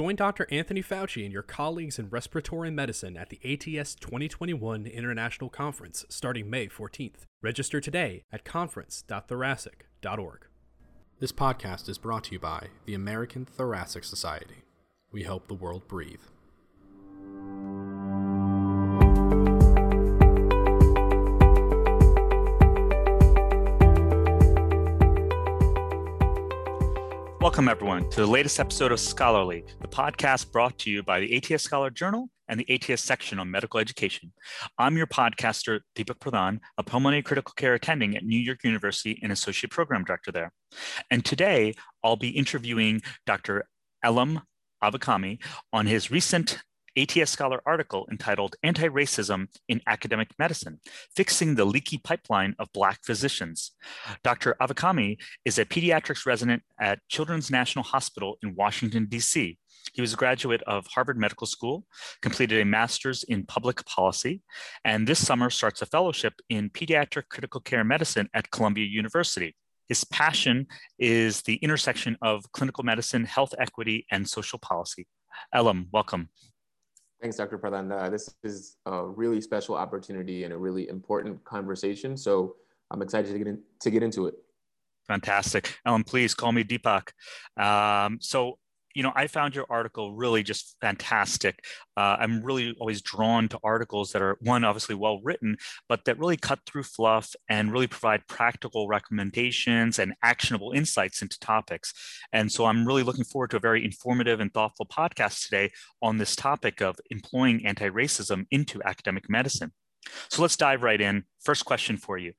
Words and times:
Join 0.00 0.16
Dr. 0.16 0.48
Anthony 0.50 0.82
Fauci 0.82 1.24
and 1.24 1.30
your 1.30 1.42
colleagues 1.42 1.98
in 1.98 2.08
respiratory 2.08 2.70
medicine 2.70 3.18
at 3.18 3.28
the 3.28 3.38
ATS 3.44 3.94
2021 3.96 4.86
International 4.86 5.50
Conference 5.50 6.06
starting 6.08 6.48
May 6.48 6.68
14th. 6.68 7.26
Register 7.42 7.82
today 7.82 8.22
at 8.32 8.42
conference.thoracic.org. 8.42 10.46
This 11.18 11.32
podcast 11.32 11.90
is 11.90 11.98
brought 11.98 12.24
to 12.24 12.32
you 12.32 12.38
by 12.38 12.68
the 12.86 12.94
American 12.94 13.44
Thoracic 13.44 14.04
Society. 14.04 14.62
We 15.12 15.24
help 15.24 15.48
the 15.48 15.54
world 15.54 15.86
breathe. 15.86 16.22
Welcome, 27.40 27.70
everyone, 27.70 28.10
to 28.10 28.20
the 28.20 28.26
latest 28.26 28.60
episode 28.60 28.92
of 28.92 29.00
Scholarly, 29.00 29.64
the 29.80 29.88
podcast 29.88 30.52
brought 30.52 30.76
to 30.80 30.90
you 30.90 31.02
by 31.02 31.20
the 31.20 31.34
ATS 31.34 31.62
Scholar 31.62 31.88
Journal 31.88 32.28
and 32.48 32.60
the 32.60 32.70
ATS 32.70 33.02
section 33.02 33.38
on 33.38 33.50
medical 33.50 33.80
education. 33.80 34.34
I'm 34.76 34.98
your 34.98 35.06
podcaster, 35.06 35.80
Deepak 35.96 36.18
Pradhan, 36.18 36.58
a 36.76 36.82
pulmonary 36.82 37.22
critical 37.22 37.54
care 37.56 37.72
attending 37.72 38.14
at 38.14 38.24
New 38.24 38.38
York 38.38 38.62
University 38.62 39.18
and 39.22 39.32
associate 39.32 39.70
program 39.70 40.04
director 40.04 40.30
there. 40.30 40.52
And 41.10 41.24
today, 41.24 41.72
I'll 42.04 42.16
be 42.16 42.28
interviewing 42.28 43.00
Dr. 43.24 43.64
Elam 44.04 44.42
Avakami 44.84 45.42
on 45.72 45.86
his 45.86 46.10
recent 46.10 46.60
ATS 46.96 47.30
Scholar 47.30 47.60
article 47.66 48.06
entitled 48.10 48.56
Anti 48.62 48.88
Racism 48.88 49.46
in 49.68 49.80
Academic 49.86 50.28
Medicine 50.38 50.80
Fixing 51.14 51.54
the 51.54 51.64
Leaky 51.64 51.98
Pipeline 51.98 52.54
of 52.58 52.72
Black 52.72 53.00
Physicians. 53.04 53.72
Dr. 54.22 54.56
Avakami 54.60 55.18
is 55.44 55.58
a 55.58 55.64
pediatrics 55.64 56.26
resident 56.26 56.62
at 56.80 57.00
Children's 57.08 57.50
National 57.50 57.84
Hospital 57.84 58.38
in 58.42 58.54
Washington, 58.54 59.06
D.C. 59.06 59.58
He 59.92 60.00
was 60.00 60.12
a 60.12 60.16
graduate 60.16 60.62
of 60.66 60.86
Harvard 60.86 61.18
Medical 61.18 61.46
School, 61.46 61.84
completed 62.22 62.60
a 62.60 62.64
master's 62.64 63.22
in 63.24 63.46
public 63.46 63.84
policy, 63.86 64.42
and 64.84 65.06
this 65.06 65.24
summer 65.24 65.50
starts 65.50 65.82
a 65.82 65.86
fellowship 65.86 66.34
in 66.48 66.70
pediatric 66.70 67.28
critical 67.28 67.60
care 67.60 67.84
medicine 67.84 68.28
at 68.34 68.50
Columbia 68.50 68.86
University. 68.86 69.56
His 69.88 70.04
passion 70.04 70.68
is 70.98 71.42
the 71.42 71.56
intersection 71.56 72.16
of 72.22 72.50
clinical 72.52 72.84
medicine, 72.84 73.24
health 73.24 73.54
equity, 73.58 74.06
and 74.12 74.28
social 74.28 74.58
policy. 74.58 75.08
Elam, 75.52 75.88
welcome. 75.90 76.28
Thanks, 77.20 77.36
Dr. 77.36 77.58
Pradhan. 77.58 77.92
Uh, 77.92 78.08
this 78.08 78.34
is 78.42 78.76
a 78.86 79.04
really 79.04 79.40
special 79.40 79.74
opportunity 79.74 80.44
and 80.44 80.54
a 80.54 80.56
really 80.56 80.88
important 80.88 81.44
conversation. 81.44 82.16
So 82.16 82.56
I'm 82.90 83.02
excited 83.02 83.30
to 83.32 83.38
get, 83.38 83.46
in, 83.46 83.60
to 83.80 83.90
get 83.90 84.02
into 84.02 84.26
it. 84.26 84.34
Fantastic. 85.06 85.76
Ellen, 85.84 86.04
please 86.04 86.34
call 86.34 86.52
me 86.52 86.64
Deepak. 86.64 87.10
Um, 87.60 88.18
so 88.22 88.58
you 88.94 89.02
know, 89.02 89.12
I 89.14 89.26
found 89.26 89.54
your 89.54 89.66
article 89.70 90.14
really 90.14 90.42
just 90.42 90.76
fantastic. 90.80 91.64
Uh, 91.96 92.16
I'm 92.18 92.42
really 92.42 92.74
always 92.80 93.02
drawn 93.02 93.48
to 93.48 93.58
articles 93.62 94.12
that 94.12 94.22
are 94.22 94.36
one, 94.40 94.64
obviously 94.64 94.94
well 94.94 95.20
written, 95.22 95.56
but 95.88 96.04
that 96.04 96.18
really 96.18 96.36
cut 96.36 96.60
through 96.66 96.82
fluff 96.82 97.34
and 97.48 97.72
really 97.72 97.86
provide 97.86 98.26
practical 98.26 98.88
recommendations 98.88 99.98
and 99.98 100.14
actionable 100.22 100.72
insights 100.72 101.22
into 101.22 101.38
topics. 101.38 101.94
And 102.32 102.50
so 102.50 102.64
I'm 102.66 102.86
really 102.86 103.02
looking 103.02 103.24
forward 103.24 103.50
to 103.50 103.56
a 103.56 103.60
very 103.60 103.84
informative 103.84 104.40
and 104.40 104.52
thoughtful 104.52 104.86
podcast 104.86 105.44
today 105.44 105.70
on 106.02 106.18
this 106.18 106.34
topic 106.34 106.80
of 106.80 106.96
employing 107.10 107.64
anti 107.66 107.88
racism 107.88 108.46
into 108.50 108.82
academic 108.84 109.30
medicine. 109.30 109.72
So 110.30 110.42
let's 110.42 110.56
dive 110.56 110.82
right 110.82 111.00
in. 111.00 111.24
First 111.42 111.64
question 111.64 111.96
for 111.96 112.18
you. 112.18 112.32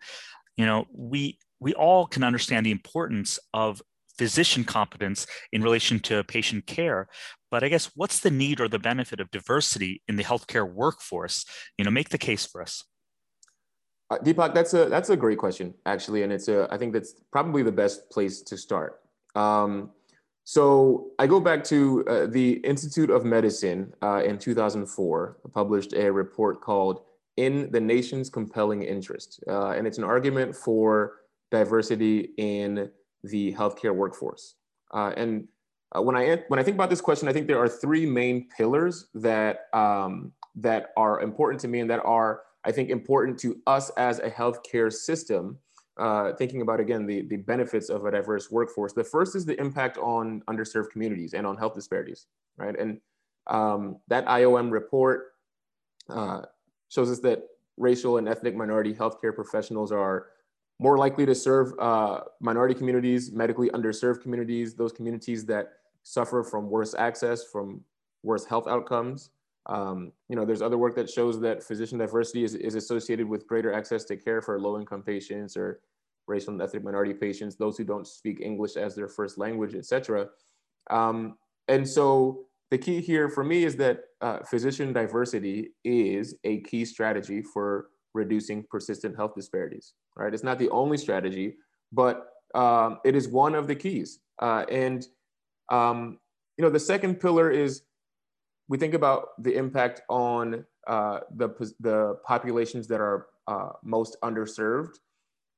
You 0.57 0.65
know, 0.65 0.85
we 0.93 1.37
we 1.59 1.73
all 1.75 2.07
can 2.07 2.23
understand 2.23 2.65
the 2.65 2.71
importance 2.71 3.39
of 3.53 3.81
physician 4.21 4.63
competence 4.63 5.25
in 5.51 5.63
relation 5.63 5.99
to 5.99 6.23
patient 6.25 6.67
care. 6.67 7.07
But 7.49 7.63
I 7.63 7.69
guess 7.69 7.89
what's 7.95 8.19
the 8.19 8.29
need 8.29 8.61
or 8.61 8.67
the 8.67 8.77
benefit 8.77 9.19
of 9.19 9.31
diversity 9.31 10.03
in 10.07 10.15
the 10.15 10.23
healthcare 10.23 10.71
workforce? 10.71 11.43
You 11.79 11.85
know, 11.85 11.89
make 11.89 12.09
the 12.09 12.19
case 12.19 12.45
for 12.45 12.61
us. 12.61 12.83
Uh, 14.11 14.19
Deepak, 14.19 14.53
that's 14.53 14.75
a 14.75 14.85
that's 14.85 15.09
a 15.09 15.17
great 15.17 15.39
question 15.39 15.73
actually, 15.87 16.21
and 16.21 16.31
it's 16.31 16.49
a 16.49 16.67
I 16.69 16.77
think 16.77 16.93
that's 16.93 17.15
probably 17.31 17.63
the 17.63 17.71
best 17.71 18.11
place 18.11 18.43
to 18.43 18.55
start. 18.57 18.99
Um, 19.35 19.89
so 20.43 21.07
I 21.17 21.25
go 21.25 21.39
back 21.39 21.63
to 21.73 22.05
uh, 22.07 22.27
the 22.27 22.47
Institute 22.73 23.09
of 23.09 23.25
Medicine 23.25 23.91
uh, 24.03 24.21
in 24.23 24.37
2004 24.37 25.37
published 25.51 25.93
a 25.93 26.11
report 26.11 26.61
called 26.61 27.01
"In 27.37 27.71
the 27.71 27.81
Nation's 27.81 28.29
Compelling 28.29 28.83
Interest," 28.83 29.43
uh, 29.47 29.71
and 29.71 29.87
it's 29.87 29.97
an 29.97 30.03
argument 30.03 30.55
for 30.55 31.21
diversity 31.49 32.29
in 32.37 32.91
the 33.23 33.53
healthcare 33.53 33.93
workforce. 33.95 34.55
Uh, 34.93 35.13
and 35.15 35.47
uh, 35.95 36.01
when 36.01 36.15
I 36.15 36.43
when 36.47 36.59
I 36.59 36.63
think 36.63 36.75
about 36.75 36.89
this 36.89 37.01
question, 37.01 37.27
I 37.27 37.33
think 37.33 37.47
there 37.47 37.59
are 37.59 37.69
three 37.69 38.05
main 38.05 38.47
pillars 38.55 39.07
that 39.13 39.67
um, 39.73 40.31
that 40.55 40.91
are 40.97 41.21
important 41.21 41.59
to 41.61 41.67
me 41.67 41.79
and 41.79 41.89
that 41.89 42.01
are 42.05 42.41
I 42.63 42.71
think 42.71 42.89
important 42.89 43.39
to 43.39 43.57
us 43.67 43.89
as 43.91 44.19
a 44.19 44.29
healthcare 44.29 44.91
system. 44.91 45.57
Uh, 45.97 46.33
thinking 46.33 46.61
about 46.61 46.79
again 46.79 47.05
the 47.05 47.23
the 47.27 47.35
benefits 47.35 47.89
of 47.89 48.05
a 48.05 48.11
diverse 48.11 48.49
workforce. 48.49 48.93
The 48.93 49.03
first 49.03 49.35
is 49.35 49.45
the 49.45 49.59
impact 49.59 49.97
on 49.97 50.41
underserved 50.49 50.89
communities 50.89 51.33
and 51.33 51.45
on 51.45 51.57
health 51.57 51.75
disparities, 51.75 52.27
right? 52.57 52.77
And 52.79 53.01
um, 53.47 53.97
that 54.07 54.25
IOM 54.25 54.71
report 54.71 55.33
uh, 56.09 56.43
shows 56.89 57.11
us 57.11 57.19
that 57.19 57.43
racial 57.77 58.17
and 58.17 58.29
ethnic 58.29 58.55
minority 58.55 58.93
healthcare 58.93 59.35
professionals 59.35 59.91
are 59.91 60.27
more 60.81 60.97
likely 60.97 61.27
to 61.27 61.35
serve 61.35 61.67
uh, 61.79 62.21
minority 62.39 62.73
communities, 62.73 63.31
medically 63.31 63.69
underserved 63.69 64.19
communities, 64.23 64.73
those 64.73 64.91
communities 64.91 65.45
that 65.45 65.65
suffer 66.01 66.41
from 66.43 66.71
worse 66.71 66.95
access, 67.07 67.43
from 67.43 67.81
worse 68.23 68.45
health 68.45 68.67
outcomes. 68.67 69.29
Um, 69.67 70.11
you 70.27 70.35
know, 70.35 70.43
there's 70.43 70.63
other 70.63 70.79
work 70.79 70.95
that 70.95 71.07
shows 71.07 71.39
that 71.41 71.61
physician 71.61 71.99
diversity 71.99 72.43
is, 72.43 72.55
is 72.55 72.73
associated 72.73 73.29
with 73.29 73.45
greater 73.45 73.71
access 73.71 74.05
to 74.05 74.17
care 74.17 74.41
for 74.41 74.59
low 74.59 74.79
income 74.79 75.03
patients 75.03 75.55
or 75.55 75.81
racial 76.25 76.53
and 76.53 76.61
ethnic 76.63 76.83
minority 76.83 77.13
patients, 77.13 77.55
those 77.55 77.77
who 77.77 77.83
don't 77.83 78.07
speak 78.07 78.41
English 78.41 78.75
as 78.75 78.95
their 78.95 79.07
first 79.07 79.37
language, 79.37 79.75
et 79.75 79.85
cetera. 79.85 80.29
Um, 80.89 81.37
and 81.67 81.87
so 81.87 82.45
the 82.71 82.79
key 82.79 83.01
here 83.01 83.29
for 83.29 83.43
me 83.43 83.65
is 83.65 83.75
that 83.75 83.99
uh, 84.21 84.39
physician 84.39 84.93
diversity 84.93 85.73
is 85.83 86.33
a 86.43 86.61
key 86.61 86.85
strategy 86.85 87.43
for 87.43 87.90
reducing 88.13 88.65
persistent 88.69 89.15
health 89.15 89.33
disparities, 89.35 89.93
right? 90.15 90.33
It's 90.33 90.43
not 90.43 90.59
the 90.59 90.69
only 90.69 90.97
strategy, 90.97 91.55
but 91.91 92.27
um, 92.55 92.99
it 93.05 93.15
is 93.15 93.27
one 93.27 93.55
of 93.55 93.67
the 93.67 93.75
keys. 93.75 94.19
Uh, 94.41 94.65
and, 94.69 95.07
um, 95.69 96.19
you 96.57 96.63
know, 96.63 96.69
the 96.69 96.79
second 96.79 97.19
pillar 97.19 97.49
is 97.49 97.83
we 98.67 98.77
think 98.77 98.93
about 98.93 99.41
the 99.43 99.55
impact 99.55 100.01
on 100.09 100.65
uh, 100.87 101.19
the, 101.35 101.49
the 101.79 102.17
populations 102.25 102.87
that 102.87 102.99
are 103.01 103.27
uh, 103.47 103.69
most 103.83 104.17
underserved, 104.23 104.95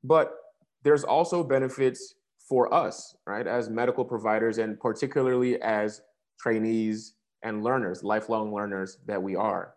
but 0.04 0.36
there's 0.84 1.04
also 1.04 1.44
benefits 1.44 2.16
for 2.50 2.74
us, 2.74 3.16
right, 3.26 3.48
as 3.48 3.70
medical 3.70 4.04
providers 4.04 4.58
and 4.58 4.80
particularly 4.80 5.62
as 5.62 6.02
trainees 6.40 7.14
and 7.44 7.64
learners, 7.64 8.04
lifelong 8.04 8.54
learners 8.54 8.98
that 9.06 9.22
we 9.22 9.36
are. 9.36 9.76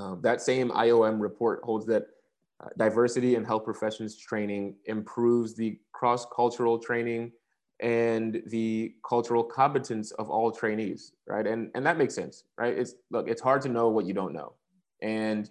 Um, 0.00 0.20
that 0.22 0.40
same 0.40 0.70
IOM 0.70 1.20
report 1.20 1.60
holds 1.62 1.86
that 1.86 2.04
uh, 2.62 2.68
diversity 2.78 3.34
in 3.34 3.44
health 3.44 3.64
professions 3.64 4.16
training 4.16 4.76
improves 4.86 5.54
the 5.54 5.78
cross-cultural 5.92 6.78
training 6.78 7.32
and 7.80 8.42
the 8.46 8.94
cultural 9.06 9.42
competence 9.42 10.10
of 10.12 10.30
all 10.30 10.50
trainees, 10.50 11.12
right? 11.26 11.46
And, 11.46 11.70
and 11.74 11.84
that 11.86 11.98
makes 11.98 12.14
sense, 12.14 12.44
right? 12.58 12.76
It's 12.76 12.94
look, 13.10 13.28
it's 13.28 13.40
hard 13.40 13.62
to 13.62 13.68
know 13.68 13.88
what 13.88 14.06
you 14.06 14.14
don't 14.14 14.32
know. 14.32 14.54
And 15.02 15.50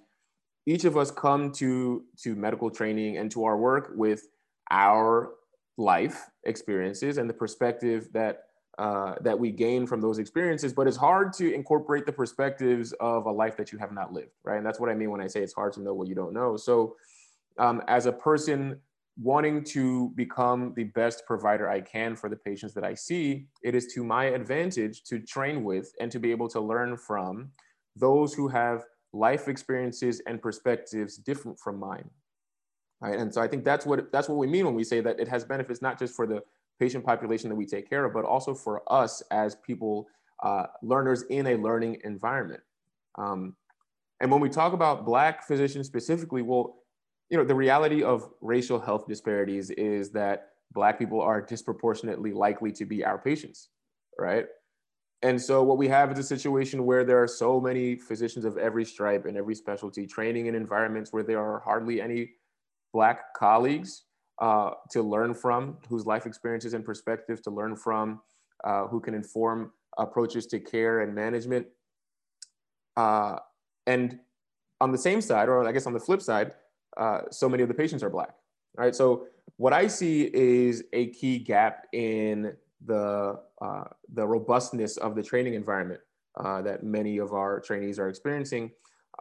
each 0.65 0.85
of 0.85 0.97
us 0.97 1.09
come 1.09 1.51
to, 1.53 2.03
to 2.23 2.35
medical 2.35 2.69
training 2.69 3.17
and 3.17 3.31
to 3.31 3.45
our 3.45 3.57
work 3.57 3.91
with 3.95 4.27
our 4.71 5.31
life 5.77 6.29
experiences 6.43 7.17
and 7.17 7.29
the 7.29 7.33
perspective 7.33 8.09
that 8.13 8.48
uh, 8.79 9.15
that 9.19 9.37
we 9.37 9.51
gain 9.51 9.85
from 9.85 9.99
those 9.99 10.19
experiences, 10.19 10.71
but 10.71 10.87
it's 10.87 10.95
hard 10.95 11.33
to 11.33 11.53
incorporate 11.53 12.05
the 12.05 12.13
perspectives 12.13 12.93
of 13.01 13.25
a 13.25 13.31
life 13.31 13.57
that 13.57 13.73
you 13.73 13.77
have 13.77 13.91
not 13.91 14.13
lived, 14.13 14.31
right? 14.45 14.55
And 14.55 14.65
that's 14.65 14.79
what 14.79 14.89
I 14.89 14.93
mean 14.93 15.11
when 15.11 15.19
I 15.19 15.27
say 15.27 15.41
it's 15.41 15.53
hard 15.53 15.73
to 15.73 15.81
know 15.81 15.93
what 15.93 16.07
you 16.07 16.15
don't 16.15 16.33
know. 16.33 16.55
So, 16.55 16.95
um, 17.57 17.83
as 17.89 18.05
a 18.05 18.13
person 18.13 18.79
wanting 19.21 19.65
to 19.65 20.13
become 20.15 20.73
the 20.77 20.85
best 20.85 21.25
provider 21.27 21.69
I 21.69 21.81
can 21.81 22.15
for 22.15 22.29
the 22.29 22.37
patients 22.37 22.73
that 22.75 22.85
I 22.85 22.93
see, 22.93 23.47
it 23.63 23.75
is 23.75 23.87
to 23.95 24.03
my 24.05 24.25
advantage 24.27 25.03
to 25.03 25.19
train 25.19 25.65
with 25.65 25.93
and 25.99 26.09
to 26.13 26.19
be 26.19 26.31
able 26.31 26.47
to 26.47 26.61
learn 26.61 26.95
from 26.95 27.49
those 27.97 28.33
who 28.33 28.47
have 28.47 28.85
life 29.11 29.49
experiences 29.49 30.21
and 30.25 30.41
perspectives 30.41 31.17
different 31.17 31.59
from 31.59 31.81
mine. 31.81 32.09
Right. 33.01 33.19
And 33.19 33.33
so 33.33 33.41
I 33.41 33.47
think 33.49 33.65
that's 33.65 33.85
what 33.85 34.09
that's 34.13 34.29
what 34.29 34.37
we 34.37 34.47
mean 34.47 34.65
when 34.65 34.75
we 34.75 34.85
say 34.85 35.01
that 35.01 35.19
it 35.19 35.27
has 35.27 35.43
benefits 35.43 35.81
not 35.81 35.99
just 35.99 36.15
for 36.15 36.25
the 36.25 36.41
patient 36.79 37.05
population 37.05 37.49
that 37.49 37.55
we 37.55 37.65
take 37.65 37.89
care 37.89 38.05
of, 38.05 38.13
but 38.13 38.25
also 38.25 38.53
for 38.53 38.81
us 38.91 39.21
as 39.31 39.55
people, 39.55 40.07
uh, 40.43 40.65
learners 40.81 41.23
in 41.23 41.47
a 41.47 41.55
learning 41.55 41.97
environment. 42.03 42.61
Um, 43.17 43.55
and 44.21 44.31
when 44.31 44.41
we 44.41 44.49
talk 44.49 44.73
about 44.73 45.05
Black 45.05 45.45
physicians 45.45 45.87
specifically, 45.87 46.41
well, 46.41 46.77
you 47.29 47.37
know, 47.37 47.43
the 47.43 47.55
reality 47.55 48.03
of 48.03 48.29
racial 48.41 48.79
health 48.79 49.07
disparities 49.07 49.69
is 49.71 50.11
that 50.11 50.49
Black 50.71 50.97
people 50.97 51.21
are 51.21 51.41
disproportionately 51.41 52.31
likely 52.31 52.71
to 52.73 52.85
be 52.85 53.03
our 53.03 53.17
patients, 53.17 53.69
right? 54.17 54.45
and 55.21 55.41
so 55.41 55.63
what 55.63 55.77
we 55.77 55.87
have 55.87 56.11
is 56.11 56.19
a 56.19 56.23
situation 56.23 56.85
where 56.85 57.03
there 57.03 57.21
are 57.21 57.27
so 57.27 57.59
many 57.59 57.95
physicians 57.95 58.45
of 58.45 58.57
every 58.57 58.85
stripe 58.85 59.25
and 59.25 59.35
every 59.35 59.53
specialty 59.53 60.07
training 60.07 60.45
in 60.45 60.55
environments 60.55 61.11
where 61.11 61.23
there 61.23 61.41
are 61.41 61.59
hardly 61.59 62.01
any 62.01 62.31
Black 62.93 63.33
colleagues 63.33 64.03
uh, 64.39 64.71
to 64.91 65.01
learn 65.01 65.33
from, 65.33 65.77
whose 65.89 66.05
life 66.05 66.25
experiences 66.25 66.73
and 66.73 66.85
perspectives 66.85 67.41
to 67.41 67.49
learn 67.49 67.75
from, 67.75 68.21
uh, 68.63 68.87
who 68.87 68.99
can 68.99 69.13
inform 69.13 69.71
approaches 69.97 70.45
to 70.47 70.59
care 70.59 71.01
and 71.01 71.13
management. 71.13 71.67
Uh, 72.95 73.37
and 73.87 74.19
on 74.81 74.91
the 74.91 74.97
same 74.97 75.21
side, 75.21 75.49
or 75.49 75.67
I 75.67 75.71
guess 75.71 75.85
on 75.85 75.93
the 75.93 75.99
flip 75.99 76.21
side, 76.21 76.53
uh, 76.97 77.21
so 77.31 77.49
many 77.49 77.63
of 77.63 77.69
the 77.69 77.75
patients 77.75 78.03
are 78.03 78.09
Black. 78.09 78.33
All 78.77 78.85
right. 78.85 78.95
So 78.95 79.27
what 79.57 79.73
I 79.73 79.87
see 79.87 80.29
is 80.33 80.83
a 80.93 81.07
key 81.07 81.39
gap 81.39 81.87
in 81.91 82.53
the 82.85 83.39
uh, 83.61 83.83
the 84.13 84.25
robustness 84.25 84.97
of 84.97 85.15
the 85.15 85.23
training 85.23 85.53
environment 85.53 85.99
uh, 86.39 86.61
that 86.61 86.83
many 86.83 87.17
of 87.17 87.33
our 87.33 87.59
trainees 87.59 87.99
are 87.99 88.09
experiencing. 88.09 88.71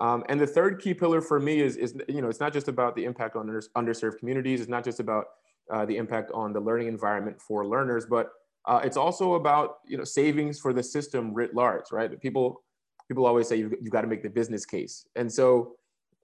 Um, 0.00 0.24
and 0.28 0.40
the 0.40 0.46
third 0.46 0.80
key 0.80 0.94
pillar 0.94 1.20
for 1.20 1.40
me 1.40 1.60
is, 1.60 1.76
is, 1.76 1.94
you 2.08 2.22
know, 2.22 2.28
it's 2.28 2.40
not 2.40 2.52
just 2.52 2.68
about 2.68 2.94
the 2.94 3.04
impact 3.04 3.34
on 3.36 3.48
underserved 3.76 4.18
communities. 4.18 4.60
It's 4.60 4.68
not 4.68 4.84
just 4.84 5.00
about 5.00 5.24
uh, 5.70 5.84
the 5.84 5.96
impact 5.96 6.30
on 6.32 6.52
the 6.52 6.60
learning 6.60 6.88
environment 6.88 7.40
for 7.40 7.66
learners, 7.66 8.06
but 8.06 8.30
uh, 8.66 8.80
it's 8.84 8.96
also 8.96 9.34
about, 9.34 9.78
you 9.86 9.96
know, 9.96 10.04
savings 10.04 10.60
for 10.60 10.72
the 10.72 10.82
system 10.82 11.34
writ 11.34 11.54
large, 11.54 11.90
right? 11.90 12.20
People, 12.20 12.62
people 13.08 13.26
always 13.26 13.48
say 13.48 13.56
you've, 13.56 13.74
you've 13.80 13.90
got 13.90 14.02
to 14.02 14.06
make 14.06 14.22
the 14.22 14.30
business 14.30 14.64
case. 14.64 15.06
And 15.16 15.32
so 15.32 15.76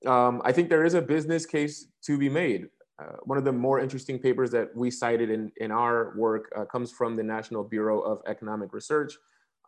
um, 0.06 0.40
I 0.44 0.52
think 0.52 0.68
there 0.68 0.84
is 0.84 0.94
a 0.94 1.02
business 1.02 1.46
case 1.46 1.88
to 2.02 2.16
be 2.16 2.28
made. 2.28 2.68
Uh, 3.00 3.16
one 3.24 3.38
of 3.38 3.44
the 3.44 3.52
more 3.52 3.80
interesting 3.80 4.18
papers 4.18 4.50
that 4.52 4.68
we 4.76 4.90
cited 4.90 5.30
in, 5.30 5.50
in 5.56 5.72
our 5.72 6.14
work 6.16 6.52
uh, 6.56 6.64
comes 6.64 6.92
from 6.92 7.16
the 7.16 7.22
National 7.22 7.64
Bureau 7.64 8.00
of 8.00 8.20
Economic 8.26 8.72
Research. 8.72 9.14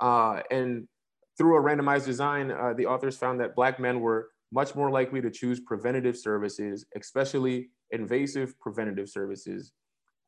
Uh, 0.01 0.43
and 0.51 0.87
through 1.37 1.57
a 1.57 1.63
randomized 1.63 2.07
design, 2.07 2.51
uh, 2.51 2.73
the 2.77 2.87
authors 2.87 3.17
found 3.17 3.41
that 3.41 3.55
Black 3.55 3.79
men 3.79 4.01
were 4.01 4.31
much 4.53 4.75
more 4.75 4.91
likely 4.91 5.21
to 5.21 5.31
choose 5.31 5.61
preventative 5.61 6.17
services, 6.17 6.87
especially 6.97 7.71
invasive 7.91 8.59
preventative 8.59 9.09
services, 9.09 9.73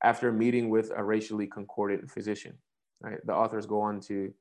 after 0.05 0.33
meeting 0.33 0.69
with 0.69 0.93
a 0.97 1.03
racially 1.03 1.47
concordant 1.47 2.11
physician. 2.11 2.55
Right? 3.01 3.19
The 3.25 3.35
authors 3.35 3.67
go 3.67 3.81
on 3.81 4.01
to 4.03 4.33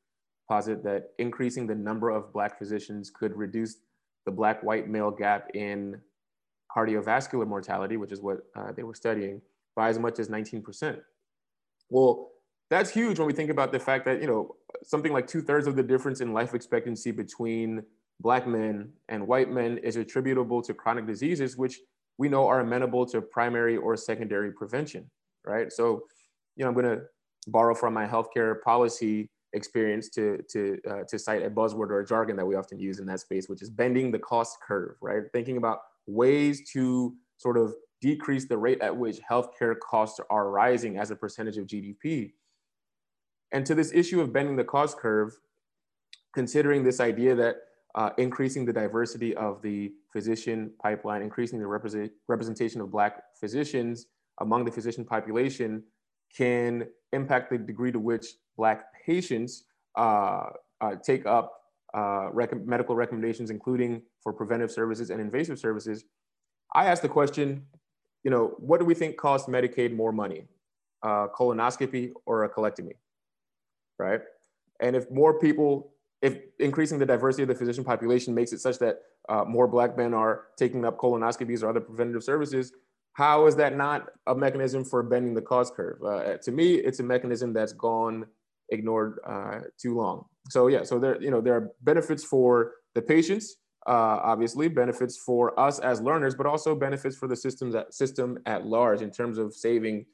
posit 0.50 0.84
that 0.84 1.12
increasing 1.20 1.68
the 1.68 1.76
number 1.76 2.10
of 2.10 2.34
Black 2.34 2.58
physicians 2.58 3.12
could 3.12 3.36
reduce 3.36 3.78
the 4.26 4.32
Black-white 4.32 4.90
male 4.90 5.12
gap 5.12 5.50
in 5.54 6.02
cardiovascular 6.76 7.48
mortality, 7.48 7.98
which 7.98 8.12
is 8.12 8.22
what 8.22 8.40
uh, 8.56 8.72
they 8.72 8.84
were 8.84 8.94
studying, 8.94 9.42
by 9.76 9.90
as 9.90 10.00
much 10.00 10.20
as 10.20 10.28
19%. 10.28 11.00
Well, 11.90 12.32
that's 12.70 12.90
huge 12.90 13.20
when 13.20 13.28
we 13.28 13.34
think 13.34 13.50
about 13.50 13.72
the 13.72 13.80
fact 13.80 14.06
that, 14.06 14.22
you 14.22 14.28
know, 14.28 14.56
something 14.84 15.14
like 15.14 15.28
two 15.28 15.42
thirds 15.42 15.68
of 15.68 15.76
the 15.76 15.84
difference 15.84 16.22
in 16.22 16.34
life 16.34 16.54
expectancy 16.54 17.12
between 17.12 17.84
Black 18.20 18.48
men 18.48 18.90
and 19.10 19.28
white 19.28 19.52
men 19.52 19.78
is 19.80 19.96
attributable 19.96 20.62
to 20.64 20.74
chronic 20.74 21.06
diseases, 21.06 21.56
which 21.56 21.80
we 22.18 22.30
know 22.30 22.48
are 22.48 22.62
amenable 22.62 23.06
to 23.06 23.22
primary 23.22 23.78
or 23.78 23.96
secondary 23.96 24.52
prevention, 24.52 25.10
right? 25.46 25.72
So, 25.72 26.04
you 26.56 26.64
know, 26.64 26.70
I'm 26.70 26.74
going 26.74 26.98
to 26.98 27.04
borrow 27.48 27.76
from 27.76 27.94
my 27.94 28.08
healthcare 28.08 28.62
policy 28.62 29.30
experience 29.54 30.10
to 30.10 30.44
to 30.50 30.80
uh, 30.90 31.04
to 31.08 31.18
cite 31.20 31.44
a 31.44 31.50
buzzword 31.50 31.90
or 31.90 32.02
a 32.02 32.06
jargon 32.06 32.36
that 32.36 32.46
we 32.46 32.56
often 32.56 32.80
use 32.80 33.00
in 33.00 33.06
that 33.08 33.20
space, 33.20 33.48
which 33.48 33.62
is 33.62 33.70
bending 33.70 34.12
the 34.12 34.20
cost 34.20 34.58
curve, 34.66 34.96
right? 35.02 35.24
Thinking 35.32 35.58
about 35.58 35.80
ways 36.08 36.70
to 36.72 37.16
sort 37.38 37.58
of 37.58 37.76
decrease 38.02 38.48
the 38.48 38.58
rate 38.58 38.82
at 38.82 38.96
which 38.96 39.20
healthcare 39.30 39.76
costs 39.80 40.20
are 40.30 40.50
rising 40.50 40.98
as 40.98 41.12
a 41.12 41.16
percentage 41.16 41.58
of 41.58 41.66
GDP. 41.68 42.34
And 43.52 43.66
to 43.66 43.76
this 43.76 43.94
issue 43.94 44.22
of 44.22 44.34
bending 44.34 44.56
the 44.56 44.64
cost 44.64 44.98
curve, 44.98 45.38
considering 46.34 46.84
this 46.84 47.00
idea 47.00 47.36
that 47.36 47.56
uh, 47.96 48.12
increasing 48.18 48.66
the 48.66 48.74
diversity 48.74 49.36
of 49.36 49.62
the 49.62 49.92
physician 50.12 50.72
pipeline, 50.82 51.22
increasing 51.22 51.60
the 51.60 51.66
represent, 51.66 52.12
representation 52.28 52.82
of 52.82 52.92
Black 52.92 53.24
physicians 53.40 54.08
among 54.40 54.66
the 54.66 54.72
physician 54.72 55.04
population 55.04 55.84
can 56.36 56.88
impact 57.14 57.50
the 57.50 57.58
degree 57.58 57.92
to 57.92 58.00
which 58.00 58.26
Black 58.56 58.86
patients 59.06 59.64
uh, 59.96 60.50
uh, 60.82 60.96
take 61.04 61.26
up 61.26 61.54
uh, 61.94 62.30
rec 62.32 62.54
medical 62.66 62.96
recommendations, 62.96 63.50
including 63.50 64.02
for 64.22 64.34
preventive 64.34 64.72
services 64.72 65.10
and 65.10 65.22
invasive 65.22 65.58
services, 65.58 66.04
I 66.74 66.86
asked 66.86 67.02
the 67.02 67.10
question, 67.10 67.66
you 68.24 68.32
know, 68.32 68.56
what 68.58 68.80
do 68.80 68.86
we 68.86 68.94
think 68.94 69.18
costs 69.18 69.48
Medicaid 69.48 69.96
more 69.96 70.12
money, 70.12 70.44
uh, 71.02 71.28
colonoscopy 71.28 72.12
or 72.26 72.44
a 72.44 72.50
colectomy, 72.50 72.94
right? 74.00 74.22
And 74.80 74.96
if 74.96 75.10
more 75.12 75.40
people, 75.40 75.94
if 76.22 76.38
increasing 76.60 77.00
the 77.00 77.06
diversity 77.06 77.44
of 77.44 77.50
the 77.50 77.56
physician 77.56 77.84
population 77.84 78.34
makes 78.34 78.54
it 78.54 78.60
such 78.60 78.80
that 78.80 79.00
uh, 79.30 79.44
more 79.46 79.68
Black 79.68 79.98
men 79.98 80.14
are 80.14 80.46
taking 80.58 80.86
up 80.86 80.98
colonoscopies 80.98 81.64
or 81.64 81.70
other 81.70 81.82
preventative 81.82 82.24
services, 82.24 82.72
how 83.14 83.48
is 83.48 83.56
that 83.56 83.76
not 83.76 84.10
a 84.28 84.36
mechanism 84.36 84.86
for 84.86 85.02
bending 85.02 85.34
the 85.34 85.42
cost 85.42 85.74
curve? 85.74 85.98
Uh, 86.04 86.38
to 86.38 86.52
me, 86.52 86.76
it's 86.76 87.00
a 87.00 87.04
mechanism 87.04 87.52
that's 87.52 87.74
gone 87.74 88.26
ignored 88.70 89.20
uh, 89.26 89.62
too 89.82 89.96
long. 89.96 90.26
So 90.50 90.68
yeah, 90.68 90.84
so 90.84 91.00
there, 91.00 91.22
you 91.22 91.32
know, 91.32 91.42
there 91.42 91.56
are 91.56 91.72
benefits 91.82 92.24
for 92.24 92.74
the 92.94 93.02
patients, 93.02 93.58
uh, 93.88 94.20
obviously 94.22 94.68
benefits 94.68 95.18
for 95.18 95.60
us 95.60 95.80
as 95.80 96.00
learners, 96.00 96.36
but 96.36 96.46
also 96.46 96.76
benefits 96.76 97.16
for 97.16 97.28
the 97.28 97.36
systems 97.36 97.74
at, 97.74 97.94
system 97.94 98.38
at 98.46 98.66
large 98.66 99.02
in 99.02 99.10
terms 99.10 99.38
of 99.38 99.54
saving 99.54 100.06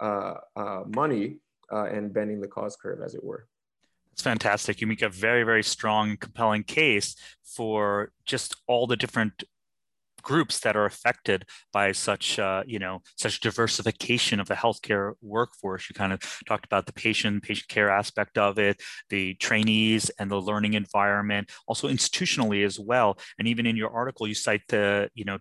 uh, 0.00 0.34
uh 0.56 0.82
money 0.94 1.36
uh, 1.72 1.84
and 1.84 2.12
bending 2.12 2.40
the 2.40 2.48
cost 2.48 2.80
curve, 2.80 3.00
as 3.02 3.14
it 3.14 3.24
were. 3.24 3.46
It's 4.12 4.22
fantastic. 4.22 4.80
You 4.80 4.86
make 4.86 5.02
a 5.02 5.08
very, 5.08 5.42
very 5.42 5.62
strong, 5.62 6.16
compelling 6.18 6.64
case 6.64 7.16
for 7.42 8.12
just 8.24 8.54
all 8.66 8.86
the 8.86 8.96
different 8.96 9.44
groups 10.22 10.60
that 10.60 10.76
are 10.76 10.86
affected 10.86 11.44
by 11.72 11.92
such 11.92 12.38
uh, 12.38 12.62
you 12.66 12.78
know 12.78 13.02
such 13.16 13.40
diversification 13.40 14.40
of 14.40 14.48
the 14.48 14.54
healthcare 14.54 15.12
workforce. 15.20 15.88
You 15.88 15.94
kind 15.94 16.12
of 16.12 16.20
talked 16.46 16.64
about 16.64 16.86
the 16.86 16.92
patient 16.92 17.42
patient 17.42 17.68
care 17.68 17.90
aspect 17.90 18.38
of 18.38 18.58
it 18.58 18.80
the 19.10 19.34
trainees 19.34 20.10
and 20.18 20.30
the 20.30 20.40
learning 20.40 20.74
environment 20.74 21.50
also 21.66 21.88
institutionally 21.88 22.64
as 22.64 22.78
well. 22.78 23.18
And 23.38 23.48
even 23.48 23.66
in 23.66 23.76
your 23.76 23.90
article 23.90 24.26
you 24.26 24.34
cite 24.34 24.62
the 24.68 25.10
you 25.14 25.24
know 25.24 25.38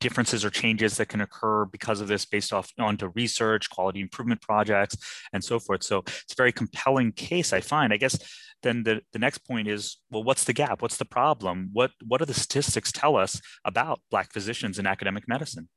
differences 0.00 0.44
or 0.44 0.50
changes 0.50 0.96
that 0.96 1.08
can 1.08 1.20
occur 1.20 1.64
because 1.64 2.00
of 2.00 2.08
this 2.08 2.24
based 2.24 2.52
off 2.52 2.70
onto 2.78 3.10
research 3.14 3.70
quality 3.70 4.00
improvement 4.00 4.40
projects 4.40 4.96
and 5.32 5.42
so 5.42 5.58
forth. 5.58 5.82
So 5.82 5.98
it's 5.98 6.32
a 6.32 6.36
very 6.36 6.52
compelling 6.52 7.12
case 7.12 7.52
i 7.52 7.60
find. 7.60 7.92
I 7.92 7.96
guess 7.96 8.18
then 8.64 8.82
the, 8.82 9.02
the 9.12 9.18
next 9.20 9.38
point 9.38 9.68
is 9.68 9.98
well 10.10 10.24
what's 10.24 10.44
the 10.44 10.52
gap? 10.52 10.82
What's 10.82 10.96
the 10.96 11.04
problem? 11.04 11.70
What 11.72 11.92
what 12.04 12.18
do 12.18 12.24
the 12.24 12.34
statistics 12.34 12.90
tell 12.90 13.16
us 13.16 13.40
about 13.64 14.00
black 14.10 14.32
physicians 14.32 14.78
in 14.78 14.86
academic 14.86 15.28
medicine? 15.28 15.68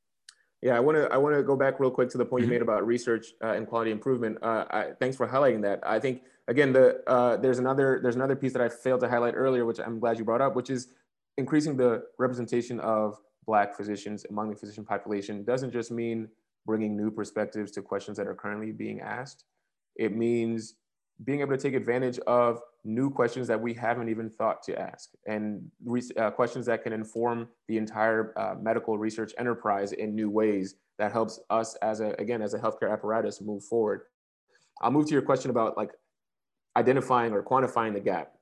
Yeah 0.60 0.76
i 0.76 0.80
want 0.80 0.96
to 0.98 1.04
i 1.12 1.16
want 1.16 1.36
to 1.36 1.42
go 1.44 1.54
back 1.54 1.78
real 1.78 1.92
quick 1.92 2.08
to 2.10 2.18
the 2.18 2.24
point 2.24 2.42
mm-hmm. 2.42 2.52
you 2.52 2.58
made 2.58 2.62
about 2.62 2.84
research 2.84 3.26
uh, 3.44 3.52
and 3.52 3.68
quality 3.68 3.92
improvement. 3.92 4.38
Uh, 4.42 4.64
I, 4.70 4.86
thanks 4.98 5.16
for 5.16 5.28
highlighting 5.28 5.62
that. 5.62 5.78
I 5.86 6.00
think 6.00 6.22
again 6.48 6.72
the 6.72 7.00
uh, 7.06 7.36
there's 7.36 7.60
another 7.60 8.00
there's 8.02 8.16
another 8.16 8.34
piece 8.34 8.52
that 8.54 8.62
i 8.62 8.68
failed 8.68 9.00
to 9.00 9.08
highlight 9.08 9.34
earlier 9.36 9.64
which 9.64 9.78
i'm 9.78 10.00
glad 10.00 10.18
you 10.18 10.24
brought 10.24 10.40
up 10.40 10.56
which 10.56 10.70
is 10.70 10.88
increasing 11.36 11.76
the 11.76 12.02
representation 12.18 12.80
of 12.80 13.18
black 13.46 13.74
physicians 13.76 14.26
among 14.28 14.50
the 14.50 14.56
physician 14.56 14.84
population 14.84 15.44
doesn't 15.44 15.72
just 15.72 15.90
mean 15.90 16.28
bringing 16.68 16.94
new 16.94 17.10
perspectives 17.10 17.70
to 17.72 17.80
questions 17.80 18.18
that 18.18 18.26
are 18.26 18.34
currently 18.34 18.70
being 18.70 19.00
asked. 19.00 19.44
It 19.96 20.14
means 20.14 20.74
being 21.24 21.40
able 21.40 21.56
to 21.56 21.62
take 21.62 21.74
advantage 21.74 22.18
of 22.20 22.60
new 22.84 23.10
questions 23.10 23.48
that 23.48 23.60
we 23.60 23.74
haven't 23.74 24.08
even 24.08 24.30
thought 24.30 24.62
to 24.62 24.78
ask 24.78 25.10
and 25.26 25.68
uh, 26.16 26.30
questions 26.30 26.64
that 26.66 26.82
can 26.82 26.92
inform 26.92 27.48
the 27.66 27.76
entire 27.76 28.32
uh, 28.38 28.54
medical 28.60 28.98
research 28.98 29.32
enterprise 29.38 29.92
in 29.92 30.14
new 30.14 30.30
ways 30.30 30.76
that 30.98 31.12
helps 31.12 31.40
us 31.50 31.74
as 31.82 32.00
a 32.00 32.14
again 32.18 32.40
as 32.40 32.54
a 32.54 32.58
healthcare 32.58 32.92
apparatus 32.92 33.40
move 33.40 33.64
forward. 33.64 34.02
I'll 34.80 34.92
move 34.92 35.06
to 35.06 35.12
your 35.12 35.22
question 35.22 35.50
about 35.50 35.76
like 35.76 35.90
identifying 36.76 37.32
or 37.32 37.42
quantifying 37.42 37.94
the 37.94 38.00
gap 38.00 38.32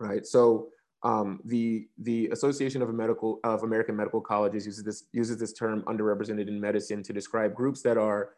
right? 0.00 0.26
So 0.26 0.68
um, 1.02 1.40
the 1.44 1.86
the 1.98 2.28
association 2.28 2.82
of 2.82 2.92
medical 2.92 3.40
of 3.44 3.62
american 3.62 3.96
medical 3.96 4.20
colleges 4.20 4.66
uses 4.66 4.84
this 4.84 5.04
uses 5.12 5.38
this 5.38 5.52
term 5.52 5.82
underrepresented 5.82 6.48
in 6.48 6.60
medicine 6.60 7.02
to 7.04 7.12
describe 7.12 7.54
groups 7.54 7.80
that 7.82 7.96
are 7.96 8.30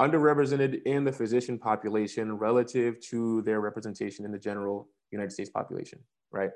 underrepresented 0.00 0.82
in 0.84 1.04
the 1.04 1.12
physician 1.12 1.58
population 1.58 2.36
relative 2.36 3.00
to 3.00 3.42
their 3.42 3.60
representation 3.60 4.24
in 4.24 4.32
the 4.32 4.38
general 4.38 4.88
United 5.12 5.32
States 5.32 5.50
population, 5.50 5.98
right? 6.32 6.50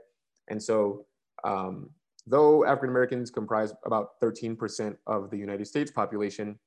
And 0.48 0.62
so, 0.62 1.06
um, 1.44 1.90
though 2.26 2.64
African 2.64 2.90
Americans 2.90 3.30
comprise 3.30 3.72
about 3.84 4.20
13% 4.20 4.96
of 5.06 5.30
the 5.30 5.36
United 5.36 5.66
States 5.66 5.90
population, 5.90 6.58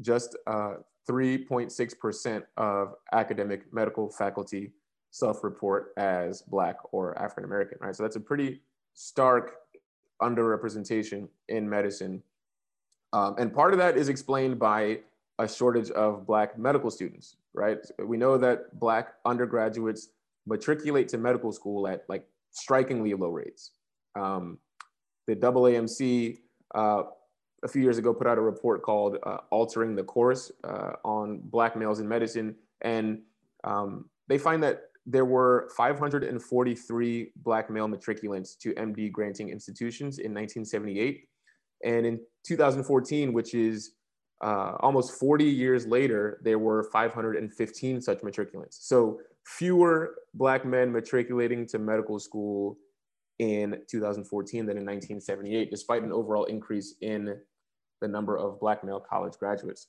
just 0.00 0.36
3.6% 0.48 2.36
uh, 2.36 2.60
of 2.60 2.94
academic 3.12 3.72
medical 3.72 4.10
faculty 4.10 4.72
self-report 5.10 5.92
as 5.96 6.42
Black 6.42 6.76
or 6.92 7.16
African 7.18 7.44
American, 7.44 7.78
right? 7.80 7.94
So 7.94 8.02
that's 8.02 8.16
a 8.16 8.20
pretty 8.20 8.60
stark 8.94 9.54
underrepresentation 10.22 11.28
in 11.48 11.68
medicine. 11.68 12.22
Um, 13.12 13.36
and 13.38 13.52
part 13.52 13.72
of 13.72 13.78
that 13.78 13.96
is 13.96 14.08
explained 14.08 14.58
by 14.58 15.00
a 15.40 15.48
shortage 15.48 15.90
of 15.92 16.26
Black 16.26 16.58
medical 16.58 16.90
students, 16.90 17.36
right? 17.54 17.78
We 17.98 18.16
know 18.16 18.36
that 18.36 18.78
Black 18.78 19.14
undergraduates 19.24 20.10
matriculate 20.46 21.08
to 21.08 21.18
medical 21.18 21.50
school 21.50 21.88
at 21.88 22.04
like 22.08 22.26
strikingly 22.50 23.14
low 23.14 23.30
rates. 23.30 23.72
Um, 24.14 24.58
the 25.26 25.34
AAMC 25.36 26.38
uh, 26.74 27.02
a 27.62 27.68
few 27.68 27.82
years 27.82 27.98
ago 27.98 28.12
put 28.12 28.26
out 28.26 28.36
a 28.36 28.42
report 28.42 28.82
called 28.82 29.16
uh, 29.22 29.38
Altering 29.50 29.96
the 29.96 30.04
Course 30.04 30.52
uh, 30.64 30.92
on 31.04 31.40
Black 31.44 31.74
Males 31.74 32.00
in 32.00 32.08
Medicine. 32.08 32.54
And 32.82 33.22
um, 33.64 34.10
they 34.28 34.38
find 34.38 34.62
that 34.62 34.82
there 35.06 35.24
were 35.24 35.70
543 35.76 37.32
Black 37.36 37.70
male 37.70 37.88
matriculants 37.88 38.58
to 38.58 38.74
MD 38.74 39.10
granting 39.10 39.48
institutions 39.48 40.18
in 40.18 40.34
1978. 40.34 41.26
And 41.82 42.04
in 42.04 42.20
2014, 42.46 43.32
which 43.32 43.54
is 43.54 43.92
uh, 44.40 44.76
almost 44.80 45.12
40 45.18 45.44
years 45.44 45.86
later, 45.86 46.40
there 46.42 46.58
were 46.58 46.84
515 46.84 48.00
such 48.00 48.20
matriculants. 48.20 48.78
So 48.80 49.20
fewer 49.44 50.14
Black 50.34 50.64
men 50.64 50.92
matriculating 50.92 51.66
to 51.66 51.78
medical 51.78 52.18
school 52.18 52.78
in 53.38 53.82
2014 53.90 54.66
than 54.66 54.76
in 54.76 54.84
1978, 54.84 55.70
despite 55.70 56.02
an 56.02 56.12
overall 56.12 56.44
increase 56.44 56.94
in 57.00 57.36
the 58.00 58.08
number 58.08 58.36
of 58.36 58.60
Black 58.60 58.84
male 58.84 59.00
college 59.00 59.34
graduates. 59.38 59.88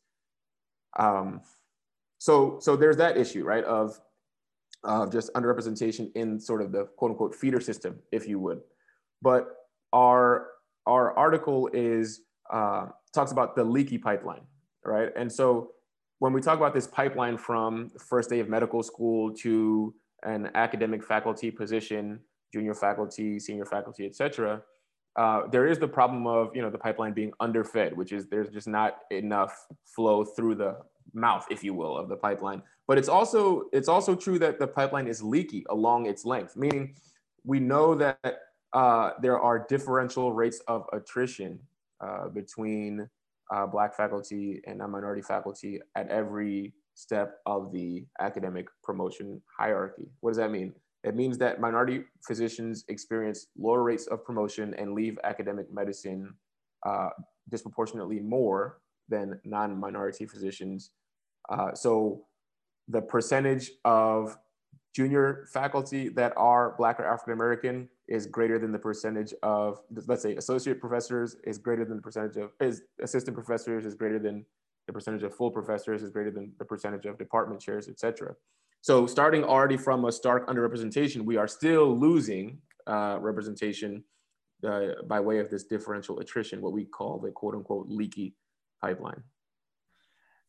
Um, 0.97 1.41
so, 2.17 2.59
so 2.59 2.75
there's 2.75 2.97
that 2.97 3.17
issue, 3.17 3.43
right, 3.43 3.63
of, 3.63 3.99
of 4.83 5.11
just 5.11 5.33
underrepresentation 5.33 6.11
in 6.15 6.39
sort 6.39 6.61
of 6.61 6.71
the 6.71 6.85
quote 6.97 7.11
unquote 7.11 7.35
feeder 7.35 7.59
system, 7.59 7.99
if 8.11 8.27
you 8.27 8.39
would. 8.39 8.61
But 9.21 9.47
our, 9.93 10.47
our 10.85 11.17
article 11.17 11.69
is, 11.73 12.21
uh, 12.51 12.87
talks 13.13 13.31
about 13.31 13.55
the 13.55 13.63
leaky 13.63 13.97
pipeline, 13.97 14.41
right? 14.85 15.09
And 15.15 15.31
so 15.31 15.71
when 16.19 16.33
we 16.33 16.41
talk 16.41 16.57
about 16.57 16.73
this 16.73 16.87
pipeline 16.87 17.37
from 17.37 17.89
first 17.99 18.29
day 18.29 18.39
of 18.39 18.49
medical 18.49 18.83
school 18.83 19.33
to 19.35 19.93
an 20.23 20.51
academic 20.55 21.03
faculty 21.03 21.51
position 21.51 22.19
junior 22.53 22.75
faculty, 22.75 23.39
senior 23.39 23.65
faculty, 23.65 24.05
et 24.05 24.13
cetera, 24.13 24.61
uh, 25.15 25.47
there 25.47 25.67
is 25.67 25.79
the 25.79 25.87
problem 25.87 26.27
of 26.27 26.55
you 26.55 26.61
know 26.61 26.69
the 26.69 26.77
pipeline 26.77 27.13
being 27.13 27.31
underfed, 27.39 27.95
which 27.95 28.11
is 28.11 28.27
there's 28.27 28.49
just 28.49 28.67
not 28.67 28.99
enough 29.09 29.67
flow 29.83 30.23
through 30.23 30.55
the 30.55 30.77
mouth, 31.13 31.45
if 31.49 31.63
you 31.63 31.73
will, 31.73 31.97
of 31.97 32.07
the 32.07 32.15
pipeline. 32.15 32.61
But 32.87 32.97
it's 32.97 33.09
also 33.09 33.63
it's 33.73 33.89
also 33.89 34.15
true 34.15 34.39
that 34.39 34.59
the 34.59 34.67
pipeline 34.67 35.07
is 35.07 35.21
leaky 35.21 35.65
along 35.69 36.05
its 36.05 36.23
length, 36.23 36.55
meaning 36.55 36.95
we 37.43 37.59
know 37.59 37.95
that 37.95 38.19
uh, 38.73 39.11
there 39.21 39.39
are 39.39 39.65
differential 39.67 40.31
rates 40.31 40.61
of 40.67 40.85
attrition 40.93 41.59
uh, 42.03 42.29
between 42.29 43.07
uh, 43.53 43.65
Black 43.67 43.95
faculty 43.95 44.61
and 44.65 44.77
non-minority 44.77 45.21
faculty 45.21 45.79
at 45.95 46.07
every 46.09 46.73
step 46.93 47.39
of 47.45 47.71
the 47.71 48.05
academic 48.19 48.67
promotion 48.83 49.41
hierarchy. 49.57 50.07
What 50.19 50.31
does 50.31 50.37
that 50.37 50.51
mean? 50.51 50.73
It 51.03 51.15
means 51.15 51.37
that 51.39 51.59
minority 51.59 52.03
physicians 52.25 52.85
experience 52.87 53.47
lower 53.57 53.83
rates 53.83 54.07
of 54.07 54.23
promotion 54.23 54.73
and 54.75 54.93
leave 54.93 55.17
academic 55.23 55.73
medicine 55.73 56.33
uh, 56.85 57.09
disproportionately 57.49 58.19
more 58.19 58.79
than 59.09 59.39
non-minority 59.43 60.25
physicians. 60.25 60.91
Uh, 61.49 61.73
so 61.73 62.25
the 62.87 63.01
percentage 63.01 63.71
of 63.83 64.37
junior 64.95 65.47
faculty 65.51 66.09
that 66.09 66.33
are 66.37 66.75
Black 66.77 66.99
or 66.99 67.05
African 67.05 67.33
American 67.33 67.89
is 68.11 68.27
greater 68.37 68.57
than 68.59 68.71
the 68.77 68.83
percentage 68.89 69.33
of, 69.41 69.79
let's 70.11 70.23
say, 70.27 70.35
associate 70.35 70.77
professors 70.85 71.29
is 71.51 71.57
greater 71.57 71.85
than 71.85 71.95
the 71.95 72.05
percentage 72.09 72.37
of, 72.43 72.47
is 72.59 72.75
assistant 73.07 73.33
professors 73.41 73.85
is 73.85 73.95
greater 74.01 74.19
than 74.19 74.45
the 74.87 74.93
percentage 74.97 75.23
of 75.23 75.31
full 75.33 75.51
professors 75.59 76.03
is 76.03 76.09
greater 76.09 76.33
than 76.37 76.51
the 76.59 76.65
percentage 76.65 77.05
of 77.05 77.17
department 77.17 77.59
chairs, 77.61 77.87
et 77.87 77.97
cetera. 78.03 78.31
So 78.81 79.07
starting 79.07 79.43
already 79.43 79.77
from 79.77 80.05
a 80.05 80.11
stark 80.11 80.41
underrepresentation, 80.49 81.19
we 81.31 81.37
are 81.37 81.47
still 81.47 81.87
losing 82.07 82.45
uh, 82.85 83.17
representation 83.21 84.03
uh, 84.67 85.01
by 85.07 85.19
way 85.19 85.39
of 85.39 85.49
this 85.49 85.63
differential 85.63 86.19
attrition, 86.19 86.61
what 86.61 86.73
we 86.73 86.85
call 86.85 87.19
the 87.19 87.31
quote 87.31 87.55
unquote 87.55 87.87
leaky 87.87 88.35
pipeline. 88.81 89.23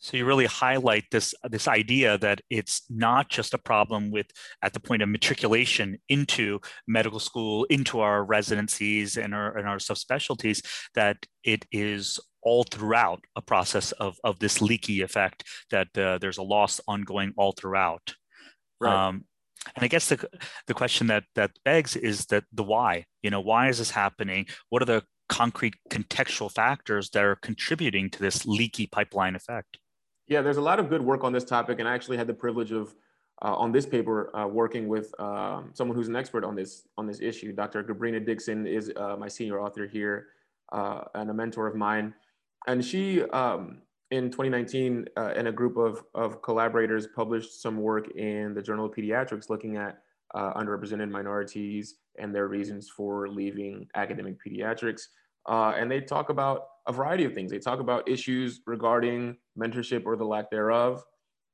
So 0.03 0.17
you 0.17 0.25
really 0.25 0.47
highlight 0.47 1.05
this 1.13 1.33
this 1.45 1.69
idea 1.69 2.19
that 2.19 2.41
it's 2.51 2.83
not 2.91 3.31
just 3.31 3.55
a 3.55 3.59
problem 3.59 4.11
with 4.11 4.27
at 4.61 4.73
the 4.73 4.81
point 4.81 5.01
of 5.01 5.09
matriculation 5.09 5.99
into 6.09 6.59
medical 6.89 7.21
school, 7.21 7.65
into 7.71 8.01
our 8.01 8.25
residencies 8.25 9.17
and 9.17 9.33
our 9.33 9.57
and 9.57 9.69
our 9.69 9.79
subspecialties, 9.79 10.61
that 10.97 11.19
it 11.45 11.65
is 11.71 12.19
all 12.43 12.65
throughout 12.65 13.21
a 13.37 13.43
process 13.43 13.93
of 13.93 14.17
of 14.25 14.41
this 14.41 14.61
leaky 14.61 15.03
effect 15.03 15.45
that 15.71 15.97
uh, 15.97 16.19
there's 16.19 16.39
a 16.39 16.43
loss 16.43 16.81
ongoing 16.89 17.33
all 17.37 17.53
throughout. 17.53 18.15
Right. 18.81 19.09
Um, 19.09 19.25
and 19.77 19.85
I 19.85 19.87
guess 19.87 20.09
the 20.09 20.29
the 20.67 20.75
question 20.75 21.07
that 21.07 21.25
that 21.37 21.53
begs 21.65 21.95
is 21.95 22.27
that 22.27 22.43
the 22.53 22.65
why. 22.65 23.05
You 23.23 23.31
know, 23.31 23.41
why 23.41 23.69
is 23.69 23.79
this 23.79 23.93
happening? 23.93 24.47
What 24.69 24.83
are 24.83 24.87
the 24.87 25.05
concrete 25.29 25.75
contextual 25.91 26.51
factors 26.51 27.11
that 27.11 27.23
are 27.23 27.37
contributing 27.37 28.11
to 28.11 28.19
this 28.19 28.45
leaky 28.45 28.89
pipeline 28.89 29.37
effect? 29.37 29.79
Yeah, 30.33 30.41
there's 30.41 30.57
a 30.57 30.63
lot 30.63 30.81
of 30.81 30.89
good 30.89 31.03
work 31.03 31.25
on 31.25 31.33
this 31.35 31.45
topic, 31.45 31.79
and 31.79 31.87
I 31.87 31.93
actually 31.93 32.17
had 32.17 32.27
the 32.27 32.33
privilege 32.33 32.73
of 32.73 32.95
uh, 33.45 33.55
on 33.55 33.71
this 33.71 33.85
paper 33.85 34.35
uh, 34.35 34.47
working 34.47 34.89
with 34.89 35.13
um, 35.21 35.73
someone 35.75 35.95
who's 35.95 36.09
an 36.09 36.17
expert 36.17 36.43
on 36.43 36.55
this 36.55 36.89
on 36.97 37.07
this 37.07 37.21
issue. 37.21 37.53
Dr. 37.53 37.85
Gabrina 37.85 38.25
Dixon 38.25 38.67
is 38.67 38.91
uh, 38.97 39.15
my 39.19 39.29
senior 39.29 39.61
author 39.61 39.87
here 39.87 40.29
uh, 40.73 41.03
and 41.15 41.29
a 41.29 41.35
mentor 41.35 41.67
of 41.67 41.75
mine, 41.77 42.15
and 42.67 42.83
she 42.83 43.23
um, 43.25 43.83
in 44.11 44.31
2019, 44.31 45.05
uh, 45.19 45.35
and 45.37 45.49
a 45.49 45.53
group 45.53 45.77
of, 45.77 46.03
of 46.15 46.41
collaborators 46.41 47.07
published 47.09 47.61
some 47.61 47.77
work 47.77 48.11
in 48.17 48.55
the 48.55 48.63
Journal 48.63 48.87
of 48.87 48.93
Pediatrics 48.93 49.51
looking 49.51 49.77
at 49.77 49.99
uh, 50.35 50.55
underrepresented 50.55 51.11
minorities 51.11 51.97
and 52.19 52.35
their 52.35 52.49
reasons 52.49 52.89
for 52.89 53.29
leaving 53.29 53.87
academic 53.97 54.37
pediatrics. 54.43 55.09
And 55.47 55.91
they 55.91 56.01
talk 56.01 56.31
about 56.31 56.69
a 56.87 56.93
variety 56.93 57.25
of 57.25 57.33
things. 57.33 57.51
They 57.51 57.59
talk 57.59 57.81
about 57.81 58.09
issues 58.09 58.61
regarding 58.67 59.37
mentorship 59.59 60.05
or 60.05 60.17
the 60.17 60.25
lack 60.25 60.51
thereof. 60.51 61.05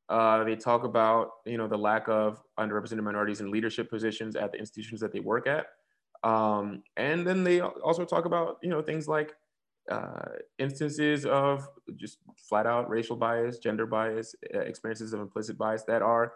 Uh, 0.08 0.42
they 0.44 0.56
talk 0.56 0.84
about 0.84 1.30
you 1.44 1.58
know 1.58 1.68
the 1.68 1.76
lack 1.76 2.08
of 2.08 2.40
underrepresented 2.58 3.02
minorities 3.02 3.40
in 3.40 3.50
leadership 3.50 3.90
positions 3.90 4.36
at 4.36 4.52
the 4.52 4.58
institutions 4.58 5.00
that 5.00 5.12
they 5.12 5.20
work 5.20 5.46
at. 5.46 5.66
Um, 6.24 6.82
and 6.96 7.26
then 7.26 7.44
they 7.44 7.60
also 7.60 8.04
talk 8.04 8.24
about 8.24 8.56
you 8.62 8.70
know 8.70 8.80
things 8.80 9.06
like 9.06 9.34
uh, 9.90 10.30
instances 10.58 11.24
of 11.26 11.68
just 11.96 12.18
flat 12.36 12.66
out 12.66 12.88
racial 12.88 13.16
bias, 13.16 13.58
gender 13.58 13.86
bias, 13.86 14.34
experiences 14.42 15.12
of 15.12 15.20
implicit 15.20 15.56
bias 15.56 15.84
that 15.84 16.02
are, 16.02 16.32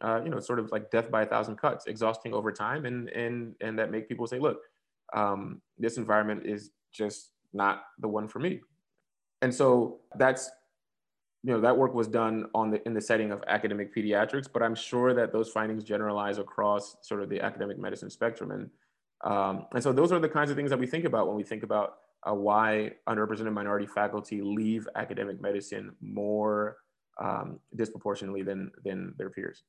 uh, 0.00 0.20
you 0.22 0.30
know, 0.30 0.40
sort 0.40 0.58
of 0.58 0.70
like 0.72 0.90
death 0.90 1.10
by 1.10 1.22
a 1.22 1.26
thousand 1.26 1.56
cuts, 1.56 1.86
exhausting 1.86 2.32
over 2.32 2.52
time, 2.52 2.84
and 2.86 3.08
and 3.10 3.54
and 3.60 3.78
that 3.78 3.90
make 3.90 4.08
people 4.08 4.26
say, 4.26 4.38
look, 4.38 4.60
um, 5.14 5.60
this 5.78 5.96
environment 5.96 6.46
is 6.46 6.70
just 6.92 7.32
not 7.52 7.84
the 7.98 8.08
one 8.08 8.28
for 8.28 8.38
me. 8.38 8.60
And 9.42 9.54
so 9.54 10.00
that's, 10.16 10.50
you 11.42 11.52
know, 11.52 11.60
that 11.60 11.76
work 11.76 11.94
was 11.94 12.08
done 12.08 12.46
on 12.54 12.70
the 12.70 12.84
in 12.86 12.94
the 12.94 13.00
setting 13.00 13.30
of 13.30 13.42
academic 13.46 13.94
pediatrics, 13.94 14.48
but 14.52 14.62
I'm 14.62 14.74
sure 14.74 15.14
that 15.14 15.32
those 15.32 15.50
findings 15.50 15.84
generalize 15.84 16.38
across 16.38 16.96
sort 17.02 17.22
of 17.22 17.28
the 17.28 17.40
academic 17.40 17.78
medicine 17.78 18.10
spectrum, 18.10 18.50
and 18.50 18.70
um, 19.24 19.66
and 19.72 19.82
so 19.82 19.92
those 19.92 20.12
are 20.12 20.18
the 20.18 20.28
kinds 20.28 20.50
of 20.50 20.56
things 20.56 20.70
that 20.70 20.78
we 20.78 20.86
think 20.86 21.04
about 21.04 21.28
when 21.28 21.36
we 21.36 21.44
think 21.44 21.62
about 21.62 21.98
uh, 22.28 22.34
why 22.34 22.92
underrepresented 23.08 23.52
minority 23.52 23.86
faculty 23.86 24.40
leave 24.42 24.88
academic 24.96 25.40
medicine 25.40 25.94
more 26.00 26.78
um, 27.18 27.60
disproportionately 27.74 28.42
than, 28.42 28.70
than 28.84 29.14
their 29.16 29.30
peers. 29.30 29.62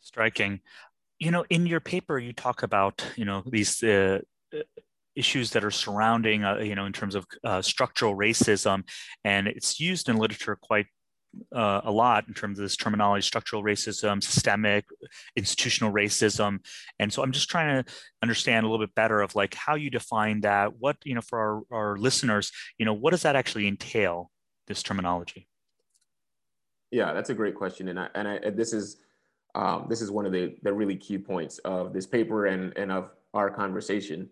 Striking. 0.00 0.60
You 1.18 1.30
know, 1.30 1.44
in 1.50 1.66
your 1.66 1.80
paper, 1.80 2.18
you 2.18 2.32
talk 2.32 2.62
about, 2.62 3.04
you 3.16 3.24
know, 3.24 3.42
these 3.46 3.82
uh, 3.82 4.20
issues 5.16 5.50
that 5.50 5.64
are 5.64 5.70
surrounding, 5.70 6.44
uh, 6.44 6.58
you 6.58 6.74
know, 6.74 6.86
in 6.86 6.92
terms 6.92 7.14
of 7.14 7.26
uh, 7.44 7.62
structural 7.62 8.16
racism, 8.16 8.82
and 9.24 9.46
it's 9.48 9.80
used 9.80 10.08
in 10.08 10.16
literature 10.16 10.56
quite 10.60 10.86
uh, 11.54 11.80
a 11.84 11.90
lot 11.90 12.26
in 12.28 12.34
terms 12.34 12.58
of 12.58 12.64
this 12.64 12.76
terminology 12.76 13.22
structural 13.22 13.62
racism 13.62 14.22
systemic 14.22 14.84
institutional 15.36 15.92
racism. 15.92 16.58
And 16.98 17.12
so 17.12 17.22
i'm 17.22 17.32
just 17.32 17.48
trying 17.48 17.82
to 17.82 17.92
understand 18.22 18.64
a 18.64 18.68
little 18.68 18.84
bit 18.84 18.94
better 18.94 19.20
of 19.20 19.34
like 19.34 19.54
how 19.54 19.74
you 19.74 19.90
define 19.90 20.42
that. 20.42 20.78
What 20.78 20.96
you 21.04 21.14
know 21.14 21.20
for 21.20 21.66
our, 21.70 21.76
our 21.78 21.96
listeners 21.96 22.52
you 22.78 22.86
know 22.86 22.94
what 22.94 23.10
does 23.10 23.22
that 23.22 23.36
actually 23.36 23.68
entail 23.68 24.30
this 24.66 24.82
terminology? 24.82 25.48
Yeah 26.90 27.12
that's 27.12 27.30
a 27.30 27.34
great 27.34 27.54
question 27.54 27.88
and 27.88 27.98
I, 27.98 28.08
and 28.14 28.28
I, 28.28 28.50
this 28.50 28.72
is 28.72 28.98
um, 29.56 29.86
this 29.88 30.02
is 30.02 30.10
one 30.10 30.26
of 30.26 30.32
the, 30.32 30.56
the 30.62 30.72
really 30.72 30.96
key 30.96 31.16
points 31.16 31.58
of 31.58 31.92
this 31.92 32.06
paper 32.06 32.46
and, 32.46 32.76
and 32.76 32.90
of 32.90 33.12
our 33.34 33.50
conversation 33.50 34.28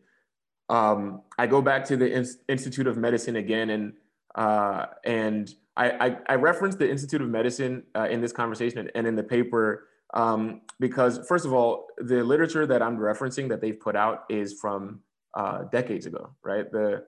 um, 0.77 1.23
i 1.39 1.47
go 1.47 1.61
back 1.63 1.85
to 1.85 1.97
the 1.97 2.11
In- 2.11 2.27
institute 2.49 2.87
of 2.87 2.97
medicine 2.97 3.37
again 3.37 3.71
and 3.71 3.93
uh, 4.35 4.87
and 5.05 5.55
I, 5.77 5.91
I, 5.91 6.17
I 6.29 6.35
referenced 6.35 6.79
the 6.79 6.91
Institute 6.91 7.23
of 7.23 7.29
Medicine 7.29 7.83
uh, 7.95 8.09
in 8.11 8.21
this 8.21 8.33
conversation 8.33 8.91
and 8.95 9.07
in 9.07 9.17
the 9.17 9.23
paper 9.23 9.89
um, 10.15 10.63
because, 10.79 11.21
first 11.27 11.47
of 11.47 11.53
all, 11.53 11.87
the 11.99 12.23
literature 12.23 12.67
that 12.67 12.83
I'm 12.83 12.99
referencing 12.99 13.49
that 13.49 13.61
they've 13.61 13.79
put 13.79 13.97
out 13.97 14.25
is 14.29 14.55
from 14.61 15.01
uh, 15.35 15.63
decades 15.65 16.07
ago, 16.07 16.35
right? 16.43 16.71
The 16.71 17.05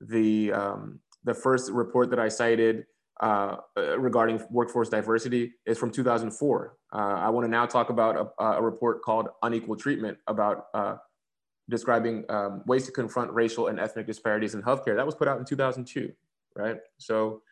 the 0.00 0.52
um, 0.52 1.00
the 1.24 1.34
first 1.34 1.72
report 1.72 2.10
that 2.10 2.20
I 2.20 2.28
cited 2.28 2.86
uh, 3.20 3.56
uh 3.76 3.98
regarding 3.98 4.40
workforce 4.50 4.88
diversity 4.88 5.52
is 5.66 5.78
from 5.78 5.90
2004. 5.90 6.76
Uh, 6.92 6.96
I 6.96 7.28
want 7.30 7.44
to 7.44 7.50
now 7.50 7.66
talk 7.66 7.90
about 7.90 8.32
a, 8.38 8.42
a, 8.42 8.62
report 8.62 9.02
called 9.02 9.28
Unequal 9.42 9.76
Treatment 9.76 10.18
about 10.26 10.66
uh, 10.74 10.96
describing 11.68 12.24
um, 12.28 12.62
ways 12.66 12.86
to 12.86 12.92
confront 12.92 13.32
racial 13.32 13.68
and 13.68 13.80
ethnic 13.80 14.06
disparities 14.06 14.54
in 14.54 14.62
healthcare. 14.62 14.96
That 14.96 15.06
was 15.06 15.14
put 15.14 15.28
out 15.28 15.38
in 15.38 15.44
2002, 15.44 16.12
right? 16.56 16.76
So, 16.98 17.42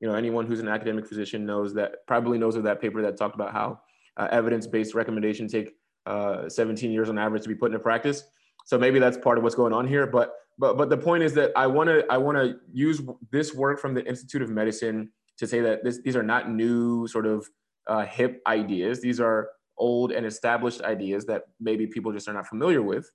you 0.00 0.08
know, 0.08 0.14
anyone 0.14 0.46
who's 0.46 0.60
an 0.60 0.68
academic 0.68 1.06
physician 1.06 1.46
knows 1.46 1.72
that, 1.74 2.06
probably 2.06 2.38
knows 2.38 2.56
of 2.56 2.64
that 2.64 2.80
paper 2.80 3.00
that 3.02 3.16
talked 3.16 3.34
about 3.34 3.52
how 3.52 3.80
uh, 4.16 4.28
evidence-based 4.30 4.94
recommendations 4.94 5.52
take 5.52 5.72
uh, 6.04 6.48
17 6.48 6.90
years 6.90 7.08
on 7.08 7.18
average 7.18 7.42
to 7.42 7.48
be 7.48 7.54
put 7.54 7.66
into 7.66 7.78
practice. 7.78 8.24
So 8.64 8.78
maybe 8.78 8.98
that's 8.98 9.16
part 9.16 9.38
of 9.38 9.44
what's 9.44 9.54
going 9.54 9.72
on 9.72 9.86
here. 9.86 10.06
But 10.06 10.32
but 10.58 10.78
but 10.78 10.88
the 10.88 10.96
point 10.96 11.22
is 11.22 11.34
that 11.34 11.52
I 11.54 11.66
want 11.66 11.88
to 11.88 12.04
I 12.10 12.16
want 12.16 12.38
to 12.38 12.56
use 12.72 13.00
this 13.30 13.54
work 13.54 13.78
from 13.78 13.94
the 13.94 14.04
Institute 14.06 14.42
of 14.42 14.50
Medicine 14.50 15.10
to 15.38 15.46
say 15.46 15.60
that 15.60 15.84
this, 15.84 16.00
these 16.02 16.16
are 16.16 16.22
not 16.22 16.50
new 16.50 17.06
sort 17.06 17.26
of 17.26 17.48
uh, 17.86 18.04
hip 18.04 18.40
ideas. 18.46 19.00
These 19.00 19.20
are 19.20 19.50
old 19.78 20.12
and 20.12 20.24
established 20.24 20.80
ideas 20.80 21.26
that 21.26 21.44
maybe 21.60 21.86
people 21.86 22.12
just 22.12 22.28
are 22.28 22.32
not 22.32 22.46
familiar 22.46 22.82
with. 22.82 23.10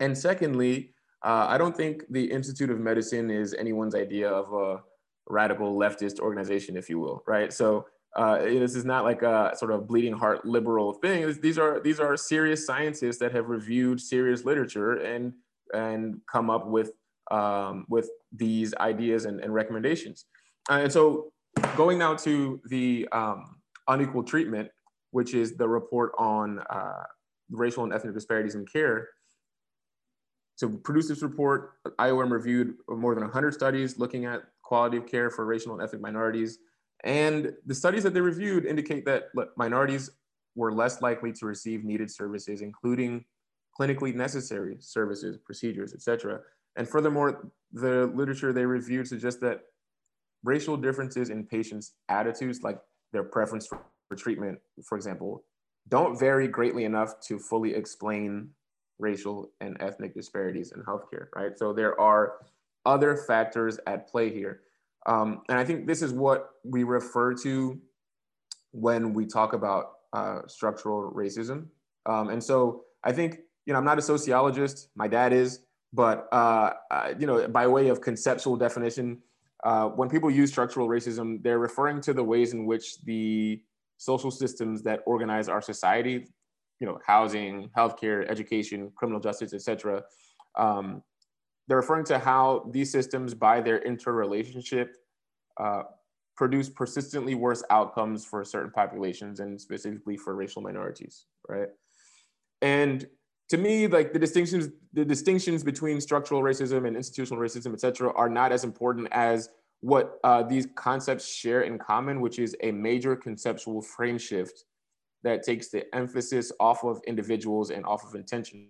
And 0.00 0.16
secondly, 0.16 0.94
uh, 1.24 1.46
I 1.48 1.58
don't 1.58 1.76
think 1.76 2.04
the 2.10 2.24
Institute 2.30 2.70
of 2.70 2.78
Medicine 2.78 3.30
is 3.30 3.54
anyone's 3.54 3.94
idea 3.94 4.28
of 4.28 4.52
a 4.52 4.82
radical 5.28 5.76
leftist 5.76 6.20
organization, 6.20 6.76
if 6.76 6.88
you 6.88 6.98
will, 6.98 7.22
right? 7.26 7.52
So 7.52 7.86
uh, 8.16 8.38
this 8.38 8.74
is 8.74 8.84
not 8.84 9.04
like 9.04 9.22
a 9.22 9.52
sort 9.56 9.72
of 9.72 9.86
bleeding 9.86 10.12
heart 10.12 10.46
liberal 10.46 10.94
thing. 10.94 11.34
These 11.40 11.58
are 11.58 11.80
these 11.80 12.00
are 12.00 12.16
serious 12.16 12.66
scientists 12.66 13.18
that 13.18 13.32
have 13.32 13.48
reviewed 13.48 14.00
serious 14.00 14.44
literature 14.44 14.94
and 14.94 15.34
and 15.74 16.20
come 16.30 16.48
up 16.48 16.66
with 16.66 16.92
um, 17.30 17.84
with 17.88 18.08
these 18.32 18.74
ideas 18.76 19.24
and, 19.24 19.40
and 19.40 19.52
recommendations. 19.52 20.26
Uh, 20.70 20.80
and 20.82 20.92
so, 20.92 21.32
going 21.76 21.98
now 21.98 22.14
to 22.14 22.60
the 22.68 23.08
um, 23.12 23.56
unequal 23.88 24.22
treatment, 24.22 24.68
which 25.10 25.34
is 25.34 25.56
the 25.56 25.68
report 25.68 26.12
on 26.18 26.60
uh, 26.70 27.02
racial 27.50 27.84
and 27.84 27.92
ethnic 27.92 28.14
disparities 28.14 28.54
in 28.54 28.64
care. 28.66 29.08
To 30.60 30.70
produce 30.70 31.08
this 31.08 31.22
report, 31.22 31.74
IOM 31.98 32.30
reviewed 32.30 32.74
more 32.88 33.14
than 33.14 33.24
100 33.24 33.52
studies 33.52 33.98
looking 33.98 34.24
at 34.24 34.42
quality 34.62 34.96
of 34.96 35.06
care 35.06 35.30
for 35.30 35.44
racial 35.44 35.74
and 35.74 35.82
ethnic 35.82 36.00
minorities 36.00 36.58
and 37.04 37.52
the 37.66 37.74
studies 37.74 38.02
that 38.02 38.14
they 38.14 38.20
reviewed 38.20 38.64
indicate 38.64 39.04
that 39.04 39.28
minorities 39.56 40.10
were 40.54 40.72
less 40.72 41.02
likely 41.02 41.32
to 41.34 41.46
receive 41.46 41.84
needed 41.84 42.10
services, 42.10 42.62
including 42.62 43.24
clinically 43.78 44.14
necessary 44.14 44.76
services, 44.80 45.36
procedures, 45.44 45.92
etc. 45.92 46.40
And 46.76 46.88
furthermore, 46.88 47.50
the 47.72 48.06
literature 48.14 48.52
they 48.52 48.64
reviewed 48.64 49.06
suggests 49.06 49.40
that 49.40 49.60
racial 50.44 50.76
differences 50.76 51.30
in 51.30 51.44
patients' 51.44 51.92
attitudes, 52.08 52.62
like 52.62 52.78
their 53.12 53.24
preference 53.24 53.66
for 53.66 54.16
treatment, 54.16 54.58
for 54.84 54.96
example, 54.96 55.44
don't 55.88 56.18
vary 56.18 56.48
greatly 56.48 56.84
enough 56.84 57.20
to 57.20 57.38
fully 57.38 57.74
explain 57.74 58.50
racial 58.98 59.50
and 59.60 59.76
ethnic 59.80 60.14
disparities 60.14 60.72
in 60.72 60.82
healthcare, 60.82 61.26
right? 61.34 61.58
So 61.58 61.72
there 61.72 61.98
are 62.00 62.34
other 62.84 63.16
factors 63.16 63.78
at 63.86 64.08
play 64.08 64.32
here. 64.32 64.60
Um, 65.06 65.42
and 65.48 65.58
I 65.58 65.64
think 65.64 65.86
this 65.86 66.02
is 66.02 66.12
what 66.12 66.50
we 66.64 66.82
refer 66.84 67.34
to 67.34 67.78
when 68.72 69.12
we 69.12 69.26
talk 69.26 69.52
about 69.52 69.92
uh, 70.12 70.40
structural 70.46 71.12
racism. 71.12 71.66
Um, 72.06 72.28
and 72.28 72.42
so 72.42 72.84
I 73.04 73.12
think, 73.12 73.38
you 73.66 73.72
know, 73.72 73.78
I'm 73.78 73.84
not 73.84 73.98
a 73.98 74.02
sociologist, 74.02 74.88
my 74.94 75.08
dad 75.08 75.32
is, 75.32 75.60
but, 75.92 76.28
uh, 76.32 76.72
uh, 76.90 77.14
you 77.18 77.26
know, 77.26 77.48
by 77.48 77.66
way 77.66 77.88
of 77.88 78.00
conceptual 78.00 78.56
definition, 78.56 79.18
uh, 79.64 79.88
when 79.88 80.08
people 80.08 80.30
use 80.30 80.50
structural 80.50 80.88
racism, 80.88 81.42
they're 81.42 81.58
referring 81.58 82.00
to 82.02 82.12
the 82.12 82.22
ways 82.22 82.52
in 82.52 82.66
which 82.66 83.00
the 83.02 83.60
social 83.96 84.30
systems 84.30 84.82
that 84.82 85.00
organize 85.06 85.48
our 85.48 85.62
society, 85.62 86.26
you 86.80 86.86
know, 86.86 86.98
housing, 87.06 87.70
healthcare, 87.76 88.28
education, 88.28 88.90
criminal 88.94 89.20
justice, 89.20 89.54
etc., 89.54 90.02
um, 90.56 91.02
they're 91.68 91.78
referring 91.78 92.04
to 92.04 92.18
how 92.18 92.68
these 92.70 92.92
systems, 92.92 93.34
by 93.34 93.60
their 93.60 93.78
interrelationship, 93.82 94.96
uh, 95.58 95.82
produce 96.36 96.68
persistently 96.68 97.34
worse 97.34 97.62
outcomes 97.70 98.24
for 98.24 98.44
certain 98.44 98.70
populations 98.70 99.40
and 99.40 99.60
specifically 99.60 100.16
for 100.16 100.34
racial 100.34 100.62
minorities, 100.62 101.26
right? 101.48 101.68
And 102.62 103.06
to 103.48 103.56
me, 103.56 103.86
like 103.86 104.12
the 104.12 104.18
distinctions, 104.18 104.68
the 104.92 105.04
distinctions 105.04 105.64
between 105.64 106.00
structural 106.00 106.42
racism 106.42 106.86
and 106.86 106.96
institutional 106.96 107.42
racism, 107.42 107.72
et 107.72 107.80
cetera, 107.80 108.12
are 108.14 108.28
not 108.28 108.52
as 108.52 108.64
important 108.64 109.08
as 109.12 109.48
what 109.80 110.18
uh, 110.24 110.42
these 110.42 110.66
concepts 110.74 111.26
share 111.28 111.62
in 111.62 111.78
common, 111.78 112.20
which 112.20 112.38
is 112.38 112.56
a 112.62 112.70
major 112.70 113.16
conceptual 113.16 113.80
frame 113.80 114.18
shift 114.18 114.64
that 115.26 115.42
takes 115.42 115.70
the 115.70 115.92
emphasis 115.92 116.52
off 116.60 116.84
of 116.84 117.00
individuals 117.04 117.70
and 117.70 117.84
off 117.84 118.04
of 118.04 118.14
intentions, 118.14 118.68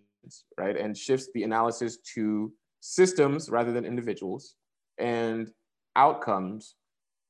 right? 0.57 0.75
And 0.75 0.97
shifts 0.97 1.29
the 1.35 1.43
analysis 1.43 1.99
to 2.15 2.51
systems 2.81 3.51
rather 3.51 3.73
than 3.73 3.85
individuals 3.85 4.55
and 4.97 5.51
outcomes 5.97 6.77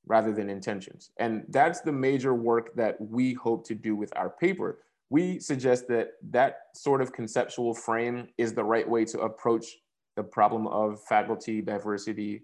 rather 0.06 0.32
than 0.32 0.48
intentions. 0.48 1.10
And 1.18 1.42
that's 1.48 1.80
the 1.80 1.90
major 1.90 2.34
work 2.34 2.72
that 2.76 3.00
we 3.00 3.32
hope 3.32 3.66
to 3.66 3.74
do 3.74 3.96
with 3.96 4.12
our 4.14 4.30
paper. 4.30 4.78
We 5.10 5.40
suggest 5.40 5.88
that 5.88 6.10
that 6.30 6.58
sort 6.76 7.02
of 7.02 7.12
conceptual 7.12 7.74
frame 7.74 8.28
is 8.38 8.54
the 8.54 8.62
right 8.62 8.88
way 8.88 9.04
to 9.06 9.18
approach 9.22 9.66
the 10.14 10.22
problem 10.22 10.68
of 10.68 11.02
faculty 11.02 11.60
diversity 11.60 12.42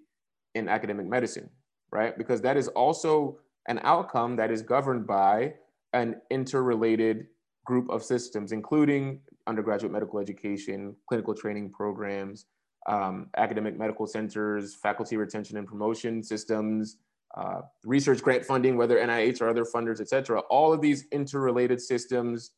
in 0.57 0.69
academic 0.69 1.07
medicine, 1.07 1.49
right? 1.93 2.19
Because 2.19 2.41
that 2.41 2.57
is 2.57 2.67
also 2.67 3.39
an 3.69 3.79
outcome 3.85 4.35
that 4.35 4.51
is 4.51 4.63
governed 4.63 5.07
by 5.07 5.55
an 5.93 6.17
interrelated 6.31 7.27
group 7.65 7.89
of 7.91 8.03
systems, 8.03 8.53
including 8.53 9.21
undergraduate 9.47 9.93
medical 9.93 10.19
education, 10.19 10.95
clinical 11.09 11.35
training 11.35 11.71
programs, 11.71 12.47
um, 12.87 13.29
academic 13.37 13.79
medical 13.79 14.07
centers, 14.07 14.75
faculty 14.75 15.17
retention 15.17 15.57
and 15.57 15.67
promotion 15.67 16.23
systems, 16.23 16.97
uh, 17.37 17.63
research 17.85 18.23
grant 18.23 18.45
funding, 18.45 18.77
whether 18.77 18.99
NIH 18.99 19.41
or 19.41 19.49
other 19.49 19.65
funders, 19.65 20.01
et 20.01 20.09
cetera. 20.09 20.41
All 20.51 20.73
of 20.73 20.81
these 20.81 21.07
interrelated 21.13 21.81
systems 21.81 22.53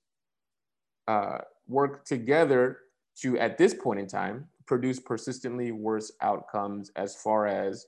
uh, 1.06 1.38
work 1.68 2.04
together 2.04 2.78
to, 3.20 3.38
at 3.38 3.58
this 3.58 3.74
point 3.74 4.00
in 4.00 4.06
time, 4.06 4.48
produce 4.66 4.98
persistently 4.98 5.72
worse 5.72 6.10
outcomes 6.22 6.90
as 6.96 7.14
far 7.14 7.46
as 7.46 7.86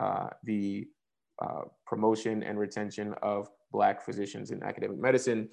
uh, 0.00 0.28
the 0.42 0.88
uh, 1.42 1.62
promotion 1.86 2.42
and 2.42 2.58
retention 2.58 3.14
of 3.22 3.48
Black 3.74 4.00
physicians 4.04 4.52
in 4.52 4.62
academic 4.62 4.98
medicine. 4.98 5.48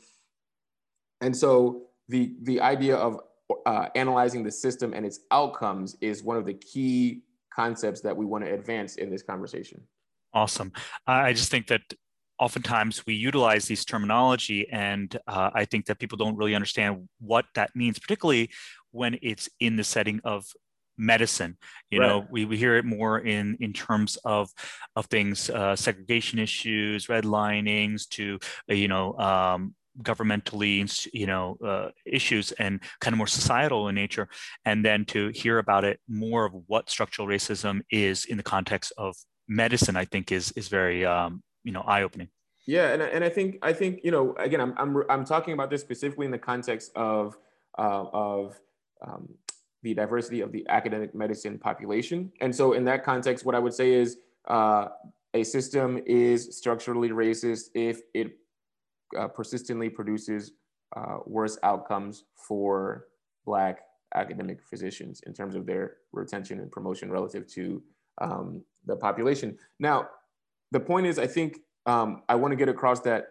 And 1.20 1.36
so 1.36 1.88
the, 2.08 2.36
the 2.44 2.62
idea 2.62 2.96
of 2.96 3.20
uh, 3.66 3.88
analyzing 3.96 4.44
the 4.44 4.52
system 4.52 4.94
and 4.94 5.06
its 5.06 5.22
outcomes 5.32 5.98
is 6.02 6.24
one 6.24 6.38
of 6.38 6.46
the 6.46 6.54
key 6.54 7.24
concepts 7.54 8.00
that 8.02 8.16
we 8.16 8.26
want 8.26 8.46
to 8.46 8.54
advance 8.54 8.96
in 8.96 9.10
this 9.10 9.24
conversation. 9.24 9.82
Awesome. 10.34 10.72
I 11.08 11.34
just 11.34 11.50
think 11.52 11.68
that 11.68 11.82
oftentimes 12.40 13.06
we 13.06 13.14
utilize 13.14 13.66
these 13.66 13.86
terminology 13.86 14.68
and 14.72 15.16
uh, 15.28 15.52
i 15.54 15.64
think 15.64 15.86
that 15.86 16.00
people 16.00 16.18
don't 16.18 16.36
really 16.36 16.56
understand 16.56 17.08
what 17.20 17.46
that 17.54 17.70
means 17.76 18.00
particularly 18.00 18.50
when 18.90 19.16
it's 19.22 19.48
in 19.60 19.76
the 19.76 19.84
setting 19.84 20.20
of 20.24 20.44
medicine. 21.02 21.58
You 21.90 22.00
right. 22.00 22.08
know 22.08 22.26
we, 22.30 22.46
we 22.46 22.58
hear 22.58 22.76
it 22.78 22.86
more 22.86 23.20
in 23.20 23.58
in 23.60 23.74
terms 23.74 24.18
of 24.24 24.50
of 24.96 25.06
things 25.08 25.50
uh, 25.50 25.76
segregation 25.76 26.40
issues 26.40 27.08
redlinings 27.08 28.08
to 28.10 28.40
uh, 28.70 28.76
you 28.76 28.88
know 28.88 29.18
um, 29.18 29.76
governmentally 30.02 31.08
you 31.14 31.28
know 31.28 31.58
uh, 31.66 31.90
issues 32.06 32.52
and 32.54 32.82
kind 33.02 33.14
of 33.14 33.18
more 33.18 33.28
societal 33.28 33.90
in 33.90 33.96
nature. 33.96 34.30
And 34.66 34.86
then 34.86 35.06
to 35.06 35.30
hear 35.30 35.58
about 35.58 35.84
it 35.84 36.00
more 36.08 36.46
of 36.46 36.54
what 36.68 36.90
structural 36.90 37.28
racism 37.28 37.82
is 37.92 38.26
in 38.26 38.38
the 38.38 38.44
context 38.44 38.94
of 38.98 39.16
medicine 39.52 39.96
i 39.96 40.06
think 40.06 40.32
is 40.32 40.52
is 40.54 40.68
very 40.70 41.06
um, 41.06 41.44
you 41.64 41.72
know 41.72 41.82
eye-opening. 41.82 42.30
Yeah 42.68 42.94
and, 42.94 43.02
and 43.02 43.24
i 43.24 43.30
think 43.30 43.58
i 43.62 43.74
think 43.74 44.02
you 44.04 44.12
know 44.12 44.36
again 44.38 44.62
i'm 44.62 44.74
i'm, 44.78 45.04
I'm 45.10 45.26
talking 45.26 45.54
about 45.54 45.70
this 45.70 45.82
specifically 45.82 46.26
in 46.26 46.32
the 46.32 46.40
context 46.40 46.92
of 46.96 47.38
uh, 47.78 48.06
of 48.14 48.60
um, 49.06 49.30
the 49.84 49.94
diversity 49.94 50.42
of 50.42 50.52
the 50.52 50.66
academic 50.70 51.14
medicine 51.16 51.58
population 51.58 52.32
and 52.42 52.56
so 52.56 52.74
in 52.74 52.84
that 52.84 53.04
context 53.04 53.46
what 53.46 53.56
i 53.56 53.60
would 53.60 53.74
say 53.74 53.94
is 53.94 54.18
uh, 54.48 54.88
a 55.34 55.44
system 55.44 56.00
is 56.06 56.58
structurally 56.58 57.10
racist 57.10 57.70
if 57.74 58.02
it 58.14 58.38
uh, 59.18 59.28
persistently 59.28 59.90
produces 59.90 60.54
uh, 60.96 61.18
worse 61.26 61.58
outcomes 61.64 62.26
for 62.36 63.08
Black 63.46 63.82
academic 64.16 64.62
physicians 64.62 65.22
in 65.26 65.34
terms 65.34 65.56
of 65.56 65.66
their 65.66 65.98
retention 66.12 66.60
and 66.60 66.72
promotion 66.72 67.10
relative 67.10 67.48
to 67.48 67.82
um, 68.20 68.62
the 68.86 68.96
population. 68.96 69.58
Now, 69.80 70.10
the 70.72 70.80
point 70.80 71.06
is, 71.08 71.18
I 71.18 71.28
think 71.28 71.60
um, 71.86 72.24
I 72.28 72.36
want 72.36 72.52
to 72.52 72.56
get 72.56 72.70
across 72.70 73.00
that 73.02 73.28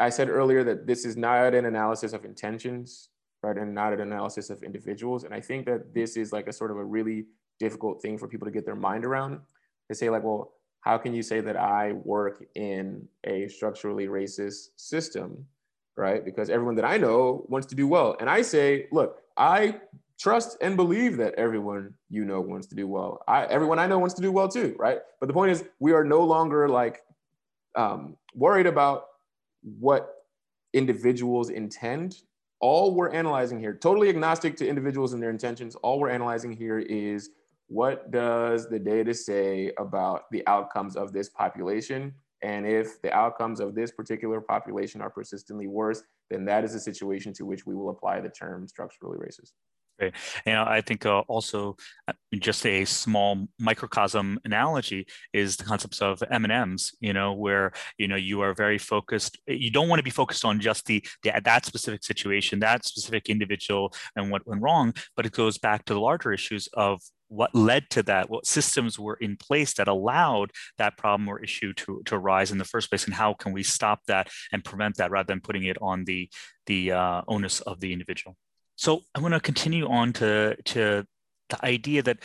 I 0.00 0.10
said 0.10 0.28
earlier 0.28 0.62
that 0.64 0.86
this 0.86 1.04
is 1.04 1.16
not 1.16 1.54
an 1.54 1.64
analysis 1.64 2.12
of 2.12 2.24
intentions, 2.24 3.08
right, 3.42 3.56
and 3.56 3.74
not 3.74 3.92
an 3.92 4.00
analysis 4.00 4.50
of 4.50 4.62
individuals. 4.62 5.24
And 5.24 5.34
I 5.34 5.40
think 5.40 5.66
that 5.66 5.94
this 5.94 6.16
is 6.16 6.32
like 6.32 6.48
a 6.48 6.52
sort 6.52 6.70
of 6.70 6.76
a 6.76 6.84
really 6.84 7.26
difficult 7.58 8.02
thing 8.02 8.18
for 8.18 8.28
people 8.28 8.46
to 8.46 8.52
get 8.52 8.64
their 8.64 8.76
mind 8.76 9.04
around. 9.04 9.40
They 9.88 9.94
say 9.94 10.10
like, 10.10 10.22
well, 10.22 10.52
how 10.80 10.98
can 10.98 11.14
you 11.14 11.22
say 11.22 11.40
that 11.40 11.56
I 11.56 11.92
work 11.92 12.44
in 12.54 13.08
a 13.24 13.48
structurally 13.48 14.06
racist 14.06 14.68
system, 14.76 15.46
right? 15.96 16.24
Because 16.24 16.50
everyone 16.50 16.76
that 16.76 16.84
I 16.84 16.96
know 16.96 17.44
wants 17.48 17.66
to 17.68 17.74
do 17.74 17.88
well. 17.88 18.16
And 18.20 18.30
I 18.30 18.42
say, 18.42 18.86
look, 18.92 19.18
I 19.36 19.80
trust 20.18 20.56
and 20.60 20.76
believe 20.76 21.16
that 21.16 21.34
everyone 21.34 21.94
you 22.10 22.24
know 22.24 22.40
wants 22.40 22.66
to 22.68 22.74
do 22.74 22.86
well. 22.86 23.22
I, 23.28 23.44
everyone 23.44 23.78
I 23.78 23.86
know 23.86 23.98
wants 23.98 24.14
to 24.14 24.22
do 24.22 24.32
well 24.32 24.48
too, 24.48 24.74
right? 24.78 24.98
But 25.20 25.26
the 25.26 25.32
point 25.32 25.52
is, 25.52 25.64
we 25.78 25.92
are 25.92 26.04
no 26.04 26.22
longer 26.22 26.68
like 26.68 27.02
um, 27.76 28.16
worried 28.34 28.66
about 28.66 29.06
what 29.62 30.14
individuals 30.72 31.50
intend. 31.50 32.16
All 32.60 32.94
we're 32.94 33.10
analyzing 33.10 33.60
here, 33.60 33.74
totally 33.74 34.08
agnostic 34.08 34.56
to 34.56 34.68
individuals 34.68 35.12
and 35.12 35.22
their 35.22 35.30
intentions, 35.30 35.76
all 35.76 36.00
we're 36.00 36.10
analyzing 36.10 36.52
here 36.52 36.78
is 36.78 37.30
what 37.68 38.10
does 38.10 38.68
the 38.68 38.78
data 38.78 39.14
say 39.14 39.72
about 39.78 40.30
the 40.32 40.44
outcomes 40.46 40.96
of 40.96 41.12
this 41.12 41.28
population? 41.28 42.14
And 42.42 42.66
if 42.66 43.00
the 43.02 43.12
outcomes 43.12 43.60
of 43.60 43.74
this 43.74 43.90
particular 43.90 44.40
population 44.40 45.00
are 45.00 45.10
persistently 45.10 45.66
worse, 45.66 46.02
then 46.30 46.44
that 46.46 46.64
is 46.64 46.74
a 46.74 46.80
situation 46.80 47.32
to 47.34 47.44
which 47.44 47.66
we 47.66 47.74
will 47.74 47.90
apply 47.90 48.20
the 48.20 48.28
term 48.28 48.66
structurally 48.66 49.18
racist. 49.18 49.52
Right. 50.00 50.14
And 50.46 50.56
I 50.56 50.80
think 50.80 51.06
uh, 51.06 51.20
also 51.26 51.76
uh, 52.06 52.12
just 52.38 52.64
a 52.64 52.84
small 52.84 53.48
microcosm 53.58 54.38
analogy 54.44 55.08
is 55.32 55.56
the 55.56 55.64
concepts 55.64 56.00
of 56.00 56.22
M&Ms, 56.30 56.92
you 57.00 57.12
know, 57.12 57.32
where, 57.32 57.72
you 57.96 58.06
know, 58.06 58.14
you 58.14 58.40
are 58.42 58.54
very 58.54 58.78
focused. 58.78 59.38
You 59.48 59.72
don't 59.72 59.88
want 59.88 59.98
to 59.98 60.04
be 60.04 60.10
focused 60.10 60.44
on 60.44 60.60
just 60.60 60.86
the, 60.86 61.04
the 61.24 61.32
that 61.44 61.66
specific 61.66 62.04
situation, 62.04 62.60
that 62.60 62.84
specific 62.84 63.28
individual 63.28 63.92
and 64.14 64.30
what 64.30 64.46
went 64.46 64.62
wrong, 64.62 64.94
but 65.16 65.26
it 65.26 65.32
goes 65.32 65.58
back 65.58 65.84
to 65.86 65.94
the 65.94 66.00
larger 66.00 66.32
issues 66.32 66.68
of 66.74 67.00
what 67.26 67.52
led 67.52 67.90
to 67.90 68.02
that, 68.04 68.30
what 68.30 68.46
systems 68.46 69.00
were 69.00 69.18
in 69.20 69.36
place 69.36 69.74
that 69.74 69.88
allowed 69.88 70.52
that 70.78 70.96
problem 70.96 71.28
or 71.28 71.42
issue 71.42 71.72
to, 71.72 72.02
to 72.04 72.14
arise 72.14 72.52
in 72.52 72.58
the 72.58 72.64
first 72.64 72.88
place, 72.88 73.04
and 73.04 73.14
how 73.14 73.34
can 73.34 73.52
we 73.52 73.64
stop 73.64 74.00
that 74.06 74.28
and 74.52 74.64
prevent 74.64 74.96
that 74.96 75.10
rather 75.10 75.26
than 75.26 75.40
putting 75.40 75.64
it 75.64 75.76
on 75.82 76.04
the, 76.04 76.30
the 76.66 76.92
uh, 76.92 77.22
onus 77.26 77.60
of 77.62 77.80
the 77.80 77.92
individual. 77.92 78.36
So 78.78 79.02
I 79.12 79.18
want 79.18 79.34
to 79.34 79.40
continue 79.40 79.88
on 79.88 80.12
to 80.14 80.56
to 80.66 81.04
the 81.50 81.64
idea 81.64 82.00
that 82.04 82.18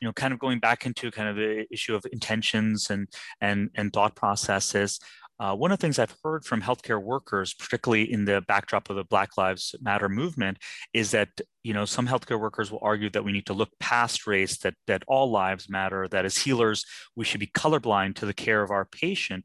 you 0.00 0.06
know 0.06 0.12
kind 0.12 0.32
of 0.32 0.38
going 0.38 0.60
back 0.60 0.86
into 0.86 1.10
kind 1.10 1.28
of 1.28 1.34
the 1.34 1.66
issue 1.70 1.96
of 1.96 2.06
intentions 2.12 2.90
and 2.90 3.08
and 3.40 3.70
and 3.74 3.92
thought 3.92 4.14
processes. 4.14 5.00
Uh, 5.38 5.54
one 5.54 5.70
of 5.70 5.78
the 5.78 5.82
things 5.82 5.98
I've 5.98 6.16
heard 6.24 6.46
from 6.46 6.62
healthcare 6.62 7.02
workers, 7.02 7.52
particularly 7.52 8.10
in 8.10 8.24
the 8.24 8.42
backdrop 8.48 8.88
of 8.88 8.96
the 8.96 9.04
Black 9.04 9.36
Lives 9.36 9.74
Matter 9.82 10.08
movement, 10.08 10.58
is 10.94 11.10
that 11.10 11.28
you 11.64 11.74
know 11.74 11.84
some 11.84 12.06
healthcare 12.06 12.40
workers 12.40 12.70
will 12.70 12.78
argue 12.82 13.10
that 13.10 13.24
we 13.24 13.32
need 13.32 13.46
to 13.46 13.52
look 13.52 13.70
past 13.80 14.28
race, 14.28 14.58
that 14.58 14.74
that 14.86 15.02
all 15.08 15.32
lives 15.32 15.68
matter, 15.68 16.06
that 16.08 16.24
as 16.24 16.38
healers 16.38 16.84
we 17.16 17.24
should 17.24 17.40
be 17.40 17.48
colorblind 17.48 18.14
to 18.14 18.26
the 18.26 18.32
care 18.32 18.62
of 18.62 18.70
our 18.70 18.84
patient. 18.84 19.44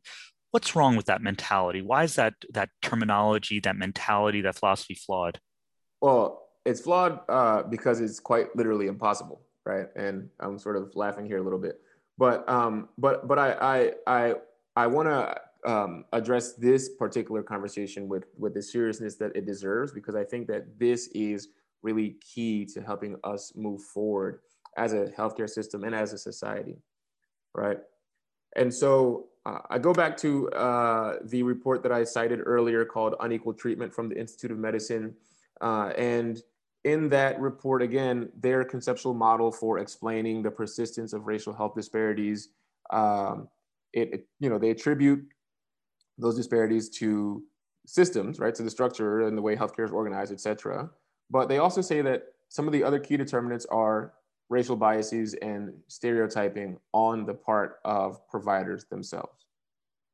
What's 0.52 0.76
wrong 0.76 0.96
with 0.96 1.08
that 1.08 1.24
mentality? 1.24 1.82
Why 1.82 2.04
is 2.04 2.16
that 2.16 2.36
that 2.54 2.70
terminology, 2.84 3.60
that 3.62 3.78
mentality, 3.78 4.42
that 4.42 4.60
philosophy 4.60 4.94
flawed? 4.94 5.40
Well, 6.02 6.41
it's 6.66 6.82
flawed 6.82 7.20
uh, 7.30 7.64
because 7.64 8.00
it's 8.00 8.20
quite 8.20 8.56
literally 8.56 8.88
impossible, 8.88 9.42
right? 9.66 9.88
And 9.96 10.30
I'm 10.40 10.58
sort 10.58 10.78
of 10.78 10.96
laughing 10.96 11.26
here 11.26 11.38
a 11.38 11.44
little 11.44 11.60
bit, 11.60 11.80
but 12.18 12.48
um, 12.50 12.90
but 12.98 13.28
but 13.28 13.40
I 13.40 13.54
I 13.54 13.92
I 14.08 14.34
I 14.76 14.88
want 14.88 15.10
to 15.10 15.72
um, 15.72 16.06
address 16.14 16.54
this 16.54 16.90
particular 16.90 17.44
conversation 17.44 18.08
with 18.08 18.26
with 18.38 18.54
the 18.54 18.62
seriousness 18.62 19.16
that 19.18 19.36
it 19.36 19.46
deserves 19.46 19.92
because 19.92 20.16
I 20.16 20.24
think 20.24 20.48
that 20.48 20.80
this 20.80 21.08
is 21.08 21.50
really 21.84 22.18
key 22.22 22.66
to 22.66 22.82
helping 22.82 23.16
us 23.24 23.54
move 23.56 23.82
forward 23.82 24.40
as 24.78 24.94
a 24.94 25.06
healthcare 25.18 25.50
system 25.50 25.84
and 25.84 25.96
as 25.96 26.14
a 26.14 26.18
society, 26.18 26.78
right? 27.56 27.78
And 28.56 28.74
so 28.74 29.28
uh, 29.46 29.60
I 29.70 29.80
go 29.80 29.94
back 29.94 30.18
to 30.18 30.50
uh, 30.52 31.16
the 31.24 31.44
report 31.44 31.84
that 31.84 31.92
I 31.92 32.04
cited 32.04 32.40
earlier 32.46 32.86
called 32.86 33.16
Unequal 33.20 33.54
Treatment 33.54 33.94
from 33.94 34.10
the 34.10 34.18
Institute 34.20 34.52
of 34.52 34.60
Medicine. 34.60 35.16
Uh, 35.60 35.94
and 35.98 36.42
in 36.84 37.10
that 37.10 37.40
report, 37.40 37.82
again, 37.82 38.30
their 38.40 38.64
conceptual 38.64 39.14
model 39.14 39.52
for 39.52 39.80
explaining 39.80 40.42
the 40.42 40.52
persistence 40.52 41.14
of 41.14 41.28
racial 41.28 41.54
health 41.54 41.76
disparities, 41.76 42.50
um, 42.92 43.48
it, 43.94 44.14
it, 44.14 44.28
you 44.40 44.50
know, 44.50 44.58
they 44.58 44.72
attribute 44.72 45.24
those 46.18 46.36
disparities 46.36 46.90
to 46.90 47.44
systems, 47.86 48.40
right? 48.40 48.56
To 48.56 48.64
the 48.64 48.70
structure 48.70 49.22
and 49.22 49.38
the 49.38 49.42
way 49.42 49.56
healthcare 49.56 49.86
is 49.86 49.92
organized, 49.92 50.32
et 50.32 50.40
cetera. 50.40 50.90
But 51.30 51.50
they 51.50 51.60
also 51.60 51.82
say 51.82 52.02
that 52.02 52.24
some 52.50 52.68
of 52.68 52.74
the 52.74 52.84
other 52.84 53.00
key 53.00 53.18
determinants 53.18 53.66
are 53.68 54.14
racial 54.50 54.76
biases 54.76 55.34
and 55.36 55.74
stereotyping 55.88 56.78
on 56.94 57.26
the 57.26 57.34
part 57.34 57.80
of 57.86 58.28
providers 58.28 58.86
themselves, 58.86 59.46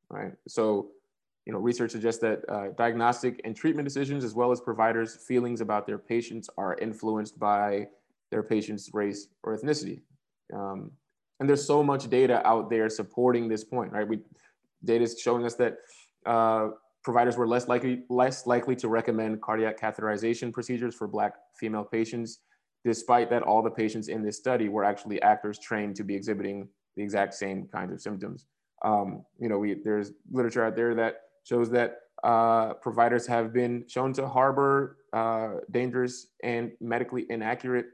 right? 0.10 0.34
So 0.48 0.90
you 1.48 1.54
know, 1.54 1.60
research 1.60 1.92
suggests 1.92 2.20
that 2.20 2.44
uh, 2.50 2.68
diagnostic 2.78 3.40
and 3.46 3.56
treatment 3.56 3.88
decisions, 3.88 4.26
as 4.26 4.36
well 4.36 4.52
as 4.52 4.60
providers' 4.60 5.16
feelings 5.16 5.62
about 5.62 5.88
their 5.88 5.98
patients, 5.98 6.50
are 6.58 6.76
influenced 6.82 7.40
by 7.40 7.88
their 8.32 8.44
patient's 8.44 8.94
race 8.94 9.30
or 9.44 9.58
ethnicity. 9.58 10.02
Um, 10.54 10.92
and 11.40 11.48
there's 11.48 11.66
so 11.66 11.82
much 11.82 12.10
data 12.10 12.46
out 12.46 12.70
there 12.70 12.90
supporting 12.90 13.48
this 13.48 13.64
point, 13.64 13.94
right? 13.94 14.06
We 14.06 14.20
data 14.84 15.06
is 15.06 15.18
showing 15.22 15.46
us 15.46 15.56
that 15.56 15.78
uh, 16.26 16.72
providers 17.02 17.38
were 17.38 17.48
less 17.48 17.70
likely 17.70 18.04
less 18.10 18.46
likely 18.46 18.76
to 18.76 18.90
recommend 18.90 19.42
cardiac 19.42 19.80
catheterization 19.80 20.52
procedures 20.52 20.96
for 20.96 21.08
Black 21.08 21.34
female 21.58 21.86
patients, 21.86 22.40
despite 22.84 23.30
that 23.30 23.44
all 23.44 23.62
the 23.62 23.72
patients 23.72 24.10
in 24.10 24.22
this 24.22 24.36
study 24.36 24.68
were 24.68 24.84
actually 24.84 25.22
actors 25.22 25.60
trained 25.60 25.96
to 25.96 26.04
be 26.04 26.14
exhibiting 26.14 26.68
the 26.98 27.04
exact 27.04 27.36
same 27.36 27.70
kinds 27.72 27.94
of 27.94 28.02
symptoms. 28.02 28.48
Um, 28.84 29.24
you 29.40 29.48
know, 29.48 29.60
we 29.60 29.76
there's 29.76 30.12
literature 30.30 30.66
out 30.66 30.76
there 30.76 30.94
that 30.96 31.22
shows 31.48 31.70
that 31.70 32.00
uh, 32.24 32.74
providers 32.76 33.26
have 33.28 33.54
been 33.54 33.86
shown 33.88 34.12
to 34.12 34.28
harbor 34.28 34.98
uh, 35.14 35.60
dangerous 35.72 36.28
and 36.44 36.72
medically 36.82 37.26
inaccurate 37.30 37.86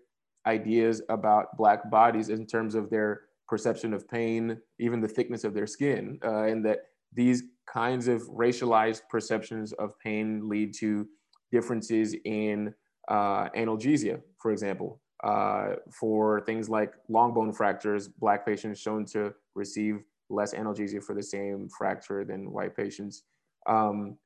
ideas 0.47 1.01
about 1.09 1.55
Black 1.57 1.89
bodies 1.91 2.29
in 2.29 2.45
terms 2.45 2.73
of 2.73 2.89
their 2.89 3.21
perception 3.47 3.93
of 3.93 4.09
pain, 4.09 4.57
even 4.79 5.01
the 5.01 5.07
thickness 5.07 5.43
of 5.43 5.53
their 5.53 5.67
skin, 5.67 6.19
uh, 6.25 6.43
and 6.43 6.65
that 6.65 6.79
these 7.13 7.43
kinds 7.71 8.07
of 8.07 8.21
racialized 8.23 9.01
perceptions 9.09 9.73
of 9.73 9.97
pain 9.99 10.49
lead 10.49 10.73
to 10.73 11.05
differences 11.51 12.15
in 12.25 12.73
uh, 13.09 13.49
analgesia, 13.49 14.21
for 14.41 14.51
example. 14.51 14.99
Uh, 15.23 15.75
for 15.89 16.41
things 16.41 16.69
like 16.69 16.93
long 17.07 17.33
bone 17.33 17.53
fractures, 17.53 18.07
Black 18.07 18.45
patients 18.45 18.79
shown 18.79 19.05
to 19.05 19.33
receive 19.55 19.99
less 20.29 20.53
analgesia 20.53 21.01
for 21.01 21.13
the 21.13 21.23
same 21.23 21.69
fracture 21.69 22.25
than 22.25 22.51
white 22.51 22.75
patients. 22.75 23.23
Um, 23.67 24.17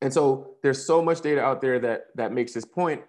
and 0.00 0.12
so 0.12 0.54
there's 0.62 0.84
so 0.84 1.02
much 1.02 1.20
data 1.20 1.42
out 1.42 1.60
there 1.60 1.78
that 1.80 2.06
that 2.14 2.32
makes 2.32 2.52
this 2.52 2.64
point. 2.64 3.02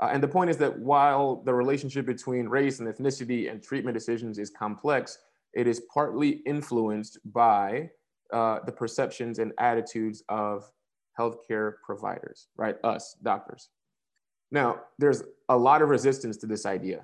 Uh, 0.00 0.10
and 0.12 0.22
the 0.22 0.28
point 0.28 0.48
is 0.48 0.56
that 0.58 0.78
while 0.78 1.42
the 1.44 1.52
relationship 1.52 2.06
between 2.06 2.48
race 2.48 2.78
and 2.78 2.88
ethnicity 2.88 3.50
and 3.50 3.62
treatment 3.62 3.94
decisions 3.94 4.38
is 4.38 4.50
complex, 4.50 5.18
it 5.54 5.66
is 5.66 5.82
partly 5.92 6.42
influenced 6.46 7.18
by 7.32 7.90
uh, 8.32 8.60
the 8.64 8.72
perceptions 8.72 9.38
and 9.38 9.52
attitudes 9.58 10.22
of 10.28 10.70
healthcare 11.18 11.74
providers, 11.84 12.48
right? 12.56 12.76
Us, 12.84 13.16
doctors. 13.22 13.70
Now, 14.50 14.82
there's 14.98 15.22
a 15.48 15.56
lot 15.56 15.82
of 15.82 15.88
resistance 15.88 16.36
to 16.38 16.46
this 16.46 16.64
idea 16.64 17.02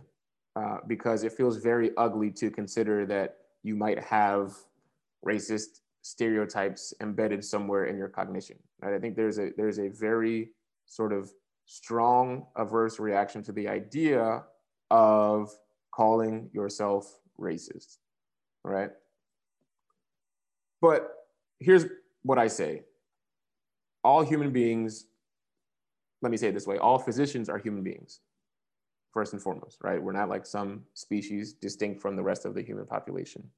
uh, 0.56 0.78
because 0.86 1.24
it 1.24 1.32
feels 1.32 1.56
very 1.56 1.90
ugly 1.96 2.30
to 2.30 2.50
consider 2.50 3.04
that 3.06 3.38
you 3.62 3.74
might 3.74 3.98
have 4.04 4.52
racist 5.26 5.80
stereotypes 6.04 6.92
embedded 7.00 7.42
somewhere 7.42 7.86
in 7.86 7.96
your 7.96 8.08
cognition. 8.08 8.58
Right? 8.80 8.94
I 8.94 8.98
think 8.98 9.16
there's 9.16 9.38
a 9.38 9.50
there's 9.56 9.78
a 9.78 9.88
very 9.88 10.50
sort 10.86 11.12
of 11.12 11.32
strong 11.64 12.44
averse 12.56 12.98
reaction 13.00 13.42
to 13.42 13.52
the 13.52 13.66
idea 13.66 14.42
of 14.90 15.50
calling 15.94 16.50
yourself 16.52 17.20
racist, 17.40 17.96
right? 18.64 18.90
But 20.82 21.10
here's 21.58 21.86
what 22.22 22.38
I 22.38 22.48
say. 22.48 22.82
All 24.02 24.22
human 24.22 24.50
beings, 24.50 25.06
let 26.20 26.30
me 26.30 26.36
say 26.36 26.48
it 26.48 26.52
this 26.52 26.66
way, 26.66 26.76
all 26.76 26.98
physicians 26.98 27.48
are 27.48 27.56
human 27.56 27.82
beings, 27.82 28.20
first 29.10 29.32
and 29.32 29.40
foremost, 29.40 29.78
right? 29.82 30.02
We're 30.02 30.12
not 30.12 30.28
like 30.28 30.44
some 30.44 30.82
species 30.92 31.54
distinct 31.54 32.02
from 32.02 32.14
the 32.14 32.22
rest 32.22 32.44
of 32.44 32.54
the 32.54 32.62
human 32.62 32.84
population. 32.84 33.48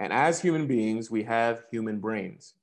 And 0.00 0.14
as 0.14 0.40
human 0.40 0.66
beings, 0.66 1.10
we 1.10 1.22
have 1.24 1.64
human 1.70 2.00
brains, 2.00 2.54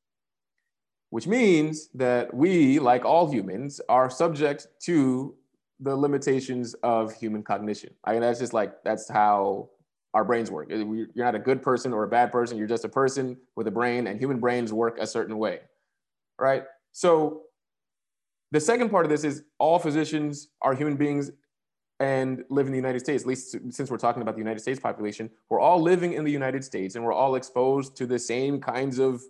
which 1.12 1.28
means 1.28 1.88
that 1.94 2.34
we, 2.34 2.80
like 2.80 3.06
all 3.06 3.32
humans, 3.32 3.80
are 3.88 4.10
subject 4.10 4.68
to 4.82 5.36
the 5.80 5.96
limitations 5.96 6.74
of 6.82 7.14
human 7.14 7.44
cognition. 7.44 7.94
I 8.04 8.14
mean, 8.14 8.22
that's 8.22 8.40
just 8.40 8.54
like, 8.54 8.84
that's 8.84 9.08
how 9.08 9.70
our 10.16 10.26
brains 10.26 10.50
work. 10.50 10.70
You're 10.72 11.08
not 11.16 11.36
a 11.36 11.40
good 11.40 11.62
person 11.62 11.94
or 11.94 12.04
a 12.06 12.08
bad 12.08 12.32
person. 12.32 12.58
You're 12.58 12.66
just 12.66 12.86
a 12.86 12.90
person 12.90 13.38
with 13.56 13.68
a 13.68 13.72
brain, 13.72 14.08
and 14.08 14.20
human 14.20 14.40
brains 14.40 14.74
work 14.74 14.98
a 15.00 15.06
certain 15.06 15.38
way, 15.38 15.60
right? 16.40 16.64
So 16.92 17.44
the 18.52 18.60
second 18.60 18.90
part 18.90 19.06
of 19.06 19.12
this 19.12 19.24
is 19.24 19.44
all 19.60 19.78
physicians 19.78 20.48
are 20.64 20.74
human 20.74 20.96
beings 20.96 21.30
and 22.00 22.44
live 22.50 22.68
in 22.68 22.72
the 22.72 22.78
United 22.78 23.00
States, 23.00 23.24
at 23.24 23.28
least 23.28 23.56
since 23.70 23.90
we're 23.90 23.98
talking 23.98 24.22
about 24.22 24.36
the 24.36 24.40
United 24.40 24.60
States 24.60 24.80
population, 24.80 25.30
we're 25.50 25.60
all 25.60 25.82
living 25.82 26.14
in 26.14 26.24
the 26.24 26.32
United 26.32 26.64
States 26.64 26.96
and 26.96 27.04
we're 27.04 27.14
all 27.14 27.36
exposed 27.36 27.96
to 27.98 28.06
the 28.06 28.20
same 28.20 28.62
kinds 28.62 29.00
of 29.00 29.22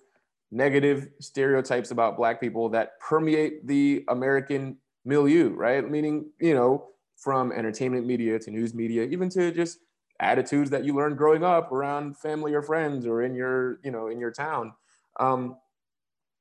negative 0.52 1.10
stereotypes 1.20 1.92
about 1.92 2.18
Black 2.18 2.42
people 2.42 2.70
that 2.70 3.00
permeate 3.00 3.68
the 3.68 4.04
American 4.10 4.78
milieu, 5.06 5.50
right? 5.50 5.90
Meaning, 5.90 6.30
you 6.40 6.54
know, 6.54 6.88
from 7.16 7.52
entertainment 7.52 8.06
media 8.06 8.38
to 8.40 8.52
news 8.52 8.74
media, 8.74 9.04
even 9.04 9.30
to 9.30 9.52
just 9.52 9.80
attitudes 10.20 10.70
that 10.70 10.84
you 10.84 10.94
learned 10.94 11.18
growing 11.18 11.44
up 11.44 11.72
around 11.72 12.18
family 12.18 12.54
or 12.54 12.62
friends 12.62 13.06
or 13.06 13.22
in 13.22 13.34
your, 13.34 13.80
you 13.84 13.92
know, 13.92 14.08
in 14.08 14.20
your 14.20 14.32
town. 14.32 14.74
Um, 15.20 15.58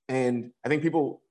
and 0.09 0.53
I 0.65 0.69
think 0.69 0.83
people 0.83 1.23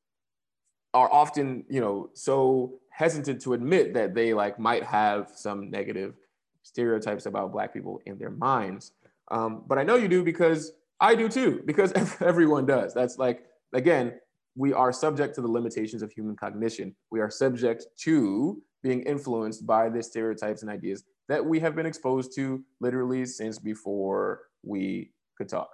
are 0.94 1.12
often, 1.12 1.66
you 1.70 1.82
know, 1.82 2.10
so 2.14 2.80
hesitant 2.96 3.42
to 3.42 3.54
admit 3.54 3.94
that 3.94 4.16
they 4.16 4.34
like 4.34 4.58
might 4.58 4.82
have 4.84 5.30
some 5.36 5.70
negative 5.70 6.16
stereotypes 6.64 7.26
about 7.26 7.52
black 7.52 7.74
people 7.74 8.02
in 8.06 8.18
their 8.18 8.32
minds. 8.32 8.94
Um, 9.32 9.64
but 9.68 9.78
I 9.78 9.84
know 9.84 9.96
you 9.96 10.08
do 10.08 10.24
because 10.24 10.72
I 11.02 11.14
do 11.14 11.28
too, 11.28 11.62
because 11.66 11.92
everyone 12.22 12.66
does. 12.66 12.94
That's 12.94 13.18
like, 13.18 13.48
again, 13.74 14.14
we 14.56 14.72
are 14.72 14.94
subject 14.94 15.36
to 15.36 15.42
the 15.42 15.48
limitations 15.48 16.04
of 16.04 16.12
human 16.14 16.38
cognition. 16.38 16.96
We 17.12 17.20
are 17.20 17.30
subject 17.30 17.86
to 18.04 18.62
being 18.82 19.02
influenced 19.04 19.68
by 19.68 19.90
the 19.90 20.02
stereotypes 20.02 20.62
and 20.62 20.72
ideas 20.72 21.04
that 21.28 21.46
we 21.46 21.60
have 21.60 21.76
been 21.76 21.86
exposed 21.86 22.34
to 22.36 22.64
literally 22.80 23.26
since 23.26 23.60
before 23.60 24.44
we 24.64 25.12
could 25.38 25.50
talk, 25.50 25.70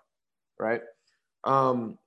right? 0.60 0.82
Um, 1.44 2.00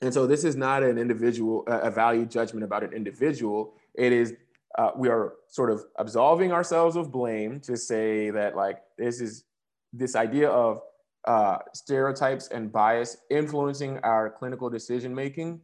and 0.00 0.14
so 0.14 0.26
this 0.26 0.44
is 0.44 0.56
not 0.56 0.82
an 0.82 0.96
individual, 0.96 1.64
a 1.66 1.90
value 1.90 2.24
judgment 2.24 2.64
about 2.64 2.82
an 2.82 2.94
individual. 2.94 3.74
It 3.98 4.12
is, 4.12 4.34
uh, 4.78 4.92
we 4.96 5.08
are 5.08 5.34
sort 5.48 5.70
of 5.70 5.84
absolving 5.98 6.52
ourselves 6.52 6.96
of 6.96 7.10
blame 7.10 7.60
to 7.60 7.76
say 7.76 8.30
that 8.30 8.56
like, 8.56 8.78
this 8.96 9.20
is 9.20 9.44
this 9.92 10.14
idea 10.14 10.48
of 10.48 10.80
uh, 11.26 11.58
stereotypes 11.74 12.48
and 12.48 12.72
bias 12.72 13.18
influencing 13.30 13.98
our 14.04 14.30
clinical 14.30 14.70
decision 14.70 15.14
making 15.14 15.60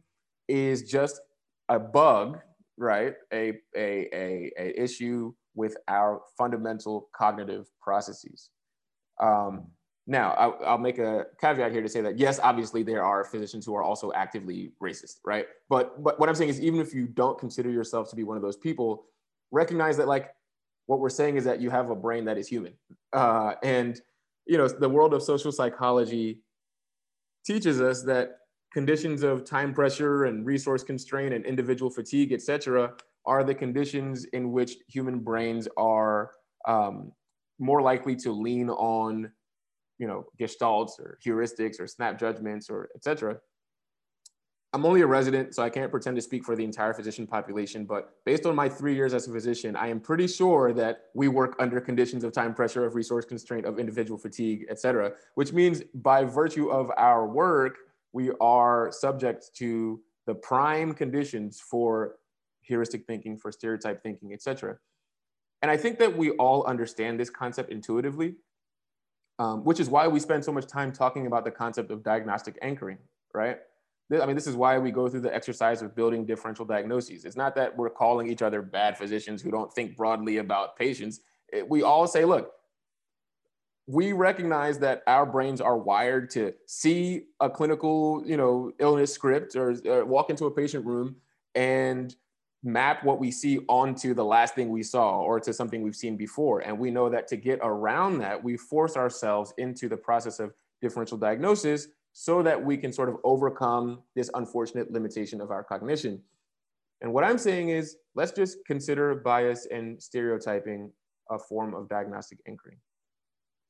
is 0.47 0.83
just 0.83 1.21
a 1.69 1.79
bug, 1.79 2.39
right? 2.77 3.13
A, 3.33 3.53
a, 3.75 4.09
a, 4.13 4.51
a 4.59 4.83
issue 4.83 5.33
with 5.55 5.77
our 5.87 6.21
fundamental 6.37 7.07
cognitive 7.15 7.67
processes. 7.81 8.49
Um, 9.21 9.67
now, 10.07 10.33
I'll, 10.33 10.59
I'll, 10.65 10.77
make 10.77 10.99
a 10.99 11.25
caveat 11.41 11.71
here 11.71 11.81
to 11.81 11.89
say 11.89 12.01
that 12.01 12.19
yes, 12.19 12.39
obviously 12.43 12.83
there 12.83 13.03
are 13.03 13.23
physicians 13.23 13.65
who 13.65 13.75
are 13.75 13.81
also 13.81 14.11
actively 14.13 14.71
racist, 14.81 15.15
right? 15.25 15.47
But 15.67 16.03
but 16.03 16.19
what 16.19 16.29
I'm 16.29 16.35
saying 16.35 16.51
is, 16.51 16.61
even 16.61 16.79
if 16.79 16.93
you 16.93 17.07
don't 17.07 17.39
consider 17.39 17.71
yourself 17.71 18.09
to 18.11 18.15
be 18.15 18.23
one 18.23 18.37
of 18.37 18.43
those 18.43 18.57
people, 18.57 19.05
recognize 19.51 19.97
that 19.97 20.07
like 20.07 20.35
what 20.85 20.99
we're 20.99 21.09
saying 21.09 21.37
is 21.37 21.43
that 21.45 21.59
you 21.59 21.71
have 21.71 21.89
a 21.89 21.95
brain 21.95 22.25
that 22.25 22.37
is 22.37 22.47
human, 22.47 22.73
uh, 23.13 23.53
and 23.63 23.99
you 24.45 24.59
know 24.59 24.67
the 24.67 24.89
world 24.89 25.13
of 25.15 25.23
social 25.23 25.51
psychology 25.51 26.41
teaches 27.43 27.81
us 27.81 28.03
that 28.03 28.37
conditions 28.71 29.23
of 29.23 29.43
time 29.43 29.73
pressure 29.73 30.25
and 30.25 30.45
resource 30.45 30.83
constraint 30.83 31.33
and 31.33 31.45
individual 31.45 31.89
fatigue, 31.89 32.31
et 32.31 32.43
cetera, 32.43 32.93
are 33.25 33.43
the 33.43 33.55
conditions 33.55 34.25
in 34.25 34.51
which 34.51 34.75
human 34.87 35.17
brains 35.17 35.67
are 35.77 36.31
um, 36.67 37.11
more 37.57 37.81
likely 37.81 38.15
to 38.15 38.31
lean 38.31 38.69
on 38.69 39.31
you 39.97 40.07
know, 40.07 40.25
gestalts 40.39 40.99
or 40.99 41.17
heuristics 41.25 41.79
or 41.79 41.87
snap 41.87 42.19
judgments 42.19 42.69
or 42.69 42.89
etc. 42.95 43.37
I'm 44.73 44.85
only 44.85 44.99
a 45.01 45.07
resident, 45.07 45.55
so 45.55 45.63
I 45.63 45.69
can't 45.69 45.89
pretend 45.89 46.17
to 46.17 46.21
speak 46.21 46.43
for 46.43 46.53
the 46.53 46.65
entire 46.65 46.93
physician 46.93 47.25
population, 47.25 47.85
but 47.85 48.09
based 48.25 48.45
on 48.45 48.55
my 48.55 48.67
three 48.67 48.93
years 48.93 49.13
as 49.13 49.25
a 49.25 49.31
physician, 49.31 49.73
I 49.77 49.87
am 49.87 50.01
pretty 50.01 50.27
sure 50.27 50.73
that 50.73 51.03
we 51.13 51.29
work 51.29 51.55
under 51.59 51.79
conditions 51.79 52.25
of 52.25 52.33
time 52.33 52.53
pressure, 52.53 52.85
of 52.85 52.93
resource 52.93 53.23
constraint, 53.23 53.65
of 53.65 53.79
individual 53.79 54.17
fatigue, 54.17 54.65
et 54.69 54.77
cetera, 54.77 55.13
which 55.35 55.53
means 55.53 55.81
by 55.93 56.25
virtue 56.25 56.67
of 56.71 56.91
our 56.97 57.25
work, 57.25 57.77
we 58.11 58.31
are 58.41 58.91
subject 58.91 59.51
to 59.55 60.01
the 60.25 60.35
prime 60.35 60.93
conditions 60.93 61.61
for 61.61 62.15
heuristic 62.59 63.05
thinking, 63.05 63.37
for 63.37 63.53
stereotype 63.53 64.03
thinking, 64.03 64.33
et 64.33 64.41
cetera. 64.41 64.75
And 65.61 65.71
I 65.71 65.77
think 65.77 65.99
that 65.99 66.17
we 66.17 66.31
all 66.31 66.65
understand 66.65 67.17
this 67.17 67.29
concept 67.29 67.71
intuitively 67.71 68.35
um, 69.39 69.63
which 69.63 69.79
is 69.79 69.89
why 69.89 70.07
we 70.07 70.19
spend 70.19 70.43
so 70.43 70.51
much 70.51 70.67
time 70.67 70.91
talking 70.91 71.27
about 71.27 71.45
the 71.45 71.51
concept 71.51 71.91
of 71.91 72.03
diagnostic 72.03 72.57
anchoring, 72.61 72.97
right? 73.33 73.59
I 74.11 74.25
mean, 74.25 74.35
this 74.35 74.47
is 74.47 74.55
why 74.55 74.77
we 74.77 74.91
go 74.91 75.09
through 75.09 75.21
the 75.21 75.33
exercise 75.33 75.81
of 75.81 75.95
building 75.95 76.25
differential 76.25 76.63
diagnoses. 76.63 77.25
It's 77.25 77.35
not 77.35 77.55
that 77.55 77.75
we're 77.75 77.89
calling 77.89 78.29
each 78.29 78.43
other 78.43 78.61
bad 78.61 78.97
physicians 78.97 79.41
who 79.41 79.49
don't 79.49 79.73
think 79.73 79.97
broadly 79.97 80.37
about 80.37 80.77
patients. 80.77 81.21
It, 81.51 81.67
we 81.67 81.81
all 81.81 82.05
say, 82.05 82.23
look, 82.23 82.51
we 83.87 84.13
recognize 84.13 84.79
that 84.79 85.03
our 85.07 85.25
brains 85.25 85.59
are 85.59 85.77
wired 85.77 86.29
to 86.31 86.53
see 86.67 87.23
a 87.39 87.49
clinical, 87.49 88.23
you 88.25 88.37
know, 88.37 88.71
illness 88.79 89.11
script 89.11 89.55
or, 89.55 89.75
or 89.85 90.05
walk 90.05 90.29
into 90.29 90.45
a 90.45 90.51
patient 90.51 90.85
room 90.85 91.15
and 91.55 92.15
map 92.65 93.03
what 93.03 93.19
we 93.19 93.31
see 93.31 93.59
onto 93.69 94.13
the 94.13 94.25
last 94.25 94.55
thing 94.55 94.69
we 94.69 94.83
saw 94.83 95.19
or 95.19 95.39
to 95.39 95.53
something 95.53 95.81
we've 95.83 95.95
seen 95.95 96.17
before. 96.17 96.61
And 96.61 96.77
we 96.77 96.89
know 96.89 97.09
that 97.09 97.27
to 97.27 97.37
get 97.37 97.59
around 97.61 98.17
that, 98.19 98.43
we 98.43 98.57
force 98.57 98.97
ourselves 98.97 99.53
into 99.57 99.87
the 99.87 99.97
process 99.97 100.39
of 100.39 100.53
differential 100.81 101.17
diagnosis 101.17 101.87
so 102.11 102.41
that 102.41 102.61
we 102.61 102.75
can 102.75 102.91
sort 102.91 103.09
of 103.09 103.17
overcome 103.23 104.01
this 104.15 104.29
unfortunate 104.33 104.91
limitation 104.91 105.41
of 105.41 105.51
our 105.51 105.63
cognition. 105.63 106.21
And 107.01 107.13
what 107.13 107.23
I'm 107.23 107.37
saying 107.37 107.69
is, 107.69 107.97
let's 108.15 108.31
just 108.31 108.57
consider 108.65 109.13
bias 109.15 109.67
and 109.69 110.01
stereotyping 110.01 110.91
a 111.29 111.37
form 111.37 111.75
of 111.75 111.89
diagnostic 111.89 112.39
anchoring, 112.47 112.77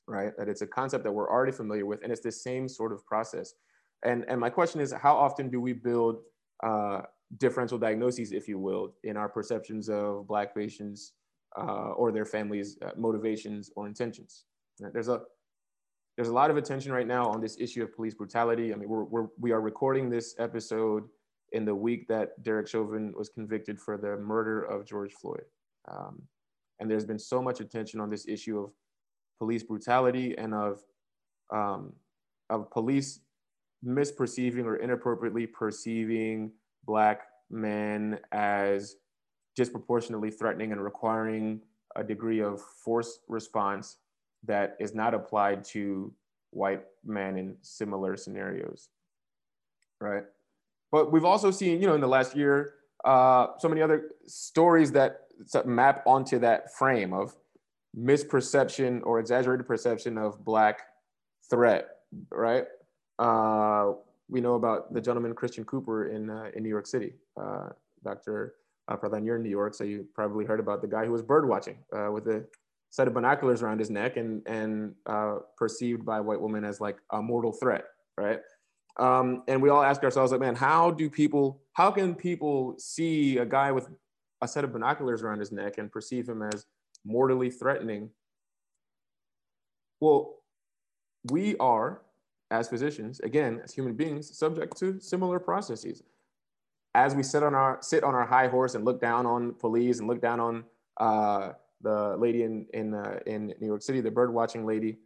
right? 0.08 0.32
That 0.38 0.48
it's 0.48 0.62
a 0.62 0.68
concept 0.68 1.04
that 1.04 1.12
we're 1.12 1.30
already 1.30 1.52
familiar 1.52 1.86
with, 1.86 2.04
and 2.04 2.12
it's 2.12 2.22
the 2.22 2.32
same 2.32 2.70
sort 2.70 2.94
of 2.94 3.06
process. 3.06 3.56
And, 4.04 4.26
and 4.28 4.40
my 4.40 4.52
question 4.52 4.80
is, 4.80 4.94
how 4.94 5.16
often 5.18 5.50
do 5.50 5.60
we 5.60 5.74
build 5.74 6.20
uh, 6.64 7.02
differential 7.38 7.78
diagnoses, 7.78 8.32
if 8.32 8.48
you 8.48 8.60
will, 8.60 8.94
in 9.04 9.18
our 9.18 9.30
perceptions 9.30 9.90
of 9.90 10.28
Black 10.28 10.56
patients 10.56 11.14
uh, 11.58 11.92
or 11.98 12.12
their 12.12 12.26
families' 12.26 12.78
uh, 12.86 12.92
motivations 12.98 13.72
or 13.76 13.88
intentions. 13.88 14.46
There's 14.80 15.10
a 15.10 15.22
there's 16.18 16.30
a 16.30 16.34
lot 16.34 16.50
of 16.50 16.56
attention 16.56 16.94
right 16.94 17.08
now 17.08 17.26
on 17.26 17.42
this 17.42 17.58
issue 17.60 17.84
of 17.84 17.94
police 17.94 18.14
brutality. 18.14 18.74
I 18.74 18.78
mean, 18.78 18.88
we're, 18.88 19.04
we're 19.04 19.28
we 19.40 19.52
are 19.52 19.62
recording 19.62 20.10
this 20.10 20.36
episode 20.40 21.04
in 21.52 21.66
the 21.66 21.76
week 21.76 22.08
that 22.08 22.42
Derek 22.44 22.68
Chauvin 22.68 23.14
was 23.18 23.30
convicted 23.30 23.80
for 23.80 23.98
the 23.98 24.18
murder 24.18 24.64
of 24.64 24.86
George 24.86 25.14
Floyd, 25.14 25.46
um, 25.90 26.22
and 26.80 26.90
there's 26.90 27.06
been 27.06 27.20
so 27.20 27.42
much 27.42 27.60
attention 27.60 28.00
on 28.00 28.10
this 28.10 28.28
issue 28.28 28.60
of 28.60 28.72
police 29.40 29.64
brutality 29.64 30.36
and 30.38 30.54
of 30.54 30.82
um, 31.54 31.94
of 32.50 32.70
police 32.70 33.22
misperceiving 33.86 34.66
or 34.66 34.78
inappropriately 34.78 35.46
perceiving 35.46 36.52
Black 36.86 37.22
men 37.50 38.20
as 38.32 38.96
disproportionately 39.56 40.32
threatening 40.32 40.72
and 40.72 40.84
requiring 40.84 41.62
a 41.96 42.04
degree 42.04 42.42
of 42.42 42.62
force 42.62 43.20
response 43.28 43.98
that 44.44 44.76
is 44.80 44.94
not 44.94 45.14
applied 45.14 45.64
to 45.64 46.14
white 46.52 46.84
men 47.06 47.38
in 47.38 47.56
similar 47.62 48.16
scenarios, 48.16 48.90
right? 50.00 50.24
But 50.92 51.12
we've 51.12 51.26
also 51.26 51.52
seen, 51.52 51.82
you 51.82 51.88
know, 51.88 51.96
in 51.96 52.02
the 52.02 52.08
last 52.08 52.36
year, 52.36 52.76
uh, 53.04 53.48
so 53.60 53.68
many 53.68 53.82
other 53.82 54.12
stories 54.28 54.92
that 54.94 55.22
map 55.66 56.04
onto 56.06 56.40
that 56.40 56.74
frame 56.74 57.14
of 57.14 57.36
misperception 57.98 59.02
or 59.04 59.20
exaggerated 59.20 59.68
perception 59.68 60.18
of 60.18 60.44
Black 60.44 60.82
threat, 61.50 61.88
right? 62.32 62.66
Uh, 63.20 63.94
we 64.30 64.42
know 64.42 64.56
about 64.56 64.94
the 64.94 65.02
gentleman 65.02 65.34
Christian 65.34 65.64
Cooper 65.66 66.08
in 66.08 66.30
uh, 66.30 66.50
in 66.56 66.64
New 66.64 66.70
York 66.70 66.88
City. 66.88 67.14
Uh, 67.40 67.70
Dr. 68.04 68.56
Uh, 68.88 68.96
Pradhan, 68.96 69.26
you're 69.26 69.38
in 69.38 69.44
New 69.44 69.50
York, 69.50 69.74
so 69.74 69.84
you 69.84 70.08
probably 70.14 70.46
heard 70.46 70.60
about 70.60 70.82
the 70.82 70.88
guy 70.88 71.06
who 71.06 71.12
was 71.12 71.22
bird 71.22 71.48
watching 71.48 71.78
uh, 71.96 72.12
with 72.12 72.28
a 72.28 72.46
set 72.92 73.08
of 73.08 73.14
binoculars 73.14 73.62
around 73.62 73.80
his 73.80 73.90
neck 73.90 74.18
and 74.18 74.42
and 74.48 74.94
uh, 75.06 75.38
perceived 75.58 76.06
by 76.06 76.20
white 76.20 76.40
women 76.40 76.64
as 76.64 76.80
like 76.80 76.98
a 77.12 77.22
mortal 77.22 77.52
threat, 77.52 77.86
right? 78.18 78.40
Um, 78.98 79.44
and 79.48 79.62
we 79.62 79.70
all 79.70 79.84
ask 79.84 80.04
ourselves, 80.04 80.32
like, 80.32 80.42
man, 80.42 80.56
how 80.56 80.92
do 80.92 81.10
people, 81.10 81.62
how 81.74 81.92
can 81.92 82.16
people 82.16 82.76
see 82.78 83.38
a 83.38 83.46
guy 83.46 83.72
with 83.72 83.90
a 84.42 84.48
set 84.48 84.64
of 84.64 84.72
binoculars 84.72 85.22
around 85.22 85.40
his 85.40 85.52
neck 85.52 85.78
and 85.78 85.92
perceive 85.92 86.30
him 86.30 86.42
as 86.42 86.66
mortally 87.04 87.50
threatening? 87.50 88.10
Well, 90.00 90.36
we 91.30 91.58
are 91.58 92.02
as 92.52 92.70
physicians, 92.70 93.20
again, 93.22 93.62
as 93.64 93.74
human 93.74 93.94
beings, 93.94 94.38
subject 94.38 94.78
to 94.78 95.00
similar 95.00 95.40
processes. 95.40 96.04
As 96.94 97.14
we 97.16 97.24
sit 97.24 97.44
on 97.44 97.54
our 97.54 97.80
sit 97.82 98.04
on 98.04 98.16
our 98.16 98.26
high 98.26 98.48
horse 98.48 98.76
and 98.76 98.86
look 98.86 99.02
down 99.02 99.26
on 99.26 99.54
police 99.56 100.00
and 100.00 100.08
look 100.08 100.22
down 100.22 100.40
on 100.40 100.64
uh, 100.98 101.52
the 101.82 102.16
lady 102.18 102.44
in 102.44 102.68
in 102.74 102.94
uh, 102.94 103.20
in 103.26 103.54
New 103.60 103.68
York 103.68 103.82
City, 103.82 104.00
the 104.00 104.12
bird 104.12 104.34
watching 104.34 104.66
lady, 104.66 105.00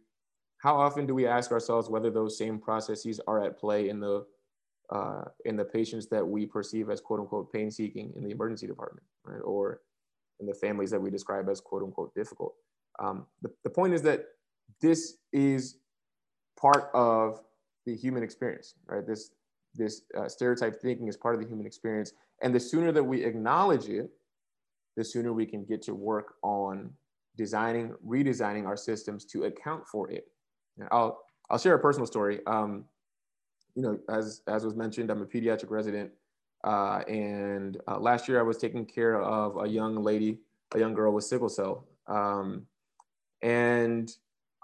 how 0.58 0.76
often 0.76 1.06
do 1.06 1.14
we 1.14 1.26
ask 1.26 1.50
ourselves 1.50 1.88
whether 1.88 2.10
those 2.10 2.38
same 2.38 2.58
processes 2.58 3.20
are 3.26 3.42
at 3.42 3.58
play 3.58 3.88
in 3.88 3.98
the 3.98 4.24
uh, 4.90 5.24
in 5.44 5.56
the 5.56 5.64
patients 5.64 6.06
that 6.08 6.26
we 6.26 6.46
perceive 6.46 6.90
as 6.90 7.00
quote 7.00 7.20
unquote 7.20 7.52
pain 7.52 7.70
seeking 7.70 8.12
in 8.14 8.22
the 8.22 8.30
emergency 8.30 8.66
department, 8.66 9.04
right? 9.24 9.40
Or 9.42 9.80
in 10.38 10.46
the 10.46 10.54
families 10.54 10.90
that 10.90 11.00
we 11.00 11.10
describe 11.10 11.48
as 11.48 11.60
quote 11.60 11.82
unquote 11.82 12.14
difficult. 12.14 12.54
Um, 12.98 13.26
the, 13.42 13.50
the 13.64 13.70
point 13.70 13.94
is 13.94 14.02
that 14.02 14.26
this 14.80 15.16
is 15.32 15.76
part 16.58 16.90
of 16.94 17.40
the 17.86 17.94
human 17.94 18.22
experience, 18.22 18.74
right? 18.86 19.06
This, 19.06 19.30
this 19.74 20.02
uh, 20.16 20.28
stereotype 20.28 20.80
thinking 20.80 21.08
is 21.08 21.16
part 21.16 21.34
of 21.34 21.40
the 21.40 21.46
human 21.46 21.66
experience. 21.66 22.12
And 22.42 22.54
the 22.54 22.60
sooner 22.60 22.92
that 22.92 23.04
we 23.04 23.24
acknowledge 23.24 23.88
it, 23.88 24.10
the 24.96 25.04
sooner 25.04 25.32
we 25.32 25.46
can 25.46 25.64
get 25.64 25.82
to 25.82 25.94
work 25.94 26.34
on 26.42 26.90
designing, 27.36 27.94
redesigning 28.06 28.66
our 28.66 28.76
systems 28.76 29.24
to 29.26 29.44
account 29.44 29.86
for 29.86 30.10
it. 30.10 30.26
And 30.78 30.88
I'll, 30.90 31.20
I'll 31.48 31.58
share 31.58 31.74
a 31.74 31.78
personal 31.78 32.06
story. 32.06 32.40
Um, 32.46 32.84
you 33.74 33.82
know, 33.82 33.98
as, 34.08 34.42
as 34.46 34.64
was 34.64 34.74
mentioned, 34.74 35.10
I'm 35.10 35.22
a 35.22 35.26
pediatric 35.26 35.70
resident. 35.70 36.10
Uh, 36.64 36.98
and 37.08 37.78
uh, 37.88 37.98
last 37.98 38.28
year 38.28 38.38
I 38.38 38.42
was 38.42 38.58
taking 38.58 38.84
care 38.84 39.22
of 39.22 39.62
a 39.62 39.68
young 39.68 40.02
lady, 40.02 40.38
a 40.74 40.78
young 40.78 40.92
girl 40.92 41.12
with 41.12 41.24
sickle 41.24 41.48
cell. 41.48 41.86
Um, 42.06 42.66
and 43.42 44.14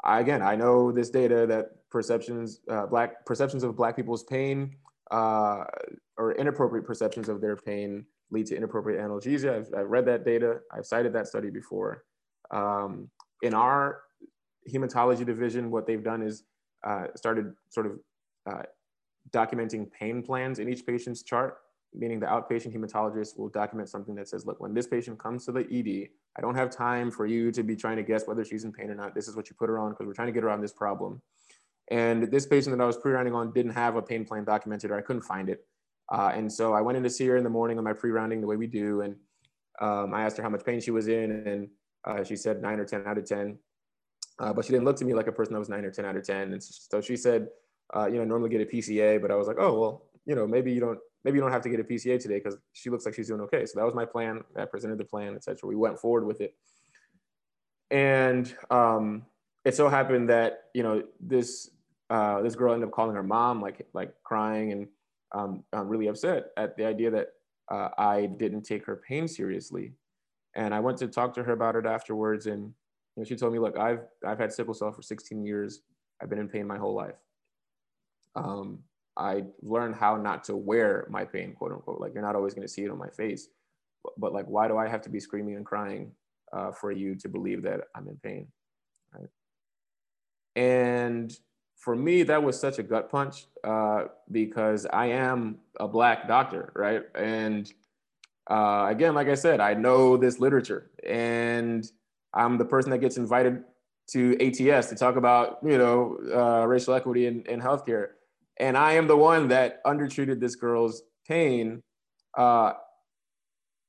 I, 0.04 0.20
again, 0.20 0.42
I 0.42 0.56
know 0.56 0.92
this 0.92 1.10
data 1.10 1.46
that 1.46 1.70
perceptions, 1.90 2.60
uh, 2.70 2.86
black 2.86 3.24
perceptions 3.24 3.62
of 3.64 3.76
black 3.76 3.96
people's 3.96 4.24
pain 4.24 4.76
uh, 5.10 5.64
or 6.16 6.32
inappropriate 6.32 6.86
perceptions 6.86 7.28
of 7.28 7.40
their 7.40 7.56
pain 7.56 8.04
lead 8.30 8.46
to 8.46 8.56
inappropriate 8.56 9.00
analgesia. 9.00 9.56
I've, 9.56 9.68
I've 9.76 9.88
read 9.88 10.06
that 10.06 10.24
data. 10.24 10.60
I've 10.72 10.86
cited 10.86 11.12
that 11.12 11.28
study 11.28 11.50
before. 11.50 12.04
Um, 12.50 13.08
in 13.42 13.54
our 13.54 14.02
hematology 14.68 15.24
division, 15.24 15.70
what 15.70 15.86
they've 15.86 16.02
done 16.02 16.22
is 16.22 16.44
uh, 16.84 17.06
started 17.14 17.52
sort 17.68 17.86
of 17.86 17.92
uh, 18.50 18.62
documenting 19.30 19.90
pain 19.90 20.22
plans 20.22 20.58
in 20.58 20.68
each 20.68 20.86
patient's 20.86 21.22
chart, 21.22 21.58
meaning 21.96 22.20
the 22.20 22.26
outpatient 22.26 22.76
hematologist 22.76 23.38
will 23.38 23.48
document 23.48 23.88
something 23.88 24.14
that 24.16 24.28
says, 24.28 24.46
look, 24.46 24.60
when 24.60 24.74
this 24.74 24.86
patient 24.86 25.18
comes 25.18 25.44
to 25.46 25.52
the 25.52 25.60
ED, 25.60 26.08
I 26.36 26.40
don't 26.40 26.54
have 26.54 26.70
time 26.70 27.10
for 27.10 27.26
you 27.26 27.50
to 27.52 27.62
be 27.62 27.74
trying 27.74 27.96
to 27.96 28.02
guess 28.02 28.26
whether 28.26 28.44
she's 28.44 28.64
in 28.64 28.72
pain 28.72 28.90
or 28.90 28.94
not. 28.94 29.14
This 29.14 29.28
is 29.28 29.36
what 29.36 29.48
you 29.48 29.56
put 29.58 29.68
her 29.68 29.78
on 29.78 29.90
because 29.90 30.06
we're 30.06 30.12
trying 30.12 30.28
to 30.28 30.32
get 30.32 30.44
around 30.44 30.60
this 30.60 30.72
problem. 30.72 31.22
And 31.90 32.24
this 32.24 32.46
patient 32.46 32.76
that 32.76 32.82
I 32.82 32.86
was 32.86 32.96
pre-rounding 32.96 33.34
on 33.34 33.52
didn't 33.52 33.72
have 33.72 33.96
a 33.96 34.02
pain 34.02 34.24
plan 34.24 34.44
documented 34.44 34.90
or 34.90 34.98
I 34.98 35.02
couldn't 35.02 35.22
find 35.22 35.48
it. 35.48 35.64
Uh, 36.12 36.32
and 36.34 36.52
so 36.52 36.72
I 36.72 36.80
went 36.80 36.96
in 36.96 37.02
to 37.04 37.10
see 37.10 37.26
her 37.26 37.36
in 37.36 37.44
the 37.44 37.50
morning 37.50 37.78
on 37.78 37.84
my 37.84 37.92
pre-rounding 37.92 38.40
the 38.40 38.46
way 38.46 38.56
we 38.56 38.66
do. 38.66 39.02
And 39.02 39.16
um, 39.80 40.14
I 40.14 40.22
asked 40.22 40.36
her 40.36 40.42
how 40.42 40.48
much 40.48 40.64
pain 40.64 40.80
she 40.80 40.90
was 40.90 41.08
in 41.08 41.30
and 41.46 41.68
uh, 42.04 42.24
she 42.24 42.36
said 42.36 42.62
nine 42.62 42.78
or 42.78 42.84
10 42.84 43.06
out 43.06 43.18
of 43.18 43.24
10. 43.24 43.58
Uh, 44.38 44.52
but 44.52 44.64
she 44.64 44.72
didn't 44.72 44.84
look 44.84 44.96
to 44.96 45.04
me 45.04 45.14
like 45.14 45.28
a 45.28 45.32
person 45.32 45.54
that 45.54 45.58
was 45.58 45.68
nine 45.68 45.84
or 45.84 45.90
10 45.90 46.04
out 46.04 46.16
of 46.16 46.24
10. 46.24 46.52
And 46.52 46.62
so 46.62 47.00
she 47.00 47.16
said, 47.16 47.48
uh, 47.94 48.06
you 48.06 48.18
know, 48.18 48.24
normally 48.24 48.50
get 48.50 48.60
a 48.60 48.66
PCA, 48.66 49.20
but 49.20 49.30
I 49.30 49.36
was 49.36 49.46
like, 49.46 49.56
oh, 49.58 49.78
well, 49.78 50.06
you 50.26 50.34
know, 50.34 50.46
maybe 50.46 50.72
you 50.72 50.80
don't, 50.80 50.98
maybe 51.26 51.38
you 51.38 51.42
don't 51.42 51.50
have 51.50 51.62
to 51.62 51.68
get 51.68 51.80
a 51.80 51.84
PCA 51.84 52.22
today 52.22 52.38
because 52.38 52.56
she 52.72 52.88
looks 52.88 53.04
like 53.04 53.12
she's 53.12 53.26
doing 53.26 53.40
okay. 53.40 53.66
So 53.66 53.80
that 53.80 53.84
was 53.84 53.96
my 53.96 54.04
plan. 54.04 54.44
I 54.56 54.64
presented 54.64 54.96
the 54.96 55.04
plan, 55.04 55.34
etc. 55.34 55.68
We 55.68 55.74
went 55.74 55.98
forward 55.98 56.24
with 56.24 56.40
it. 56.40 56.54
And 57.90 58.54
um, 58.70 59.26
it 59.64 59.74
so 59.74 59.88
happened 59.88 60.30
that, 60.30 60.66
you 60.72 60.84
know, 60.84 61.02
this, 61.18 61.68
uh, 62.10 62.42
this 62.42 62.54
girl 62.54 62.74
ended 62.74 62.88
up 62.88 62.94
calling 62.94 63.16
her 63.16 63.24
mom, 63.24 63.60
like, 63.60 63.84
like 63.92 64.14
crying 64.22 64.70
and 64.70 64.86
um, 65.32 65.64
I'm 65.72 65.88
really 65.88 66.06
upset 66.06 66.50
at 66.56 66.76
the 66.76 66.86
idea 66.86 67.10
that 67.10 67.30
uh, 67.72 67.88
I 67.98 68.26
didn't 68.26 68.62
take 68.62 68.86
her 68.86 69.02
pain 69.08 69.26
seriously. 69.26 69.94
And 70.54 70.72
I 70.72 70.78
went 70.78 70.98
to 70.98 71.08
talk 71.08 71.34
to 71.34 71.42
her 71.42 71.52
about 71.52 71.74
it 71.74 71.86
afterwards. 71.86 72.46
And 72.46 72.62
you 72.62 72.72
know, 73.16 73.24
she 73.24 73.34
told 73.34 73.52
me, 73.52 73.58
look, 73.58 73.76
I've, 73.76 74.02
I've 74.24 74.38
had 74.38 74.52
sickle 74.52 74.74
cell 74.74 74.92
for 74.92 75.02
16 75.02 75.44
years. 75.44 75.82
I've 76.22 76.30
been 76.30 76.38
in 76.38 76.48
pain 76.48 76.68
my 76.68 76.78
whole 76.78 76.94
life. 76.94 77.16
Um, 78.36 78.78
I 79.16 79.44
learned 79.62 79.94
how 79.96 80.16
not 80.16 80.44
to 80.44 80.56
wear 80.56 81.06
my 81.10 81.24
pain, 81.24 81.54
quote 81.54 81.72
unquote. 81.72 82.00
Like 82.00 82.14
you're 82.14 82.22
not 82.22 82.36
always 82.36 82.54
going 82.54 82.66
to 82.66 82.72
see 82.72 82.84
it 82.84 82.90
on 82.90 82.98
my 82.98 83.08
face, 83.08 83.48
but, 84.04 84.12
but, 84.18 84.32
like, 84.32 84.46
why 84.46 84.68
do 84.68 84.76
I 84.76 84.88
have 84.88 85.02
to 85.02 85.10
be 85.10 85.20
screaming 85.20 85.56
and 85.56 85.66
crying 85.66 86.12
uh, 86.52 86.70
for 86.70 86.92
you 86.92 87.14
to 87.16 87.28
believe 87.28 87.62
that 87.62 87.80
I'm 87.94 88.08
in 88.08 88.16
pain? 88.22 88.46
Right. 89.12 89.28
And 90.54 91.36
for 91.76 91.94
me, 91.94 92.22
that 92.24 92.42
was 92.42 92.58
such 92.58 92.78
a 92.78 92.82
gut 92.82 93.10
punch 93.10 93.46
uh, 93.64 94.04
because 94.30 94.86
I 94.86 95.06
am 95.06 95.58
a 95.78 95.88
black 95.88 96.26
doctor, 96.26 96.72
right? 96.74 97.02
And 97.14 97.72
uh, 98.50 98.86
again, 98.88 99.14
like 99.14 99.28
I 99.28 99.34
said, 99.34 99.60
I 99.60 99.74
know 99.74 100.16
this 100.16 100.38
literature, 100.38 100.90
and 101.04 101.90
I'm 102.32 102.58
the 102.58 102.64
person 102.64 102.90
that 102.90 102.98
gets 102.98 103.16
invited 103.16 103.64
to 104.10 104.36
ATS 104.40 104.88
to 104.88 104.94
talk 104.94 105.16
about, 105.16 105.58
you 105.64 105.78
know, 105.78 106.18
uh, 106.32 106.66
racial 106.66 106.94
equity 106.94 107.26
in, 107.26 107.42
in 107.46 107.60
healthcare, 107.60 108.10
and 108.58 108.76
I 108.76 108.92
am 108.92 109.06
the 109.06 109.16
one 109.16 109.48
that 109.48 109.80
undertreated 109.84 110.40
this 110.40 110.56
girl's 110.56 111.02
pain. 111.26 111.82
Uh, 112.36 112.72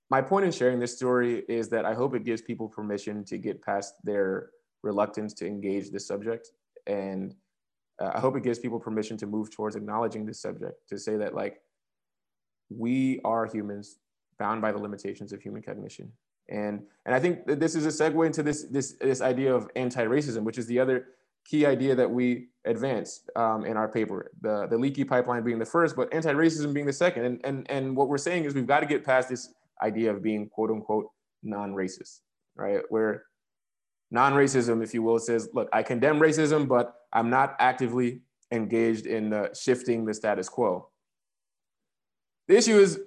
my 0.09 0.21
point 0.21 0.45
in 0.45 0.51
sharing 0.51 0.79
this 0.79 0.95
story 0.95 1.43
is 1.49 1.69
that 1.69 1.85
I 1.85 1.93
hope 1.93 2.15
it 2.15 2.23
gives 2.23 2.41
people 2.41 2.67
permission 2.67 3.25
to 3.25 3.37
get 3.37 3.61
past 3.61 3.95
their 4.03 4.49
reluctance 4.83 5.33
to 5.35 5.47
engage 5.47 5.91
this 5.91 6.07
subject 6.07 6.51
and 6.87 7.35
uh, 8.01 8.11
I 8.13 8.19
hope 8.19 8.35
it 8.37 8.43
gives 8.43 8.59
people 8.59 8.79
permission 8.79 9.17
to 9.17 9.27
move 9.27 9.51
towards 9.51 9.75
acknowledging 9.75 10.25
this 10.25 10.41
subject, 10.41 10.87
to 10.89 10.97
say 10.97 11.17
that 11.17 11.35
like 11.35 11.61
we 12.69 13.19
are 13.23 13.45
humans 13.45 13.97
bound 14.39 14.61
by 14.61 14.71
the 14.71 14.77
limitations 14.77 15.33
of 15.33 15.41
human 15.41 15.61
cognition. 15.61 16.11
And, 16.49 16.83
and 17.05 17.13
I 17.13 17.19
think 17.19 17.45
that 17.47 17.59
this 17.59 17.75
is 17.75 17.85
a 17.85 17.89
segue 17.89 18.25
into 18.25 18.43
this, 18.43 18.63
this, 18.65 18.95
this 19.01 19.21
idea 19.21 19.53
of 19.53 19.69
anti-racism, 19.75 20.43
which 20.43 20.57
is 20.57 20.67
the 20.67 20.79
other 20.79 21.07
key 21.49 21.65
idea 21.65 21.95
that 21.95 22.09
we 22.09 22.47
advanced 22.65 23.29
um, 23.35 23.65
in 23.65 23.77
our 23.77 23.87
paper, 23.87 24.31
the, 24.41 24.67
the 24.67 24.77
leaky 24.77 25.03
pipeline 25.03 25.43
being 25.43 25.59
the 25.59 25.65
first, 25.65 25.95
but 25.95 26.13
anti-racism 26.13 26.73
being 26.73 26.85
the 26.85 26.93
second. 26.93 27.23
And, 27.23 27.41
and, 27.45 27.71
and 27.71 27.95
what 27.95 28.09
we're 28.09 28.17
saying 28.17 28.43
is 28.43 28.53
we've 28.53 28.67
got 28.67 28.81
to 28.81 28.85
get 28.85 29.05
past 29.05 29.29
this 29.29 29.53
idea 29.81 30.11
of 30.11 30.21
being 30.21 30.49
quote 30.49 30.69
unquote 30.69 31.09
non-racist, 31.43 32.19
right? 32.55 32.81
Where 32.89 33.23
non-racism, 34.11 34.83
if 34.83 34.93
you 34.93 35.03
will, 35.03 35.19
says, 35.19 35.49
look, 35.53 35.69
I 35.71 35.83
condemn 35.83 36.19
racism, 36.19 36.67
but 36.67 36.95
I'm 37.13 37.29
not 37.29 37.55
actively 37.59 38.21
engaged 38.51 39.05
in 39.05 39.47
shifting 39.53 40.05
the 40.05 40.13
status 40.13 40.49
quo. 40.49 40.89
The 42.47 42.57
issue 42.57 42.77
is 42.77 42.99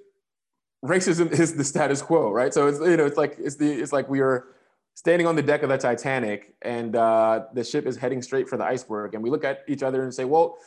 racism 0.85 1.31
is 1.39 1.55
the 1.55 1.65
status 1.65 2.03
quo, 2.03 2.31
right? 2.31 2.53
So 2.53 2.67
it's 2.69 2.79
you 2.81 2.97
know 2.97 3.07
it's 3.07 3.17
like 3.17 3.37
it's 3.39 3.57
the 3.57 3.71
it's 3.71 3.93
like 3.93 4.09
we 4.09 4.21
are 4.21 4.49
standing 4.95 5.27
on 5.27 5.37
the 5.37 5.43
deck 5.43 5.63
of 5.63 5.69
the 5.69 5.79
Titanic 5.79 6.55
and 6.63 6.97
uh, 6.97 7.45
the 7.55 7.65
ship 7.65 7.87
is 7.87 7.97
heading 7.97 8.23
straight 8.23 8.49
for 8.49 8.57
the 8.57 8.65
iceberg, 8.65 9.15
and 9.15 9.23
we 9.23 9.31
look 9.31 9.45
at 9.45 9.61
each 9.69 9.83
other 9.83 10.03
and 10.03 10.13
say, 10.13 10.25
well, 10.25 10.59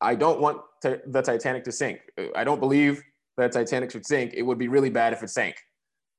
I 0.00 0.14
don't 0.14 0.40
want 0.40 0.62
t- 0.82 0.96
the 1.06 1.22
Titanic 1.22 1.64
to 1.64 1.72
sink. 1.72 2.00
I 2.34 2.44
don't 2.44 2.60
believe 2.60 3.02
that 3.36 3.52
Titanic 3.52 3.90
should 3.90 4.06
sink. 4.06 4.32
It 4.34 4.42
would 4.42 4.58
be 4.58 4.68
really 4.68 4.90
bad 4.90 5.12
if 5.12 5.22
it 5.22 5.30
sank. 5.30 5.56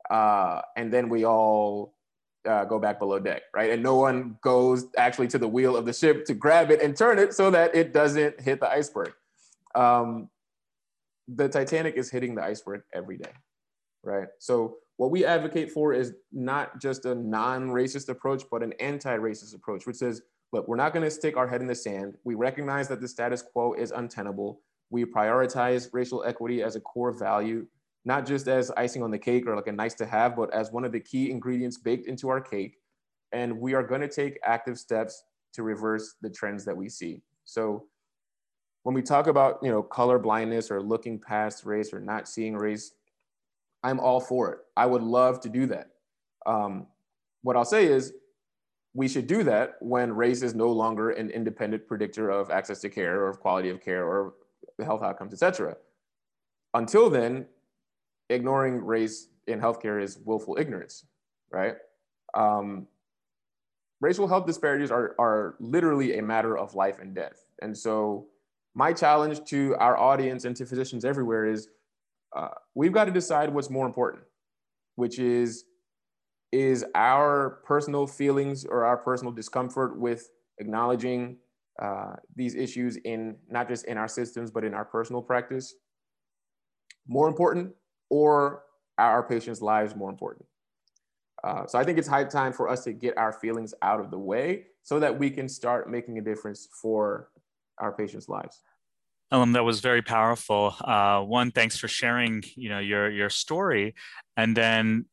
Uh, 0.10 0.62
and 0.76 0.91
then 0.91 1.08
we 1.10 1.26
all 1.26 1.93
uh, 2.47 2.65
go 2.65 2.80
back 2.80 3.00
below 3.00 3.19
deck, 3.19 3.43
right? 3.54 3.71
And 3.71 3.84
no 3.84 3.95
one 3.95 4.38
goes 4.41 4.88
actually 4.97 5.28
to 5.30 5.38
the 5.38 5.47
wheel 5.47 5.78
of 5.78 5.86
the 5.86 5.93
ship 5.93 6.26
to 6.26 6.34
grab 6.34 6.71
it 6.71 6.82
and 6.82 6.95
turn 6.95 7.19
it 7.19 7.34
so 7.34 7.52
that 7.52 7.76
it 7.76 7.93
doesn't 7.93 8.41
hit 8.41 8.60
the 8.60 8.69
iceberg. 8.69 9.13
Um, 9.76 10.30
the 11.28 11.47
Titanic 11.47 11.95
is 11.95 12.10
hitting 12.10 12.36
the 12.36 12.43
iceberg 12.43 12.82
every 12.93 13.17
day, 13.17 13.32
right? 14.04 14.28
So 14.39 14.78
what 15.02 15.10
we 15.10 15.26
advocate 15.26 15.72
for 15.72 15.94
is 15.94 16.14
not 16.32 16.80
just 16.80 17.06
a 17.06 17.16
non-racist 17.16 18.08
approach, 18.10 18.44
but 18.52 18.62
an 18.62 18.72
anti-racist 18.80 19.56
approach, 19.56 19.88
which 19.88 19.96
says, 19.96 20.22
look, 20.54 20.68
we're 20.68 20.76
not 20.76 20.94
going 20.94 21.04
to 21.04 21.10
stick 21.10 21.38
our 21.38 21.48
head 21.48 21.60
in 21.60 21.66
the 21.66 21.74
sand. 21.74 22.18
We 22.24 22.36
recognize 22.36 22.88
that 22.90 23.02
the 23.02 23.08
status 23.08 23.42
quo 23.42 23.74
is 23.74 23.90
untenable. 23.90 24.62
We 24.92 25.06
prioritize 25.06 25.90
racial 25.92 26.24
equity 26.24 26.62
as 26.62 26.76
a 26.76 26.82
core 26.82 27.12
value 27.12 27.66
not 28.06 28.26
just 28.26 28.48
as 28.48 28.72
icing 28.78 29.04
on 29.04 29.12
the 29.12 29.18
cake 29.18 29.48
or 29.48 29.56
like 29.56 29.68
a 29.68 29.72
nice 29.72 29.94
to 29.96 30.06
have, 30.06 30.36
but 30.36 30.54
as 30.54 30.72
one 30.72 30.84
of 30.84 30.92
the 30.92 31.00
key 31.00 31.30
ingredients 31.30 31.78
baked 31.78 32.08
into 32.08 32.30
our 32.30 32.42
cake. 32.42 32.78
And 33.32 33.60
we 33.60 33.74
are 33.74 33.84
going 33.84 34.02
to 34.02 34.08
take 34.08 34.40
active 34.44 34.78
steps 34.78 35.24
to 35.54 35.64
reverse 35.64 36.16
the 36.22 36.30
trends 36.30 36.66
that 36.66 36.76
we 36.76 36.90
see. 36.90 37.22
So 37.46 37.86
when 38.84 38.96
we 38.96 39.02
talk 39.02 39.28
about, 39.28 39.60
you 39.62 39.70
know, 39.70 39.84
color 39.84 40.18
blindness 40.18 40.72
or 40.72 40.82
looking 40.82 41.20
past 41.20 41.66
race 41.66 41.94
or 41.94 42.00
not 42.00 42.28
seeing 42.28 42.56
race, 42.56 42.94
I'm 43.84 44.00
all 44.00 44.20
for 44.20 44.52
it. 44.52 44.60
I 44.78 44.86
would 44.86 45.02
love 45.02 45.39
to 45.41 45.50
do 45.50 45.65
that. 45.67 45.88
Um, 46.46 46.88
what 47.41 47.56
I'll 47.56 47.65
say 47.65 47.86
is 47.86 48.13
we 48.94 49.08
should 49.08 49.28
do 49.28 49.44
that 49.44 49.76
when 49.80 50.12
race 50.13 50.41
is 50.41 50.54
no 50.54 50.72
longer 50.72 51.12
an 51.12 51.30
independent 51.30 51.88
predictor 51.88 52.30
of 52.30 52.52
access 52.52 52.80
to 52.82 52.89
care 52.89 53.22
or 53.22 53.30
of 53.30 53.39
quality 53.39 53.70
of 53.70 53.82
care 53.82 54.06
or 54.06 54.34
health 54.84 55.02
outcomes, 55.02 55.34
et 55.34 55.40
cetera. 55.40 55.75
Until 56.73 57.10
then, 57.10 57.46
ignoring 58.29 58.84
race 58.84 59.27
in 59.48 59.60
healthcare 59.60 60.02
is 60.02 60.19
willful 60.25 60.58
ignorance, 60.60 61.06
right? 61.52 61.75
Um, 62.34 62.88
racial 64.00 64.27
health 64.27 64.46
disparities 64.46 64.92
are, 64.92 65.15
are 65.19 65.56
literally 65.60 66.17
a 66.17 66.23
matter 66.23 66.58
of 66.58 66.75
life 66.75 67.00
and 67.00 67.15
death. 67.15 67.46
And 67.62 67.77
so 67.77 68.27
my 68.73 68.94
challenge 68.94 69.44
to 69.46 69.75
our 69.79 69.98
audience 69.98 70.46
and 70.46 70.56
to 70.58 70.65
physicians 70.65 71.06
everywhere 71.06 71.46
is 71.46 71.69
uh, 72.36 72.50
we've 72.75 72.94
got 72.94 73.06
to 73.06 73.12
decide 73.12 73.54
what's 73.54 73.69
more 73.69 73.86
important, 73.86 74.23
which 74.96 75.19
is, 75.19 75.65
is 76.52 76.86
our 76.96 77.62
personal 77.65 78.08
feelings 78.08 78.65
or 78.65 78.86
our 78.86 78.98
personal 78.98 79.32
discomfort 79.32 80.00
with 80.00 80.29
acknowledging 80.60 81.38
uh, 81.82 82.13
these 82.36 82.56
issues 82.56 82.98
in 82.98 83.38
not 83.50 83.67
just 83.67 83.86
in 83.86 83.98
our 83.98 84.08
systems, 84.08 84.52
but 84.52 84.63
in 84.63 84.73
our 84.73 84.86
personal 84.86 85.21
practice 85.21 85.73
more 87.08 87.27
important 87.27 87.73
or 88.10 88.63
are 88.98 89.12
our 89.12 89.23
patients' 89.23 89.62
lives 89.62 89.96
more 89.96 90.10
important? 90.10 90.46
Uh, 91.44 91.65
so 91.65 91.79
I 91.79 91.84
think 91.84 91.98
it's 91.98 92.08
high 92.08 92.23
time 92.23 92.54
for 92.54 92.69
us 92.69 92.84
to 92.84 92.94
get 92.94 93.17
our 93.17 93.34
feelings 93.34 93.73
out 93.82 94.00
of 94.00 94.12
the 94.12 94.19
way 94.19 94.65
so 94.84 95.00
that 95.00 95.17
we 95.17 95.29
can 95.29 95.50
start 95.50 95.90
making 95.90 96.17
a 96.19 96.21
difference 96.21 96.67
for 96.82 97.29
our 97.79 97.92
patients' 97.92 98.29
lives. 98.29 98.62
Um, 99.32 99.54
that 99.54 99.63
was 99.63 99.79
very 99.79 100.02
powerful. 100.02 100.75
Uh, 100.82 101.21
one, 101.21 101.52
thanks 101.52 101.77
for 101.77 101.88
sharing, 101.88 102.44
you 102.56 102.69
know, 102.69 102.79
your 102.79 103.10
your 103.10 103.29
story, 103.29 103.96
and 104.36 104.56
then 104.56 105.06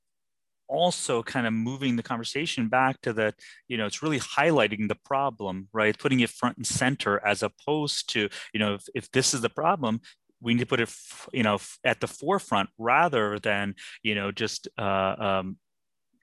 also 0.68 1.22
kind 1.22 1.46
of 1.46 1.52
moving 1.52 1.96
the 1.96 2.02
conversation 2.02 2.68
back 2.68 3.00
to 3.00 3.12
the, 3.12 3.32
you 3.68 3.76
know, 3.78 3.86
it's 3.86 4.02
really 4.02 4.20
highlighting 4.20 4.88
the 4.88 4.96
problem, 5.04 5.68
right? 5.72 5.98
Putting 5.98 6.20
it 6.20 6.30
front 6.30 6.58
and 6.58 6.66
center 6.66 7.24
as 7.24 7.42
opposed 7.42 8.10
to, 8.10 8.28
you 8.52 8.60
know, 8.60 8.74
if, 8.74 8.82
if 8.94 9.10
this 9.12 9.32
is 9.32 9.40
the 9.40 9.48
problem, 9.48 10.00
we 10.42 10.52
need 10.52 10.60
to 10.60 10.66
put 10.66 10.80
it, 10.80 10.94
you 11.32 11.42
know, 11.42 11.58
at 11.84 12.00
the 12.00 12.06
forefront 12.06 12.68
rather 12.76 13.38
than, 13.38 13.74
you 14.02 14.14
know, 14.14 14.30
just, 14.30 14.68
uh, 14.78 15.14
um, 15.18 15.56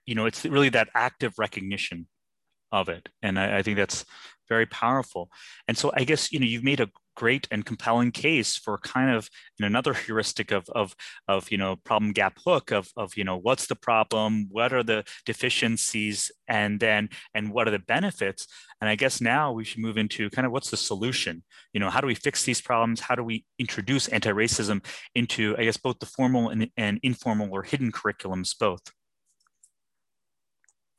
you 0.05 0.13
know, 0.13 0.27
it's 0.27 0.45
really 0.45 0.69
that 0.69 0.89
active 0.93 1.33
recognition 1.39 2.07
of 2.71 2.89
it, 2.89 3.09
and 3.21 3.39
I, 3.39 3.57
I 3.57 3.61
think 3.63 3.77
that's 3.77 4.05
very 4.47 4.65
powerful. 4.65 5.29
And 5.67 5.77
so 5.77 5.91
I 5.95 6.03
guess 6.03 6.31
you 6.31 6.39
know 6.39 6.45
you've 6.45 6.63
made 6.63 6.79
a 6.79 6.89
great 7.15 7.47
and 7.49 7.65
compelling 7.65 8.11
case 8.11 8.55
for 8.55 8.77
kind 8.79 9.09
of 9.15 9.29
another 9.59 9.93
heuristic 10.05 10.51
of, 10.51 10.67
of, 10.69 10.95
of 11.27 11.49
you 11.51 11.57
know 11.57 11.77
problem 11.77 12.11
gap 12.11 12.37
hook 12.45 12.71
of, 12.71 12.89
of 12.95 13.15
you 13.17 13.23
know 13.23 13.37
what's 13.37 13.67
the 13.67 13.75
problem 13.75 14.47
what 14.51 14.73
are 14.73 14.83
the 14.83 15.03
deficiencies 15.25 16.31
and 16.47 16.79
then 16.79 17.09
and 17.33 17.51
what 17.51 17.67
are 17.67 17.71
the 17.71 17.79
benefits? 17.79 18.47
And 18.81 18.89
i 18.89 18.95
guess 18.95 19.21
now 19.21 19.51
we 19.51 19.63
should 19.63 19.81
move 19.81 19.97
into 19.97 20.29
kind 20.29 20.45
of 20.45 20.51
what's 20.51 20.69
the 20.69 20.77
solution? 20.77 21.43
You 21.73 21.79
know 21.79 21.89
how 21.89 22.01
do 22.01 22.07
we 22.07 22.15
fix 22.15 22.43
these 22.43 22.61
problems? 22.61 22.99
How 22.99 23.15
do 23.15 23.23
we 23.23 23.45
introduce 23.57 24.07
anti-racism 24.09 24.85
into 25.15 25.55
i 25.57 25.63
guess 25.63 25.77
both 25.77 25.99
the 25.99 26.05
formal 26.05 26.49
and, 26.49 26.69
and 26.77 26.99
informal 27.03 27.49
or 27.51 27.63
hidden 27.63 27.91
curriculums 27.91 28.57
both? 28.57 28.81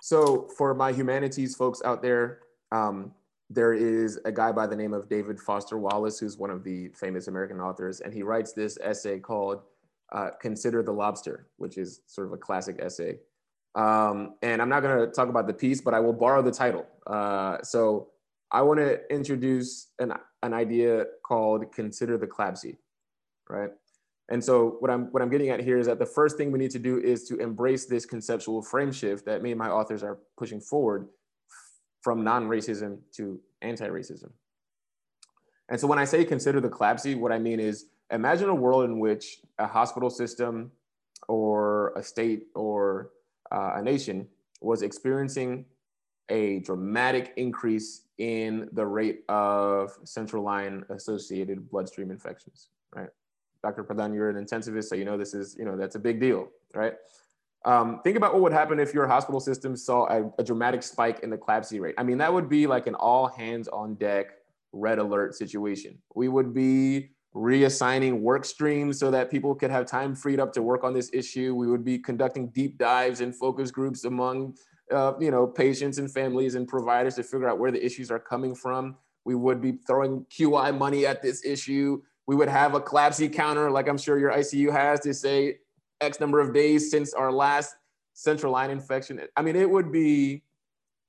So 0.03 0.49
for 0.57 0.75
my 0.75 0.93
humanities 0.93 1.57
folks 1.57 1.83
out 1.85 2.03
there 2.03 2.41
um, 2.73 3.13
there 3.49 3.73
is 3.73 4.19
a 4.25 4.33
guy 4.33 4.53
by 4.53 4.67
the 4.67 4.77
name 4.77 4.93
of 4.93 5.09
David 5.09 5.39
Foster 5.39 5.79
Wallace, 5.79 6.19
who's 6.19 6.37
one 6.37 6.51
of 6.51 6.65
the 6.65 6.89
famous 6.89 7.29
American 7.29 7.61
authors, 7.61 8.01
and 8.01 8.13
he 8.13 8.23
writes 8.23 8.53
this 8.53 8.77
essay 8.83 9.19
called 9.21 9.61
uh, 10.13 10.31
Consider 10.41 10.83
the 10.83 10.93
Lobster, 10.93 11.47
which 11.57 11.79
is 11.79 12.01
sort 12.07 12.27
of 12.27 12.33
a 12.33 12.37
classic 12.37 12.79
essay. 12.81 13.19
Um, 13.75 14.35
and 14.43 14.63
I'm 14.63 14.69
not 14.69 14.83
going 14.83 14.99
to 14.99 15.13
talk 15.13 15.29
about 15.29 15.47
the 15.47 15.53
piece, 15.53 15.81
but 15.81 15.95
I 15.95 16.01
will 16.01 16.13
borrow 16.13 16.43
the 16.43 16.51
title. 16.51 16.87
Uh, 17.07 17.59
so 17.63 18.09
I 18.51 18.63
want 18.63 18.81
to 18.81 19.01
introduce 19.13 19.89
an, 19.99 20.13
an 20.43 20.55
idea 20.55 21.05
called 21.23 21.73
Consider 21.73 22.17
the 22.17 22.27
CLABSI, 22.27 22.77
right? 23.49 23.71
And 24.29 24.43
so 24.43 24.77
what 24.81 24.91
I'm 24.91 25.13
what 25.13 25.23
I'm 25.23 25.29
getting 25.29 25.51
at 25.51 25.61
here 25.61 25.79
is 25.79 25.87
that 25.87 26.01
the 26.01 26.07
first 26.07 26.37
thing 26.37 26.51
we 26.51 26.59
need 26.59 26.73
to 26.73 26.81
do 26.81 26.99
is 26.99 27.29
to 27.29 27.37
embrace 27.37 27.87
this 27.87 28.05
conceptual 28.05 28.61
frame 28.61 28.91
shift 28.91 29.25
that 29.27 29.41
me 29.41 29.53
and 29.53 29.59
my 29.59 29.69
authors 29.69 30.03
are 30.03 30.19
pushing 30.37 30.61
forward 30.61 31.07
from 32.07 32.23
non-racism 32.23 32.99
to 33.11 33.41
anti-racism. 33.63 34.31
And 35.69 35.81
so 35.81 35.89
when 35.89 35.99
I 35.99 36.05
say 36.05 36.25
consider 36.25 36.61
the 36.61 36.69
CLABSI, 36.69 37.19
what 37.19 37.33
I 37.33 37.41
mean 37.41 37.59
is 37.59 37.87
imagine 38.13 38.49
a 38.49 38.55
world 38.55 38.85
in 38.85 39.01
which 39.01 39.41
a 39.59 39.67
hospital 39.67 40.09
system 40.09 40.71
or 41.27 41.93
a 41.97 42.05
state 42.05 42.45
or 42.55 43.11
uh, 43.51 43.73
a 43.75 43.83
nation 43.83 44.29
was 44.61 44.83
experiencing 44.83 45.65
a 46.29 46.61
dramatic 46.61 47.33
increase 47.37 48.03
in 48.19 48.69
the 48.71 48.87
rate 48.87 49.25
of 49.29 49.91
central 50.05 50.45
line 50.45 50.85
associated 50.91 51.69
bloodstream 51.69 52.13
infections, 52.13 52.69
right? 52.95 53.09
Dr. 53.65 53.83
Pradhan, 53.83 54.15
you're 54.15 54.31
an 54.31 54.39
intensivist, 54.45 54.85
so 54.85 54.95
you 54.95 55.05
know 55.05 55.19
this 55.19 55.35
is, 55.35 55.57
you 55.59 55.65
know, 55.65 55.77
that's 55.77 55.97
a 55.97 56.05
big 56.09 56.21
deal, 56.21 56.51
right? 56.73 56.95
Um, 57.67 58.01
think 58.05 58.17
about 58.17 58.33
what 58.33 58.43
would 58.43 58.53
happen 58.53 58.79
if 58.79 58.95
your 58.95 59.09
hospital 59.09 59.41
system 59.41 59.77
saw 59.77 60.07
a, 60.07 60.33
a, 60.39 60.45
dramatic 60.45 60.85
spike 60.85 61.19
in 61.25 61.31
the 61.31 61.37
CLABSI 61.37 61.81
rate. 61.81 61.97
I 61.99 62.05
mean, 62.05 62.17
that 62.19 62.33
would 62.33 62.49
be 62.49 62.69
like 62.69 62.87
an 62.87 62.95
all 62.95 63.27
hands 63.27 63.67
on 63.67 63.97
deck 63.97 64.27
red 64.73 65.01
alert 65.01 65.35
situation. 65.35 65.99
We 66.15 66.29
would 66.29 66.55
be 66.55 67.11
reassigning 67.35 68.21
work 68.21 68.45
streams 68.45 69.01
so 69.01 69.11
that 69.11 69.33
people 69.33 69.53
could 69.53 69.73
have 69.73 69.85
time 69.85 70.15
freed 70.15 70.39
up 70.39 70.53
to 70.53 70.63
work 70.63 70.85
on 70.85 70.95
this 70.95 71.11
issue. 71.13 71.57
We 71.57 71.67
would 71.67 71.85
be 71.85 71.99
conducting 71.99 72.51
deep 72.51 72.79
dives 72.79 73.21
and 73.21 73.35
focus 73.35 73.73
groups 73.73 74.05
among, 74.05 74.55
uh, 74.93 75.15
you 75.19 75.33
know, 75.33 75.45
patients 75.45 75.99
and 75.99 76.09
families 76.09 76.55
and 76.55 76.69
providers 76.69 77.17
to 77.17 77.25
figure 77.25 77.49
out 77.49 77.59
where 77.59 77.73
the 77.73 77.85
issues 77.85 78.13
are 78.13 78.21
coming 78.21 78.55
from. 78.55 78.97
We 79.25 79.35
would 79.35 79.61
be 79.61 79.73
throwing 79.89 80.25
QI 80.27 80.77
money 80.79 81.05
at 81.05 81.21
this 81.21 81.45
issue. 81.45 82.01
We 82.29 82.37
would 82.37 82.49
have 82.49 82.75
a 82.75 82.81
CLABSI 82.81 83.33
counter, 83.33 83.73
like 83.73 83.89
I'm 83.89 83.99
sure 83.99 84.21
your 84.21 84.33
ICU 84.33 84.71
has, 84.71 85.01
to 85.01 85.13
say 85.13 85.59
X 86.01 86.21
number 86.21 86.41
of 86.41 86.53
days 86.53 86.91
since 86.91 87.15
our 87.15 87.33
last 87.33 87.75
central 88.15 88.53
line 88.53 88.71
infection. 88.71 89.21
I 89.37 89.43
mean, 89.43 89.57
it 89.57 89.69
would 89.69 89.93
be 89.93 90.43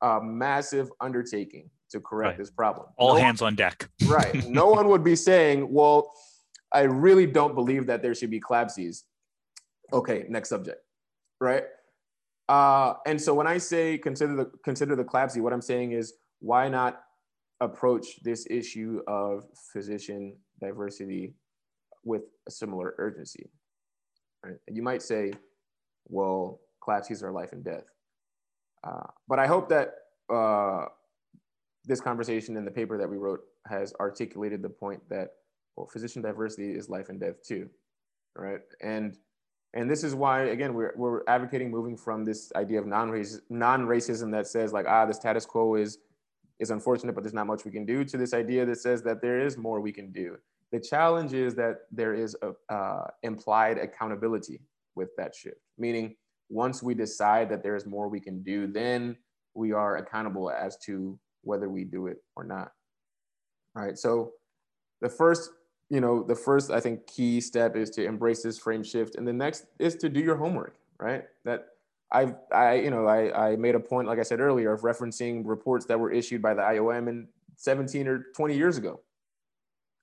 a 0.02 0.20
massive 0.22 0.90
undertaking 1.02 1.70
to 1.92 2.00
correct 2.00 2.32
right. 2.32 2.38
this 2.38 2.52
problem. 2.52 2.88
All 2.98 3.16
no 3.16 3.22
hands 3.22 3.42
one, 3.42 3.54
on 3.54 3.56
deck. 3.56 3.90
right. 4.08 4.48
No 4.48 4.68
one 4.78 4.88
would 4.90 5.04
be 5.04 5.16
saying, 5.16 5.72
well, 5.72 6.12
I 6.72 6.82
really 6.82 7.26
don't 7.26 7.56
believe 7.56 7.88
that 7.88 8.02
there 8.02 8.14
should 8.14 8.30
be 8.30 8.40
CLABSIs. 8.40 9.04
Okay, 9.94 10.26
next 10.28 10.50
subject. 10.50 10.82
Right. 11.40 11.64
Uh, 12.50 12.96
and 13.06 13.22
so 13.22 13.34
when 13.34 13.48
I 13.48 13.58
say 13.58 13.98
consider 13.98 14.36
the 14.36 14.52
consider 14.64 14.96
the 14.96 15.04
CLABSI, 15.04 15.42
what 15.42 15.54
I'm 15.54 15.62
saying 15.62 15.92
is 15.94 16.14
why 16.40 16.68
not 16.70 17.02
approach 17.60 18.22
this 18.24 18.46
issue 18.50 19.02
of 19.08 19.46
physician 19.74 20.36
diversity 20.62 21.34
with 22.04 22.24
a 22.48 22.52
similar 22.52 22.96
urgency? 22.98 23.50
Right? 24.48 24.58
And 24.68 24.78
you 24.78 24.84
might 24.84 25.02
say, 25.02 25.34
well, 26.08 26.62
CLABSIs 26.82 27.22
are 27.22 27.32
life 27.32 27.52
and 27.52 27.64
death. 27.64 27.84
Uh, 28.84 29.08
but 29.28 29.40
I 29.40 29.48
hope 29.48 29.68
that 29.70 29.96
uh, 30.34 30.86
this 31.84 32.00
conversation 32.00 32.56
and 32.56 32.66
the 32.66 32.72
paper 32.72 32.98
that 32.98 33.10
we 33.10 33.18
wrote 33.18 33.42
has 33.68 33.94
articulated 34.00 34.62
the 34.62 34.70
point 34.70 35.02
that, 35.10 35.32
well, 35.76 35.88
physician 35.88 36.22
diversity 36.22 36.72
is 36.72 36.90
life 36.90 37.10
and 37.10 37.20
death 37.20 37.44
too, 37.46 37.70
right? 38.36 38.62
And 38.82 39.18
and 39.74 39.92
this 39.92 40.04
is 40.04 40.16
why, 40.16 40.44
again, 40.44 40.74
we're, 40.74 40.94
we're 40.96 41.22
advocating 41.28 41.70
moving 41.70 41.98
from 41.98 42.24
this 42.24 42.52
idea 42.56 42.80
of 42.80 42.88
non-racism, 42.88 43.42
non-racism 43.50 44.32
that 44.32 44.48
says 44.48 44.72
like, 44.72 44.86
ah, 44.88 45.06
the 45.06 45.14
status 45.14 45.46
quo 45.46 45.76
is, 45.76 46.00
is 46.58 46.72
unfortunate, 46.72 47.14
but 47.14 47.24
there's 47.24 47.34
not 47.34 47.48
much 47.48 47.66
we 47.66 47.72
can 47.72 47.86
do 47.86 48.06
to 48.06 48.18
this 48.18 48.34
idea 48.34 48.66
that 48.66 48.78
says 48.78 49.04
that 49.04 49.22
there 49.22 49.42
is 49.42 49.58
more 49.58 49.82
we 49.82 49.92
can 49.92 50.12
do. 50.12 50.38
The 50.72 50.80
challenge 50.80 51.34
is 51.34 51.56
that 51.56 51.82
there 51.92 52.14
is 52.14 52.36
a 52.42 52.74
uh, 52.74 53.08
implied 53.24 53.78
accountability 53.78 54.62
with 54.96 55.10
that 55.18 55.34
shift, 55.34 55.62
meaning 55.78 56.16
once 56.50 56.84
we 56.84 56.94
decide 56.94 57.50
that 57.50 57.64
there 57.64 57.76
is 57.76 57.86
more 57.86 58.10
we 58.10 58.20
can 58.20 58.44
do, 58.44 58.68
then 58.68 59.16
we 59.54 59.72
are 59.72 59.98
accountable 59.98 60.50
as 60.50 60.78
to 60.78 61.18
whether 61.42 61.70
we 61.70 61.84
do 61.84 62.08
it 62.08 62.18
or 62.36 62.44
not. 62.44 62.72
All 63.76 63.84
right. 63.84 63.98
So 63.98 64.34
the 65.02 65.10
first, 65.10 65.52
you 65.90 66.02
know, 66.02 66.24
the 66.24 66.36
first 66.36 66.70
I 66.70 66.80
think 66.80 67.08
key 67.08 67.40
step 67.40 67.76
is 67.76 67.90
to 67.92 68.06
embrace 68.06 68.44
this 68.44 68.60
frame 68.60 68.84
shift, 68.84 69.16
and 69.16 69.28
the 69.28 69.34
next 69.34 69.66
is 69.80 69.96
to 69.98 70.10
do 70.10 70.20
your 70.20 70.36
homework. 70.36 70.76
Right. 71.00 71.26
That 71.46 71.68
I've 72.12 72.36
I 72.52 72.76
you 72.76 72.92
know 72.92 73.08
I 73.08 73.52
I 73.52 73.56
made 73.56 73.76
a 73.76 73.80
point, 73.80 74.08
like 74.08 74.20
I 74.20 74.24
said 74.24 74.42
earlier, 74.42 74.74
of 74.74 74.82
referencing 74.82 75.44
reports 75.46 75.86
that 75.86 76.00
were 76.00 76.12
issued 76.12 76.42
by 76.42 76.54
the 76.54 76.62
IOM 76.62 77.08
in 77.08 77.28
17 77.56 78.08
or 78.08 78.26
20 78.36 78.56
years 78.56 78.78
ago 78.78 79.00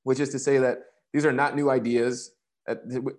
which 0.04 0.20
is 0.20 0.30
to 0.30 0.38
say 0.38 0.58
that 0.58 0.78
these 1.12 1.26
are 1.26 1.32
not 1.32 1.56
new 1.56 1.70
ideas. 1.70 2.32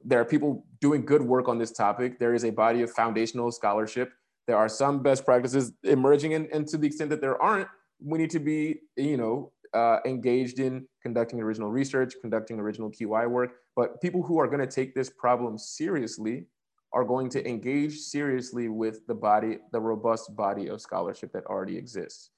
There 0.03 0.19
are 0.19 0.25
people 0.25 0.65
doing 0.81 1.05
good 1.05 1.21
work 1.21 1.47
on 1.47 1.59
this 1.59 1.71
topic. 1.71 2.19
There 2.19 2.33
is 2.33 2.45
a 2.45 2.49
body 2.49 2.81
of 2.81 2.91
foundational 2.91 3.51
scholarship. 3.51 4.11
There 4.47 4.57
are 4.57 4.69
some 4.69 5.03
best 5.03 5.25
practices 5.25 5.73
emerging, 5.83 6.33
and, 6.33 6.47
and 6.53 6.67
to 6.67 6.77
the 6.77 6.87
extent 6.87 7.09
that 7.09 7.21
there 7.21 7.41
aren't, 7.41 7.67
we 8.03 8.17
need 8.17 8.29
to 8.31 8.39
be, 8.39 8.81
you 8.95 9.17
know, 9.17 9.51
uh, 9.73 9.99
engaged 10.05 10.59
in 10.59 10.87
conducting 11.01 11.41
original 11.41 11.69
research, 11.69 12.13
conducting 12.21 12.59
original 12.59 12.89
QI 12.89 13.29
work. 13.29 13.51
But 13.75 14.01
people 14.01 14.23
who 14.23 14.39
are 14.39 14.47
going 14.47 14.61
to 14.61 14.67
take 14.67 14.95
this 14.95 15.09
problem 15.09 15.57
seriously 15.57 16.45
are 16.93 17.03
going 17.03 17.29
to 17.29 17.47
engage 17.47 17.97
seriously 17.97 18.69
with 18.69 19.05
the 19.07 19.13
body, 19.13 19.57
the 19.71 19.79
robust 19.79 20.35
body 20.35 20.67
of 20.67 20.79
scholarship 20.79 21.33
that 21.33 21.45
already 21.45 21.77
exists. 21.77 22.29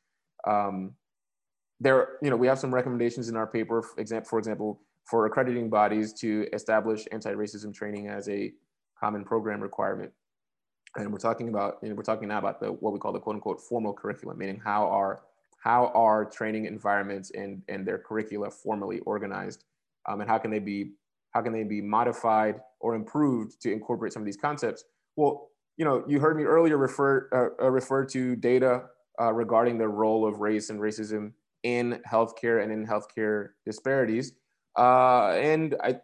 Um, 0.47 0.93
there, 1.79 2.17
you 2.21 2.29
know, 2.29 2.35
we 2.35 2.47
have 2.47 2.59
some 2.59 2.73
recommendations 2.73 3.29
in 3.29 3.35
our 3.35 3.47
paper, 3.47 3.81
for 3.81 3.99
example, 3.99 4.81
for 5.03 5.25
accrediting 5.25 5.69
bodies 5.69 6.13
to 6.13 6.47
establish 6.53 7.05
anti-racism 7.11 7.73
training 7.73 8.07
as 8.07 8.27
a 8.29 8.51
common 8.99 9.23
program 9.23 9.61
requirement. 9.61 10.11
And 10.95 11.11
we're 11.11 11.19
talking 11.19 11.49
about, 11.49 11.77
you 11.81 11.89
know, 11.89 11.95
we're 11.95 12.03
talking 12.03 12.27
now 12.27 12.39
about 12.39 12.59
the 12.59 12.71
what 12.71 12.93
we 12.93 12.99
call 12.99 13.13
the 13.13 13.19
quote 13.19 13.35
unquote 13.35 13.61
formal 13.61 13.93
curriculum, 13.93 14.37
meaning 14.37 14.59
how 14.63 14.87
are 14.87 15.21
how 15.59 15.87
are 15.93 16.25
training 16.25 16.65
environments 16.65 17.31
and, 17.31 17.61
and 17.67 17.85
their 17.85 17.97
curricula 17.97 18.49
formally 18.49 18.99
organized, 18.99 19.65
um, 20.07 20.21
and 20.21 20.29
how 20.29 20.37
can 20.37 20.49
they 20.49 20.59
be 20.59 20.91
how 21.31 21.41
can 21.41 21.53
they 21.53 21.63
be 21.63 21.81
modified 21.81 22.61
or 22.79 22.95
improved 22.95 23.61
to 23.61 23.71
incorporate 23.71 24.13
some 24.13 24.21
of 24.21 24.25
these 24.25 24.37
concepts? 24.37 24.85
Well, 25.15 25.49
you 25.77 25.85
know, 25.85 26.03
you 26.07 26.19
heard 26.19 26.37
me 26.37 26.43
earlier 26.43 26.77
refer 26.77 27.29
uh, 27.31 27.63
uh 27.63 27.69
refer 27.69 28.03
to 28.05 28.35
data 28.35 28.85
uh, 29.21 29.33
regarding 29.33 29.77
the 29.77 29.87
role 29.87 30.27
of 30.27 30.39
race 30.39 30.69
and 30.69 30.79
racism 30.79 31.33
in 31.67 31.99
healthcare 32.09 32.63
and 32.63 32.71
in 32.71 32.87
healthcare 32.87 33.49
disparities. 33.65 34.31
Uh, 34.77 35.31
and 35.31 35.75
I, 35.83 35.97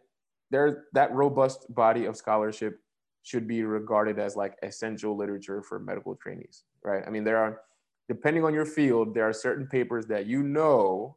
there, 0.51 0.83
that 0.91 1.13
robust 1.13 1.73
body 1.73 2.03
of 2.05 2.17
scholarship 2.17 2.81
should 3.21 3.47
be 3.47 3.63
regarded 3.63 4.19
as 4.19 4.35
like 4.35 4.57
essential 4.61 5.15
literature 5.15 5.61
for 5.61 5.79
medical 5.79 6.15
trainees, 6.15 6.63
right? 6.83 7.03
I 7.07 7.09
mean, 7.09 7.23
there 7.23 7.37
are, 7.37 7.61
depending 8.09 8.43
on 8.43 8.53
your 8.53 8.65
field, 8.65 9.15
there 9.15 9.23
are 9.23 9.31
certain 9.31 9.65
papers 9.65 10.05
that 10.07 10.25
you 10.25 10.43
know 10.43 11.15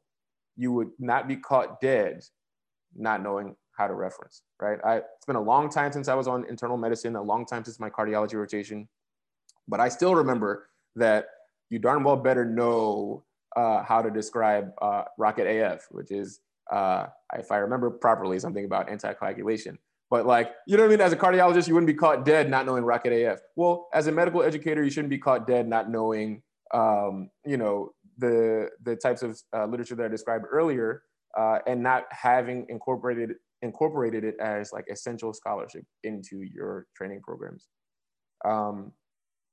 you 0.56 0.70
would 0.70 0.90
not 1.00 1.26
be 1.26 1.36
caught 1.36 1.80
dead 1.80 2.22
not 2.94 3.22
knowing 3.22 3.56
how 3.76 3.88
to 3.88 3.94
reference, 3.94 4.42
right? 4.60 4.78
I, 4.84 4.98
it's 4.98 5.26
been 5.26 5.36
a 5.36 5.42
long 5.42 5.68
time 5.68 5.90
since 5.90 6.06
I 6.06 6.14
was 6.14 6.28
on 6.28 6.46
internal 6.48 6.76
medicine, 6.76 7.16
a 7.16 7.22
long 7.22 7.44
time 7.44 7.64
since 7.64 7.80
my 7.80 7.90
cardiology 7.90 8.34
rotation, 8.34 8.88
but 9.66 9.80
I 9.80 9.88
still 9.88 10.14
remember 10.14 10.68
that 10.94 11.26
you 11.68 11.80
darn 11.80 12.04
well 12.04 12.16
better 12.16 12.44
know 12.44 13.24
uh, 13.56 13.82
how 13.82 14.02
to 14.02 14.10
describe 14.10 14.70
uh, 14.80 15.04
rocket 15.18 15.46
AF, 15.46 15.86
which 15.90 16.10
is, 16.10 16.40
uh, 16.70 17.06
if 17.34 17.50
I 17.50 17.56
remember 17.56 17.90
properly, 17.90 18.38
something 18.38 18.64
about 18.64 18.88
anticoagulation. 18.88 19.78
But 20.10 20.26
like, 20.26 20.52
you 20.66 20.76
know 20.76 20.84
what 20.84 20.88
I 20.88 20.90
mean? 20.90 21.00
As 21.00 21.12
a 21.12 21.16
cardiologist, 21.16 21.66
you 21.66 21.74
wouldn't 21.74 21.88
be 21.88 21.94
caught 21.94 22.24
dead 22.24 22.48
not 22.48 22.66
knowing 22.66 22.84
rocket 22.84 23.12
AF. 23.12 23.40
Well, 23.56 23.88
as 23.92 24.06
a 24.06 24.12
medical 24.12 24.42
educator, 24.42 24.84
you 24.84 24.90
shouldn't 24.90 25.10
be 25.10 25.18
caught 25.18 25.46
dead 25.46 25.66
not 25.68 25.90
knowing, 25.90 26.42
um, 26.72 27.30
you 27.44 27.56
know, 27.56 27.90
the 28.18 28.70
the 28.84 28.96
types 28.96 29.22
of 29.22 29.40
uh, 29.54 29.66
literature 29.66 29.94
that 29.96 30.06
I 30.06 30.08
described 30.08 30.44
earlier, 30.50 31.02
uh, 31.36 31.58
and 31.66 31.82
not 31.82 32.04
having 32.10 32.66
incorporated 32.68 33.32
incorporated 33.62 34.22
it 34.22 34.36
as 34.40 34.72
like 34.72 34.84
essential 34.90 35.32
scholarship 35.32 35.82
into 36.04 36.42
your 36.42 36.86
training 36.96 37.20
programs. 37.22 37.66
Um, 38.44 38.92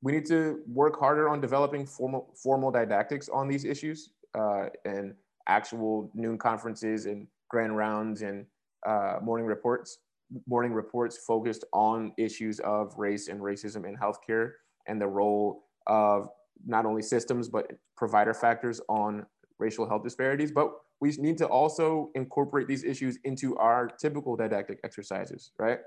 we 0.04 0.12
need 0.12 0.26
to 0.26 0.60
work 0.68 1.00
harder 1.00 1.30
on 1.30 1.40
developing 1.40 1.86
formal 1.86 2.30
formal 2.36 2.70
didactics 2.70 3.30
on 3.30 3.48
these 3.48 3.64
issues 3.64 4.12
uh, 4.38 4.66
and 4.86 5.16
actual 5.48 6.12
noon 6.14 6.38
conferences 6.38 7.06
and 7.06 7.26
grand 7.50 7.76
rounds 7.76 8.22
and 8.22 8.46
uh, 8.86 9.16
morning 9.22 9.48
reports 9.48 10.00
morning 10.48 10.74
reports 10.74 11.18
focused 11.26 11.64
on 11.74 12.12
issues 12.18 12.60
of 12.60 12.94
race 12.98 13.30
and 13.30 13.40
racism 13.40 13.88
in 13.88 13.96
healthcare 13.96 14.52
and 14.88 15.02
the 15.02 15.08
role 15.08 15.64
of 15.88 16.28
not 16.66 16.86
only 16.86 17.02
systems 17.02 17.48
but 17.48 17.72
provider 17.96 18.34
factors 18.34 18.82
on 18.90 19.26
racial 19.60 19.88
health 19.88 20.04
disparities. 20.04 20.52
But 20.52 20.72
we 21.00 21.12
need 21.18 21.38
to 21.38 21.48
also 21.48 22.10
incorporate 22.16 22.68
these 22.68 22.84
issues 22.84 23.20
into 23.24 23.56
our 23.58 23.88
typical 23.88 24.36
didactic 24.36 24.80
exercises 24.84 25.52
right? 25.60 25.80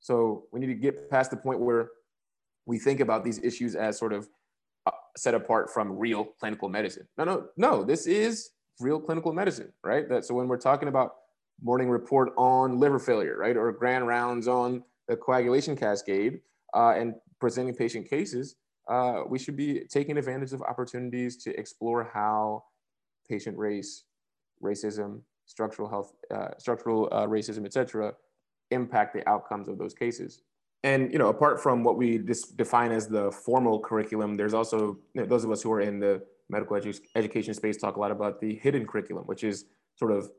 So 0.00 0.44
we 0.52 0.60
need 0.60 0.66
to 0.66 0.74
get 0.74 1.10
past 1.10 1.30
the 1.30 1.36
point 1.36 1.60
where 1.60 1.90
we 2.68 2.78
think 2.78 3.00
about 3.00 3.24
these 3.24 3.38
issues 3.42 3.74
as 3.74 3.98
sort 3.98 4.12
of 4.12 4.28
uh, 4.86 4.90
set 5.16 5.34
apart 5.34 5.70
from 5.74 5.98
real 5.98 6.24
clinical 6.40 6.68
medicine 6.68 7.06
no 7.18 7.24
no 7.24 7.36
no 7.56 7.84
this 7.84 8.06
is 8.06 8.50
real 8.80 9.00
clinical 9.00 9.32
medicine 9.32 9.72
right 9.82 10.08
that 10.08 10.24
so 10.24 10.34
when 10.34 10.46
we're 10.48 10.64
talking 10.70 10.88
about 10.88 11.10
morning 11.62 11.90
report 11.90 12.32
on 12.36 12.78
liver 12.78 12.98
failure, 12.98 13.36
right? 13.36 13.56
Or 13.56 13.72
grand 13.72 14.06
rounds 14.06 14.48
on 14.48 14.82
the 15.08 15.16
coagulation 15.16 15.76
cascade 15.76 16.40
uh, 16.74 16.90
and 16.96 17.14
presenting 17.40 17.74
patient 17.74 18.08
cases, 18.08 18.56
uh, 18.88 19.22
we 19.28 19.38
should 19.38 19.56
be 19.56 19.80
taking 19.90 20.16
advantage 20.16 20.52
of 20.52 20.62
opportunities 20.62 21.36
to 21.44 21.58
explore 21.58 22.04
how 22.12 22.64
patient 23.28 23.58
race, 23.58 24.04
racism, 24.62 25.20
structural 25.46 25.88
health, 25.88 26.12
uh, 26.34 26.48
structural 26.58 27.08
uh, 27.12 27.26
racism, 27.26 27.64
et 27.64 27.72
cetera, 27.72 28.12
impact 28.70 29.14
the 29.14 29.28
outcomes 29.28 29.68
of 29.68 29.78
those 29.78 29.94
cases. 29.94 30.42
And 30.84 31.12
you 31.12 31.18
know, 31.18 31.28
apart 31.28 31.60
from 31.60 31.82
what 31.82 31.96
we 31.96 32.18
define 32.18 32.92
as 32.92 33.08
the 33.08 33.32
formal 33.32 33.80
curriculum, 33.80 34.36
there's 34.36 34.54
also 34.54 34.98
you 35.14 35.22
know, 35.22 35.26
those 35.26 35.44
of 35.44 35.50
us 35.50 35.62
who 35.62 35.72
are 35.72 35.80
in 35.80 35.98
the 35.98 36.22
medical 36.48 36.76
edu- 36.76 37.00
education 37.14 37.52
space 37.52 37.76
talk 37.76 37.96
a 37.96 38.00
lot 38.00 38.10
about 38.10 38.40
the 38.40 38.54
hidden 38.56 38.86
curriculum, 38.86 39.24
which 39.24 39.42
is 39.44 39.64
sort 39.96 40.12
of 40.12 40.30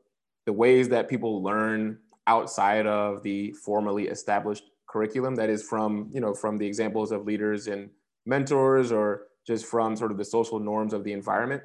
the 0.46 0.52
ways 0.52 0.88
that 0.88 1.08
people 1.08 1.42
learn 1.42 1.98
outside 2.26 2.86
of 2.86 3.22
the 3.22 3.52
formally 3.52 4.08
established 4.08 4.64
curriculum 4.88 5.34
that 5.36 5.48
is 5.48 5.62
from 5.62 6.10
you 6.12 6.20
know 6.20 6.34
from 6.34 6.56
the 6.58 6.66
examples 6.66 7.12
of 7.12 7.24
leaders 7.24 7.66
and 7.66 7.90
mentors 8.26 8.90
or 8.90 9.26
just 9.46 9.66
from 9.66 9.96
sort 9.96 10.10
of 10.10 10.18
the 10.18 10.24
social 10.24 10.58
norms 10.58 10.92
of 10.92 11.04
the 11.04 11.12
environment. 11.12 11.62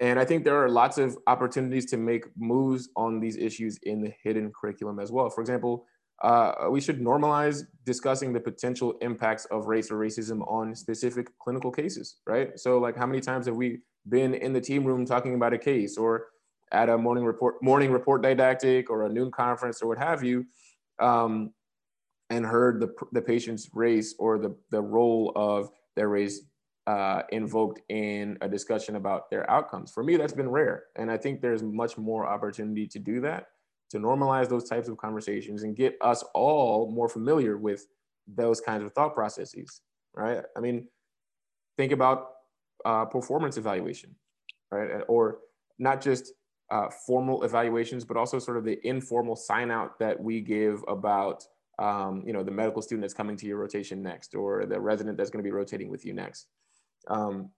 And 0.00 0.18
i 0.18 0.24
think 0.24 0.44
there 0.44 0.56
are 0.62 0.68
lots 0.68 0.98
of 0.98 1.18
opportunities 1.26 1.86
to 1.86 1.96
make 1.96 2.24
moves 2.36 2.88
on 2.96 3.20
these 3.20 3.36
issues 3.36 3.78
in 3.82 4.00
the 4.02 4.12
hidden 4.22 4.52
curriculum 4.58 4.98
as 4.98 5.12
well. 5.12 5.28
For 5.28 5.40
example 5.40 5.86
uh, 6.22 6.68
we 6.70 6.80
should 6.80 7.00
normalize 7.00 7.64
discussing 7.84 8.32
the 8.32 8.40
potential 8.40 8.94
impacts 9.00 9.44
of 9.46 9.66
race 9.66 9.90
or 9.90 9.96
racism 9.96 10.46
on 10.48 10.74
specific 10.74 11.26
clinical 11.38 11.70
cases 11.70 12.16
right 12.26 12.58
so 12.58 12.78
like 12.78 12.96
how 12.96 13.06
many 13.06 13.20
times 13.20 13.46
have 13.46 13.56
we 13.56 13.80
been 14.08 14.34
in 14.34 14.52
the 14.52 14.60
team 14.60 14.84
room 14.84 15.04
talking 15.04 15.34
about 15.34 15.52
a 15.52 15.58
case 15.58 15.96
or 15.96 16.26
at 16.72 16.88
a 16.88 16.96
morning 16.96 17.24
report 17.24 17.62
morning 17.62 17.90
report 17.92 18.22
didactic 18.22 18.90
or 18.90 19.06
a 19.06 19.08
noon 19.08 19.30
conference 19.30 19.82
or 19.82 19.88
what 19.88 19.98
have 19.98 20.24
you 20.24 20.44
um, 21.00 21.52
and 22.30 22.46
heard 22.46 22.80
the, 22.80 22.88
the 23.12 23.20
patient's 23.20 23.68
race 23.74 24.14
or 24.18 24.38
the, 24.38 24.56
the 24.70 24.80
role 24.80 25.32
of 25.36 25.70
their 25.96 26.08
race 26.08 26.40
uh, 26.86 27.22
invoked 27.30 27.80
in 27.90 28.38
a 28.40 28.48
discussion 28.48 28.96
about 28.96 29.30
their 29.30 29.48
outcomes. 29.50 29.92
For 29.92 30.02
me, 30.02 30.16
that's 30.16 30.32
been 30.32 30.48
rare. 30.48 30.84
And 30.96 31.10
I 31.10 31.16
think 31.16 31.40
there's 31.40 31.62
much 31.62 31.96
more 31.96 32.26
opportunity 32.26 32.86
to 32.88 32.98
do 32.98 33.20
that, 33.20 33.48
to 33.92 33.98
normalize 33.98 34.48
those 34.48 34.68
types 34.68 34.88
of 34.88 34.96
conversations 34.96 35.62
and 35.62 35.76
get 35.76 35.96
us 36.00 36.24
all 36.34 36.90
more 36.90 37.08
familiar 37.08 37.58
with 37.58 37.86
those 38.26 38.60
kinds 38.60 38.82
of 38.82 38.92
thought 38.92 39.14
processes, 39.14 39.82
right? 40.14 40.42
I 40.56 40.60
mean, 40.60 40.88
think 41.76 41.92
about 41.92 42.30
uh, 42.86 43.04
performance 43.04 43.58
evaluation, 43.58 44.14
right? 44.70 45.02
Or 45.08 45.40
not 45.78 46.00
just 46.00 46.32
uh, 46.70 46.88
formal 47.06 47.42
evaluations, 47.44 48.02
but 48.02 48.16
also 48.16 48.38
sort 48.38 48.56
of 48.56 48.64
the 48.64 48.78
informal 48.86 49.36
sign 49.36 49.70
out 49.70 49.98
that 49.98 50.18
we 50.18 50.40
give 50.40 50.82
about, 50.88 51.44
um, 51.78 52.22
you 52.26 52.32
know, 52.32 52.42
the 52.42 52.50
medical 52.50 52.80
student 52.80 53.02
that's 53.02 53.12
coming 53.12 53.36
to 53.36 53.46
your 53.46 53.58
rotation 53.58 54.02
next, 54.02 54.34
or 54.34 54.64
the 54.64 54.80
resident 54.80 55.18
that's 55.18 55.28
going 55.28 55.44
to 55.44 55.46
be 55.46 55.52
rotating 55.52 55.90
with 55.90 56.06
you 56.06 56.14
next. 56.14 56.46
Um, 57.08 57.50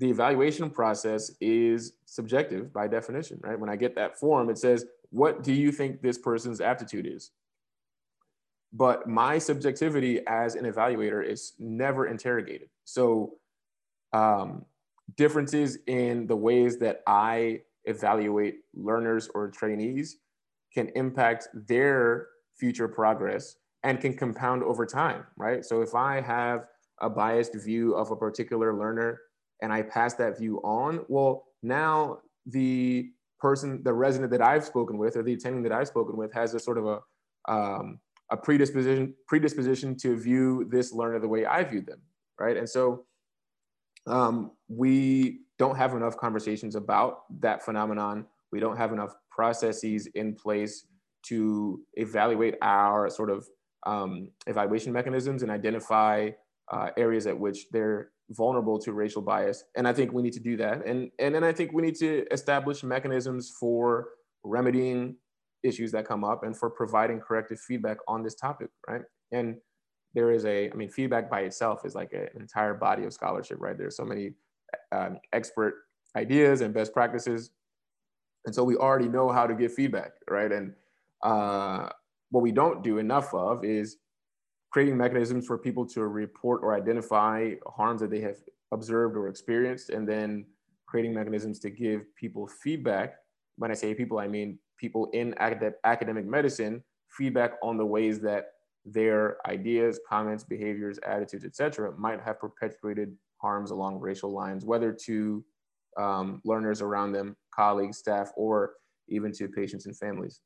the 0.00 0.10
evaluation 0.10 0.68
process 0.70 1.30
is 1.40 1.92
subjective 2.06 2.72
by 2.72 2.88
definition, 2.88 3.38
right? 3.44 3.58
When 3.58 3.70
I 3.70 3.76
get 3.76 3.94
that 3.94 4.18
form, 4.18 4.50
it 4.50 4.58
says, 4.58 4.84
what 5.14 5.44
do 5.44 5.52
you 5.52 5.70
think 5.70 6.02
this 6.02 6.18
person's 6.18 6.60
aptitude 6.60 7.06
is? 7.06 7.30
But 8.72 9.08
my 9.08 9.38
subjectivity 9.38 10.20
as 10.26 10.56
an 10.56 10.64
evaluator 10.64 11.24
is 11.24 11.52
never 11.60 12.08
interrogated. 12.08 12.68
So 12.84 13.34
um, 14.12 14.64
differences 15.16 15.78
in 15.86 16.26
the 16.26 16.34
ways 16.34 16.78
that 16.78 17.02
I 17.06 17.60
evaluate 17.84 18.56
learners 18.74 19.30
or 19.36 19.50
trainees 19.50 20.16
can 20.72 20.88
impact 20.96 21.46
their 21.54 22.26
future 22.58 22.88
progress 22.88 23.54
and 23.84 24.00
can 24.00 24.16
compound 24.16 24.64
over 24.64 24.84
time, 24.84 25.24
right? 25.36 25.64
So 25.64 25.80
if 25.80 25.94
I 25.94 26.20
have 26.20 26.66
a 27.00 27.08
biased 27.08 27.54
view 27.54 27.94
of 27.94 28.10
a 28.10 28.16
particular 28.16 28.74
learner 28.76 29.20
and 29.62 29.72
I 29.72 29.82
pass 29.82 30.14
that 30.14 30.38
view 30.38 30.58
on, 30.64 31.04
well, 31.06 31.44
now 31.62 32.18
the 32.46 33.12
person, 33.44 33.82
the 33.82 33.92
resident 33.92 34.30
that 34.32 34.40
I've 34.40 34.64
spoken 34.64 34.96
with 34.96 35.18
or 35.18 35.22
the 35.22 35.34
attending 35.34 35.62
that 35.64 35.72
I've 35.72 35.86
spoken 35.86 36.16
with 36.16 36.32
has 36.32 36.54
a 36.54 36.58
sort 36.58 36.78
of 36.78 36.86
a, 36.86 37.52
um, 37.54 38.00
a 38.32 38.38
predisposition, 38.38 39.12
predisposition 39.28 39.98
to 39.98 40.16
view 40.16 40.66
this 40.70 40.94
learner 40.94 41.18
the 41.18 41.28
way 41.28 41.44
I 41.44 41.62
view 41.62 41.82
them, 41.82 42.00
right? 42.40 42.56
And 42.56 42.66
so 42.66 43.04
um, 44.06 44.52
we 44.68 45.40
don't 45.58 45.76
have 45.76 45.92
enough 45.92 46.16
conversations 46.16 46.74
about 46.74 47.24
that 47.40 47.62
phenomenon. 47.62 48.24
We 48.50 48.60
don't 48.60 48.78
have 48.78 48.94
enough 48.94 49.12
processes 49.30 50.06
in 50.14 50.34
place 50.34 50.86
to 51.24 51.82
evaluate 51.94 52.54
our 52.62 53.10
sort 53.10 53.28
of 53.28 53.46
um, 53.84 54.30
evaluation 54.46 54.90
mechanisms 54.90 55.42
and 55.42 55.50
identify 55.50 56.30
uh, 56.72 56.88
areas 56.96 57.26
at 57.26 57.38
which 57.38 57.66
they're 57.72 58.08
vulnerable 58.30 58.78
to 58.78 58.92
racial 58.92 59.22
bias. 59.22 59.64
And 59.76 59.86
I 59.86 59.92
think 59.92 60.12
we 60.12 60.22
need 60.22 60.32
to 60.34 60.40
do 60.40 60.56
that. 60.56 60.86
And, 60.86 61.10
and 61.18 61.34
then 61.34 61.44
I 61.44 61.52
think 61.52 61.72
we 61.72 61.82
need 61.82 61.96
to 61.96 62.24
establish 62.30 62.82
mechanisms 62.82 63.54
for 63.58 64.08
remedying 64.42 65.16
issues 65.62 65.92
that 65.92 66.06
come 66.06 66.24
up 66.24 66.44
and 66.44 66.56
for 66.56 66.70
providing 66.70 67.20
corrective 67.20 67.60
feedback 67.60 67.98
on 68.08 68.22
this 68.22 68.34
topic, 68.34 68.68
right? 68.88 69.02
And 69.32 69.56
there 70.14 70.30
is 70.30 70.44
a, 70.44 70.70
I 70.70 70.74
mean, 70.74 70.90
feedback 70.90 71.30
by 71.30 71.40
itself 71.40 71.84
is 71.84 71.94
like 71.94 72.12
a, 72.12 72.22
an 72.34 72.40
entire 72.40 72.74
body 72.74 73.04
of 73.04 73.12
scholarship, 73.12 73.58
right? 73.60 73.76
There's 73.76 73.96
so 73.96 74.04
many 74.04 74.32
um, 74.92 75.18
expert 75.32 75.74
ideas 76.16 76.60
and 76.60 76.72
best 76.72 76.92
practices. 76.92 77.50
And 78.46 78.54
so 78.54 78.62
we 78.62 78.76
already 78.76 79.08
know 79.08 79.30
how 79.30 79.46
to 79.46 79.54
give 79.54 79.72
feedback, 79.72 80.12
right? 80.30 80.52
And 80.52 80.74
uh, 81.22 81.88
what 82.30 82.42
we 82.42 82.52
don't 82.52 82.82
do 82.82 82.98
enough 82.98 83.32
of 83.34 83.64
is 83.64 83.96
creating 84.74 84.96
mechanisms 84.96 85.46
for 85.46 85.56
people 85.56 85.86
to 85.86 86.04
report 86.04 86.60
or 86.64 86.74
identify 86.74 87.52
harms 87.76 88.00
that 88.00 88.10
they 88.10 88.20
have 88.20 88.38
observed 88.72 89.16
or 89.16 89.28
experienced, 89.28 89.90
and 89.90 90.08
then 90.08 90.44
creating 90.84 91.14
mechanisms 91.14 91.60
to 91.60 91.70
give 91.70 92.12
people 92.16 92.48
feedback. 92.48 93.14
When 93.56 93.70
I 93.70 93.74
say 93.74 93.94
people, 93.94 94.18
I 94.18 94.26
mean 94.26 94.58
people 94.76 95.10
in 95.12 95.32
academic 95.38 96.26
medicine 96.26 96.82
feedback 97.08 97.52
on 97.62 97.76
the 97.76 97.86
ways 97.86 98.18
that 98.22 98.46
their 98.84 99.36
ideas, 99.46 100.00
comments, 100.08 100.42
behaviors, 100.42 100.98
attitudes, 101.06 101.44
etc., 101.44 101.92
might 101.96 102.20
have 102.20 102.40
perpetuated 102.40 103.14
harms 103.40 103.70
along 103.70 104.00
racial 104.00 104.32
lines, 104.32 104.64
whether 104.64 104.90
to 105.04 105.44
um, 105.96 106.40
learners 106.44 106.82
around 106.82 107.12
them, 107.12 107.36
colleagues, 107.54 107.98
staff, 107.98 108.32
or 108.36 108.72
even 109.06 109.30
to 109.34 109.46
patients 109.46 109.86
and 109.86 109.96
families. 109.96 110.40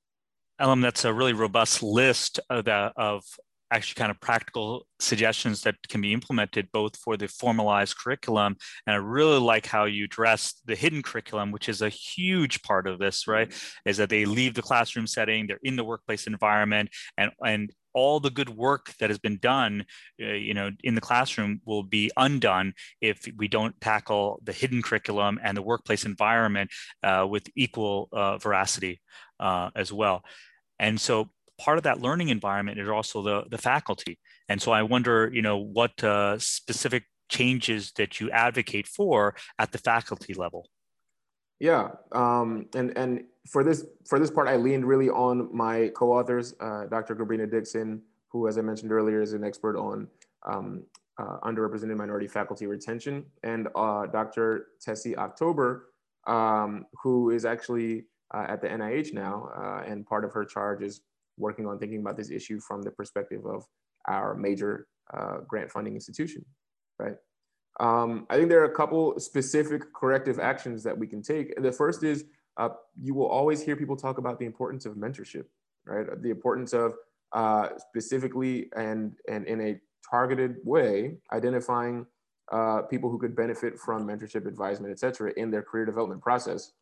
Elam, 0.60 0.82
that's 0.82 1.06
a 1.06 1.14
really 1.14 1.32
robust 1.32 1.82
list 1.82 2.40
of, 2.50 2.66
that, 2.66 2.92
of 2.96 3.24
actually 3.70 3.98
kind 3.98 4.10
of 4.10 4.20
practical 4.20 4.86
suggestions 5.00 5.62
that 5.62 5.76
can 5.88 6.00
be 6.00 6.12
implemented 6.12 6.68
both 6.72 6.96
for 6.96 7.16
the 7.16 7.28
formalized 7.28 7.96
curriculum 7.96 8.56
and 8.86 8.94
i 8.94 8.96
really 8.96 9.38
like 9.38 9.66
how 9.66 9.84
you 9.84 10.04
address 10.04 10.60
the 10.64 10.74
hidden 10.74 11.02
curriculum 11.02 11.52
which 11.52 11.68
is 11.68 11.82
a 11.82 11.88
huge 11.88 12.62
part 12.62 12.86
of 12.86 12.98
this 12.98 13.26
right? 13.26 13.52
Is 13.84 13.96
that 13.98 14.10
they 14.10 14.24
leave 14.24 14.54
the 14.54 14.62
classroom 14.62 15.06
setting 15.06 15.46
they're 15.46 15.60
in 15.62 15.76
the 15.76 15.84
workplace 15.84 16.26
environment 16.26 16.90
and 17.16 17.30
and 17.44 17.72
all 17.94 18.20
the 18.20 18.30
good 18.30 18.50
work 18.50 18.92
that 19.00 19.10
has 19.10 19.18
been 19.18 19.38
done 19.38 19.84
uh, 20.22 20.26
you 20.26 20.54
know 20.54 20.70
in 20.84 20.94
the 20.94 21.00
classroom 21.00 21.60
will 21.64 21.82
be 21.82 22.10
undone 22.16 22.72
if 23.00 23.26
we 23.36 23.48
don't 23.48 23.80
tackle 23.80 24.40
the 24.44 24.52
hidden 24.52 24.82
curriculum 24.82 25.38
and 25.42 25.56
the 25.56 25.62
workplace 25.62 26.04
environment 26.04 26.70
uh, 27.02 27.26
with 27.28 27.44
equal 27.56 28.08
uh, 28.12 28.38
veracity 28.38 29.00
uh, 29.40 29.70
as 29.74 29.92
well. 29.92 30.22
And 30.78 31.00
so 31.00 31.30
part 31.59 31.78
of 31.78 31.84
that 31.84 32.00
learning 32.00 32.28
environment 32.28 32.78
is 32.78 32.88
also 32.88 33.22
the, 33.22 33.44
the 33.50 33.59
faculty. 33.59 34.18
And 34.48 34.62
so 34.62 34.72
I 34.72 34.82
wonder, 34.82 35.30
you 35.32 35.42
know, 35.42 35.59
what 35.59 36.02
uh, 36.02 36.38
specific 36.38 37.04
changes 37.28 37.92
that 37.96 38.20
you 38.20 38.30
advocate 38.30 38.86
for 38.86 39.34
at 39.59 39.72
the 39.72 39.78
faculty 39.78 40.34
level. 40.34 40.68
Yeah, 41.61 41.88
um, 42.12 42.66
and 42.74 42.96
and 42.96 43.24
for 43.48 43.64
this 43.64 43.84
for 44.06 44.20
this 44.20 44.30
part, 44.30 44.46
I 44.46 44.56
leaned 44.56 44.86
really 44.86 45.09
on 45.09 45.48
my 45.54 45.90
co-authors, 45.96 46.54
uh, 46.61 46.86
Dr. 46.86 47.16
Gabrina 47.16 47.50
Dixon, 47.50 48.00
who, 48.28 48.46
as 48.46 48.59
I 48.59 48.61
mentioned 48.62 48.92
earlier, 48.92 49.20
is 49.20 49.32
an 49.32 49.42
expert 49.42 49.76
on 49.76 50.06
um, 50.46 50.84
uh, 51.18 51.38
underrepresented 51.40 51.96
minority 51.96 52.28
faculty 52.28 52.66
retention, 52.66 53.24
and 53.42 53.66
uh, 53.74 54.06
Dr. 54.06 54.68
Tessie 54.80 55.16
October, 55.16 55.88
um, 56.28 56.86
who 57.02 57.30
is 57.30 57.44
actually 57.44 58.04
uh, 58.32 58.46
at 58.48 58.61
the 58.61 58.68
NIH 58.68 59.12
now, 59.12 59.50
uh, 59.56 59.82
and 59.84 60.06
part 60.06 60.24
of 60.24 60.32
her 60.32 60.44
charge 60.44 60.80
is 60.80 61.00
working 61.39 61.66
on 61.66 61.78
thinking 61.78 62.01
about 62.01 62.16
this 62.16 62.30
issue 62.30 62.61
from 62.61 62.82
the 62.82 62.91
perspective 62.91 63.47
of 63.47 63.64
our 64.07 64.34
major 64.34 64.86
uh, 65.14 65.39
grant 65.47 65.70
funding 65.70 65.95
institution, 65.95 66.45
right? 66.99 67.16
Um, 67.80 68.26
I 68.28 68.36
think 68.36 68.49
there 68.49 68.61
are 68.61 68.72
a 68.72 68.74
couple 68.74 69.18
specific 69.20 69.93
corrective 69.95 70.39
actions 70.41 70.82
that 70.82 70.97
we 70.97 71.07
can 71.07 71.22
take. 71.22 71.61
The 71.62 71.72
first 71.72 72.03
is 72.03 72.24
uh, 72.57 72.70
you 73.01 73.14
will 73.14 73.28
always 73.28 73.62
hear 73.62 73.76
people 73.76 73.97
talk 73.97 74.18
about 74.18 74.39
the 74.39 74.47
importance 74.47 74.84
of 74.84 74.95
mentorship, 74.95 75.45
right? 75.86 76.07
The 76.20 76.30
importance 76.30 76.72
of 76.72 76.95
uh, 77.32 77.68
specifically 77.78 78.68
and, 78.76 79.12
and 79.28 79.47
in 79.47 79.61
a 79.61 79.80
targeted 80.11 80.57
way 80.64 81.18
identifying 81.32 82.07
uh, 82.51 82.82
people 82.82 83.11
who 83.11 83.18
could 83.18 83.36
benefit 83.36 83.78
from 83.78 84.07
mentorship, 84.07 84.47
advisement, 84.47 84.91
et 84.91 84.99
cetera, 84.99 85.32
in 85.36 85.51
their 85.51 85.62
career 85.62 85.84
development 85.84 86.20
process. 86.20 86.72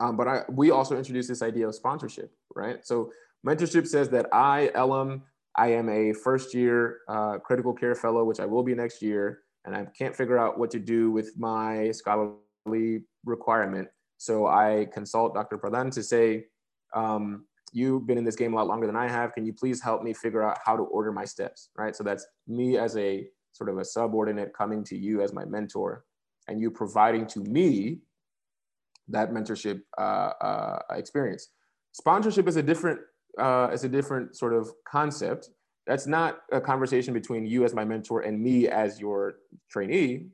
Um, 0.00 0.16
but 0.16 0.26
I, 0.26 0.44
we 0.48 0.70
also 0.70 0.96
introduced 0.96 1.28
this 1.28 1.42
idea 1.42 1.68
of 1.68 1.74
sponsorship, 1.74 2.32
right? 2.54 2.84
So 2.84 3.12
mentorship 3.46 3.86
says 3.86 4.08
that 4.10 4.26
I, 4.32 4.70
Elam, 4.74 5.22
I 5.56 5.72
am 5.72 5.88
a 5.88 6.12
first 6.12 6.54
year 6.54 6.98
uh, 7.08 7.38
critical 7.38 7.72
care 7.72 7.94
fellow, 7.94 8.24
which 8.24 8.40
I 8.40 8.46
will 8.46 8.62
be 8.62 8.74
next 8.74 9.02
year, 9.02 9.40
and 9.64 9.74
I 9.74 9.86
can't 9.96 10.14
figure 10.14 10.38
out 10.38 10.58
what 10.58 10.70
to 10.72 10.78
do 10.78 11.10
with 11.10 11.32
my 11.36 11.90
scholarly 11.90 13.04
requirement. 13.24 13.88
So 14.18 14.46
I 14.46 14.88
consult 14.92 15.34
Dr. 15.34 15.58
Pradhan 15.58 15.92
to 15.94 16.02
say, 16.02 16.46
um, 16.94 17.44
you've 17.72 18.06
been 18.06 18.18
in 18.18 18.24
this 18.24 18.36
game 18.36 18.52
a 18.52 18.56
lot 18.56 18.66
longer 18.66 18.86
than 18.86 18.96
I 18.96 19.08
have. 19.08 19.32
Can 19.32 19.44
you 19.44 19.52
please 19.52 19.82
help 19.82 20.02
me 20.02 20.12
figure 20.14 20.42
out 20.42 20.58
how 20.64 20.76
to 20.76 20.82
order 20.84 21.12
my 21.12 21.24
steps, 21.24 21.70
right? 21.76 21.94
So 21.94 22.02
that's 22.02 22.26
me 22.46 22.78
as 22.78 22.96
a 22.96 23.26
sort 23.52 23.70
of 23.70 23.78
a 23.78 23.84
subordinate 23.84 24.52
coming 24.54 24.84
to 24.84 24.96
you 24.96 25.22
as 25.22 25.32
my 25.32 25.44
mentor 25.44 26.04
and 26.48 26.60
you 26.60 26.70
providing 26.70 27.26
to 27.26 27.40
me 27.40 27.98
that 29.08 29.30
mentorship 29.30 29.82
uh, 29.98 30.32
uh, 30.40 30.78
experience. 30.92 31.48
Sponsorship 31.92 32.48
is 32.48 32.56
a 32.56 32.62
different 32.62 33.00
uh, 33.38 33.70
is 33.72 33.84
a 33.84 33.88
different 33.88 34.36
sort 34.36 34.52
of 34.52 34.70
concept. 34.86 35.50
That's 35.86 36.06
not 36.06 36.40
a 36.52 36.60
conversation 36.60 37.14
between 37.14 37.46
you 37.46 37.64
as 37.64 37.74
my 37.74 37.84
mentor 37.84 38.20
and 38.20 38.40
me 38.40 38.68
as 38.68 39.00
your 39.00 39.36
trainee. 39.70 40.26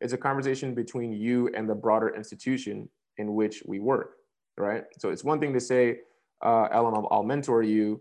It's 0.00 0.12
a 0.12 0.18
conversation 0.18 0.74
between 0.74 1.12
you 1.12 1.50
and 1.54 1.68
the 1.68 1.74
broader 1.74 2.14
institution 2.14 2.88
in 3.18 3.34
which 3.34 3.62
we 3.66 3.78
work, 3.78 4.16
right? 4.56 4.84
So 4.98 5.10
it's 5.10 5.24
one 5.24 5.40
thing 5.40 5.52
to 5.54 5.60
say, 5.60 5.98
uh, 6.44 6.68
Elam, 6.70 6.94
I'll, 6.94 7.08
I'll 7.10 7.22
mentor 7.22 7.62
you, 7.62 8.00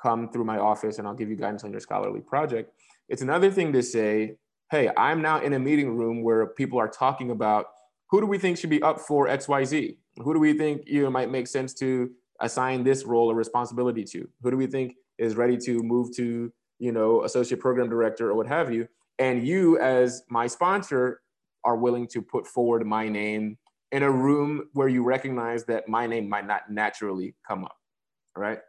come 0.00 0.30
through 0.30 0.44
my 0.44 0.58
office 0.58 0.98
and 0.98 1.08
I'll 1.08 1.14
give 1.14 1.28
you 1.28 1.36
guidance 1.36 1.64
on 1.64 1.72
your 1.72 1.80
scholarly 1.80 2.20
project. 2.20 2.72
It's 3.08 3.22
another 3.22 3.50
thing 3.50 3.72
to 3.72 3.82
say, 3.82 4.36
hey, 4.70 4.90
I'm 4.96 5.22
now 5.22 5.40
in 5.40 5.54
a 5.54 5.58
meeting 5.58 5.96
room 5.96 6.22
where 6.22 6.46
people 6.46 6.78
are 6.78 6.88
talking 6.88 7.30
about 7.30 7.66
who 8.10 8.20
do 8.20 8.26
we 8.26 8.38
think 8.38 8.58
should 8.58 8.70
be 8.70 8.82
up 8.82 9.00
for 9.00 9.26
XYZ? 9.26 9.96
Who 10.18 10.34
do 10.34 10.40
we 10.40 10.52
think 10.52 10.82
you 10.86 11.02
know, 11.02 11.10
might 11.10 11.30
make 11.30 11.46
sense 11.46 11.74
to 11.74 12.10
assign 12.40 12.84
this 12.84 13.04
role 13.04 13.30
or 13.30 13.34
responsibility 13.34 14.04
to? 14.04 14.28
Who 14.42 14.50
do 14.50 14.56
we 14.56 14.66
think 14.66 14.94
is 15.18 15.36
ready 15.36 15.56
to 15.58 15.82
move 15.82 16.14
to, 16.16 16.52
you 16.78 16.92
know, 16.92 17.24
associate 17.24 17.60
program 17.60 17.88
director 17.88 18.30
or 18.30 18.34
what 18.34 18.46
have 18.46 18.72
you? 18.72 18.88
And 19.18 19.46
you, 19.46 19.78
as 19.80 20.22
my 20.28 20.46
sponsor, 20.46 21.22
are 21.64 21.76
willing 21.76 22.06
to 22.08 22.22
put 22.22 22.46
forward 22.46 22.86
my 22.86 23.08
name 23.08 23.58
in 23.90 24.02
a 24.02 24.10
room 24.10 24.68
where 24.74 24.88
you 24.88 25.02
recognize 25.02 25.64
that 25.64 25.88
my 25.88 26.06
name 26.06 26.28
might 26.28 26.46
not 26.46 26.70
naturally 26.70 27.34
come 27.46 27.64
up, 27.64 27.76
right? 28.36 28.60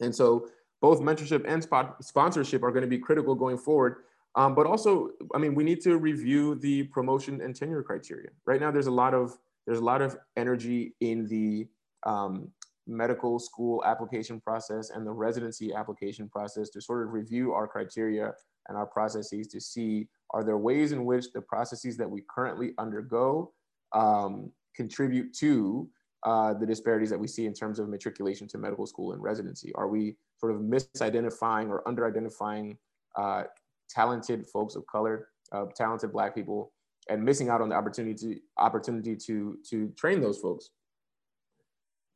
And 0.00 0.14
so 0.14 0.48
both 0.80 1.00
mentorship 1.00 1.44
and 1.46 1.62
spot 1.62 2.02
sponsorship 2.04 2.62
are 2.62 2.70
going 2.70 2.82
to 2.82 2.88
be 2.88 2.98
critical 2.98 3.34
going 3.34 3.58
forward. 3.58 3.96
Um, 4.34 4.54
but 4.54 4.66
also, 4.66 5.10
I 5.34 5.38
mean, 5.38 5.54
we 5.54 5.64
need 5.64 5.80
to 5.82 5.96
review 5.96 6.56
the 6.56 6.84
promotion 6.84 7.40
and 7.40 7.56
tenure 7.56 7.82
criteria. 7.82 8.28
Right 8.44 8.60
now, 8.60 8.70
there's 8.70 8.86
a 8.86 8.92
lot 8.92 9.14
of 9.14 9.36
there's 9.66 9.78
a 9.78 9.84
lot 9.84 10.02
of 10.02 10.16
energy 10.36 10.94
in 11.00 11.26
the 11.26 11.66
um, 12.04 12.50
medical 12.86 13.38
school 13.38 13.82
application 13.84 14.40
process 14.40 14.90
and 14.90 15.06
the 15.06 15.10
residency 15.10 15.74
application 15.74 16.28
process 16.28 16.70
to 16.70 16.80
sort 16.80 17.06
of 17.06 17.12
review 17.12 17.52
our 17.52 17.66
criteria 17.66 18.32
and 18.68 18.76
our 18.76 18.86
processes 18.86 19.48
to 19.48 19.60
see 19.60 20.08
are 20.30 20.44
there 20.44 20.58
ways 20.58 20.92
in 20.92 21.04
which 21.04 21.32
the 21.32 21.40
processes 21.40 21.96
that 21.96 22.10
we 22.10 22.22
currently 22.28 22.72
undergo 22.78 23.52
um, 23.92 24.50
contribute 24.74 25.34
to 25.34 25.88
uh, 26.24 26.54
the 26.54 26.66
disparities 26.66 27.10
that 27.10 27.18
we 27.18 27.28
see 27.28 27.46
in 27.46 27.54
terms 27.54 27.78
of 27.78 27.88
matriculation 27.88 28.48
to 28.48 28.58
medical 28.58 28.86
school 28.86 29.12
and 29.12 29.22
residency? 29.22 29.72
Are 29.74 29.88
we 29.88 30.16
sort 30.38 30.54
of 30.54 30.60
misidentifying 30.60 31.68
or 31.68 31.86
under-identifying 31.86 32.76
uh, 33.16 33.44
talented 33.88 34.46
folks 34.46 34.74
of 34.74 34.84
color, 34.86 35.28
uh, 35.52 35.66
talented 35.76 36.12
Black 36.12 36.34
people, 36.34 36.72
and 37.08 37.22
missing 37.22 37.48
out 37.48 37.60
on 37.60 37.68
the 37.68 37.76
opportunity 37.76 38.14
to, 38.14 38.40
opportunity 38.58 39.14
to, 39.14 39.56
to 39.70 39.88
train 39.96 40.20
those 40.20 40.38
folks? 40.38 40.70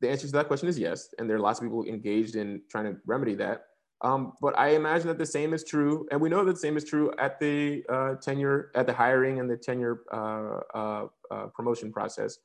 The 0.01 0.09
answer 0.09 0.25
to 0.25 0.33
that 0.33 0.47
question 0.47 0.67
is 0.67 0.77
yes. 0.77 1.13
And 1.17 1.29
there 1.29 1.37
are 1.37 1.39
lots 1.39 1.59
of 1.59 1.65
people 1.65 1.85
engaged 1.85 2.35
in 2.35 2.61
trying 2.69 2.85
to 2.85 2.99
remedy 3.05 3.35
that. 3.35 3.65
Um, 4.03 4.33
but 4.41 4.57
I 4.57 4.69
imagine 4.69 5.07
that 5.09 5.19
the 5.19 5.25
same 5.27 5.53
is 5.53 5.63
true, 5.63 6.07
and 6.11 6.19
we 6.19 6.27
know 6.27 6.43
that 6.43 6.53
the 6.53 6.59
same 6.59 6.75
is 6.75 6.83
true 6.83 7.13
at 7.19 7.39
the 7.39 7.83
uh, 7.87 8.15
tenure, 8.15 8.71
at 8.73 8.87
the 8.87 8.93
hiring 8.93 9.39
and 9.39 9.47
the 9.49 9.55
tenure 9.55 10.01
uh, 10.11 10.59
uh, 10.75 11.07
uh 11.29 11.45
promotion 11.47 11.93
process. 11.93 12.39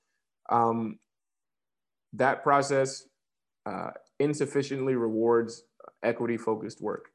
Um, 0.50 0.98
that 2.12 2.42
process 2.42 3.04
uh, 3.64 3.90
insufficiently 4.20 4.96
rewards 4.96 5.64
equity-focused 6.02 6.82
work, 6.82 7.06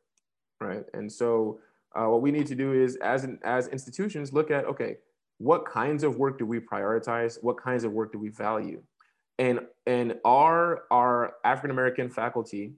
right? 0.59 0.85
And 0.95 1.11
so, 1.11 1.59
uh, 1.95 2.05
what 2.05 2.23
we 2.23 2.31
need 2.31 2.47
to 2.47 2.55
do 2.55 2.73
is, 2.73 2.95
as 2.95 3.27
as 3.43 3.67
institutions, 3.67 4.33
look 4.33 4.49
at 4.49 4.65
okay, 4.65 4.97
what 5.37 5.65
kinds 5.65 6.03
of 6.03 6.17
work 6.17 6.39
do 6.39 6.47
we 6.47 6.59
prioritize? 6.59 7.37
What 7.41 7.61
kinds 7.61 7.83
of 7.83 7.91
work 7.91 8.11
do 8.11 8.17
we 8.17 8.29
value? 8.29 8.81
And 9.41 9.59
and 9.87 10.15
are 10.23 10.83
our 10.91 11.33
African 11.43 11.71
American 11.71 12.09
faculty 12.09 12.75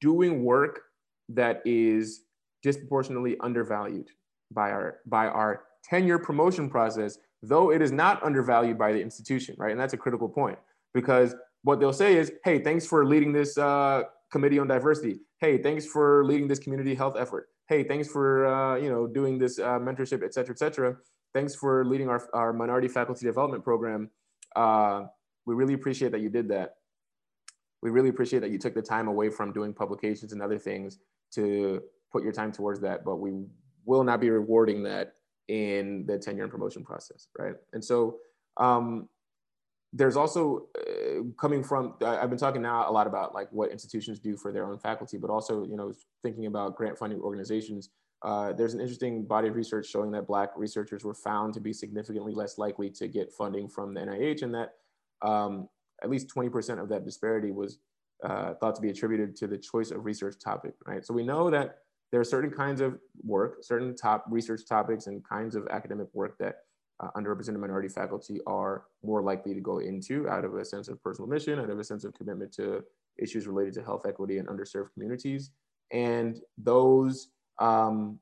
doing 0.00 0.42
work 0.42 0.80
that 1.28 1.60
is 1.66 2.22
disproportionately 2.62 3.36
undervalued 3.40 4.08
by 4.50 4.70
our 4.70 4.98
by 5.06 5.26
our 5.26 5.64
tenure 5.84 6.18
promotion 6.18 6.70
process, 6.70 7.18
though 7.42 7.70
it 7.70 7.82
is 7.82 7.92
not 7.92 8.22
undervalued 8.22 8.78
by 8.78 8.92
the 8.92 9.00
institution, 9.00 9.54
right? 9.58 9.72
And 9.72 9.80
that's 9.80 9.92
a 9.92 9.98
critical 9.98 10.28
point 10.28 10.58
because 10.94 11.34
what 11.62 11.78
they'll 11.80 11.92
say 11.92 12.16
is, 12.16 12.32
"Hey, 12.44 12.58
thanks 12.58 12.86
for 12.86 13.04
leading 13.04 13.32
this 13.32 13.58
uh, 13.58 14.04
committee 14.32 14.58
on 14.58 14.68
diversity. 14.68 15.20
Hey, 15.38 15.58
thanks 15.58 15.84
for 15.84 16.24
leading 16.24 16.48
this 16.48 16.58
community 16.58 16.94
health 16.94 17.16
effort. 17.18 17.48
Hey, 17.68 17.84
thanks 17.84 18.08
for 18.08 18.46
uh, 18.46 18.76
you 18.76 18.88
know 18.88 19.06
doing 19.06 19.38
this 19.38 19.58
uh, 19.58 19.78
mentorship, 19.78 20.24
et 20.24 20.32
cetera, 20.32 20.54
et 20.54 20.58
cetera. 20.58 20.96
Thanks 21.34 21.54
for 21.54 21.84
leading 21.84 22.08
our, 22.08 22.20
our 22.32 22.52
minority 22.54 22.88
faculty 22.88 23.26
development 23.26 23.64
program." 23.64 24.10
We 25.50 25.56
really 25.56 25.74
appreciate 25.74 26.12
that 26.12 26.20
you 26.20 26.28
did 26.28 26.48
that. 26.50 26.76
We 27.82 27.90
really 27.90 28.08
appreciate 28.08 28.38
that 28.40 28.52
you 28.52 28.58
took 28.58 28.72
the 28.72 28.82
time 28.82 29.08
away 29.08 29.30
from 29.30 29.52
doing 29.52 29.74
publications 29.74 30.32
and 30.32 30.40
other 30.40 30.58
things 30.58 30.98
to 31.32 31.82
put 32.12 32.22
your 32.22 32.32
time 32.32 32.52
towards 32.52 32.80
that, 32.82 33.04
but 33.04 33.16
we 33.16 33.32
will 33.84 34.04
not 34.04 34.20
be 34.20 34.30
rewarding 34.30 34.84
that 34.84 35.14
in 35.48 36.04
the 36.06 36.18
tenure 36.18 36.44
and 36.44 36.52
promotion 36.52 36.84
process, 36.84 37.26
right? 37.36 37.54
And 37.72 37.84
so 37.84 38.18
um, 38.58 39.08
there's 39.92 40.16
also 40.16 40.68
uh, 40.78 41.22
coming 41.36 41.64
from 41.64 41.94
i've 42.04 42.30
been 42.30 42.38
talking 42.38 42.62
now 42.62 42.88
a 42.88 42.92
lot 42.92 43.08
about 43.08 43.34
like 43.34 43.48
what 43.50 43.72
institutions 43.72 44.20
do 44.20 44.36
for 44.36 44.52
their 44.52 44.64
own 44.64 44.78
faculty 44.78 45.18
but 45.18 45.30
also 45.30 45.64
you 45.64 45.76
know 45.76 45.92
thinking 46.22 46.46
about 46.46 46.76
grant 46.76 46.96
funding 46.96 47.20
organizations 47.20 47.90
uh, 48.22 48.52
there's 48.52 48.74
an 48.74 48.80
interesting 48.80 49.24
body 49.24 49.48
of 49.48 49.56
research 49.56 49.86
showing 49.86 50.10
that 50.10 50.26
black 50.26 50.50
researchers 50.54 51.04
were 51.04 51.14
found 51.14 51.54
to 51.54 51.58
be 51.58 51.72
significantly 51.72 52.34
less 52.34 52.56
likely 52.56 52.90
to 52.90 53.08
get 53.08 53.32
funding 53.32 53.68
from 53.68 53.94
the 53.94 54.00
nih 54.00 54.42
and 54.42 54.54
that 54.54 54.74
um, 55.22 55.68
at 56.02 56.10
least 56.10 56.28
20% 56.34 56.80
of 56.80 56.88
that 56.88 57.04
disparity 57.04 57.50
was 57.50 57.78
uh, 58.24 58.54
thought 58.54 58.74
to 58.74 58.80
be 58.80 58.90
attributed 58.90 59.36
to 59.36 59.46
the 59.46 59.58
choice 59.58 59.90
of 59.90 60.04
research 60.04 60.36
topic, 60.42 60.74
right? 60.86 61.04
So 61.04 61.14
we 61.14 61.24
know 61.24 61.50
that 61.50 61.78
there 62.12 62.20
are 62.20 62.24
certain 62.24 62.50
kinds 62.50 62.80
of 62.80 62.98
work, 63.22 63.58
certain 63.62 63.94
top 63.94 64.24
research 64.28 64.62
topics 64.68 65.06
and 65.06 65.26
kinds 65.26 65.54
of 65.54 65.66
academic 65.68 66.08
work 66.12 66.36
that 66.38 66.56
uh, 67.00 67.08
underrepresented 67.16 67.58
minority 67.58 67.88
faculty 67.88 68.40
are 68.46 68.84
more 69.02 69.22
likely 69.22 69.54
to 69.54 69.60
go 69.60 69.78
into 69.78 70.28
out 70.28 70.44
of 70.44 70.54
a 70.54 70.64
sense 70.64 70.88
of 70.88 71.02
personal 71.02 71.28
mission, 71.28 71.58
out 71.58 71.70
of 71.70 71.78
a 71.78 71.84
sense 71.84 72.04
of 72.04 72.12
commitment 72.14 72.52
to 72.52 72.82
issues 73.18 73.46
related 73.46 73.72
to 73.74 73.82
health 73.82 74.04
equity 74.06 74.38
and 74.38 74.48
underserved 74.48 74.92
communities. 74.92 75.50
And 75.92 76.40
those 76.58 77.28
um, 77.58 78.18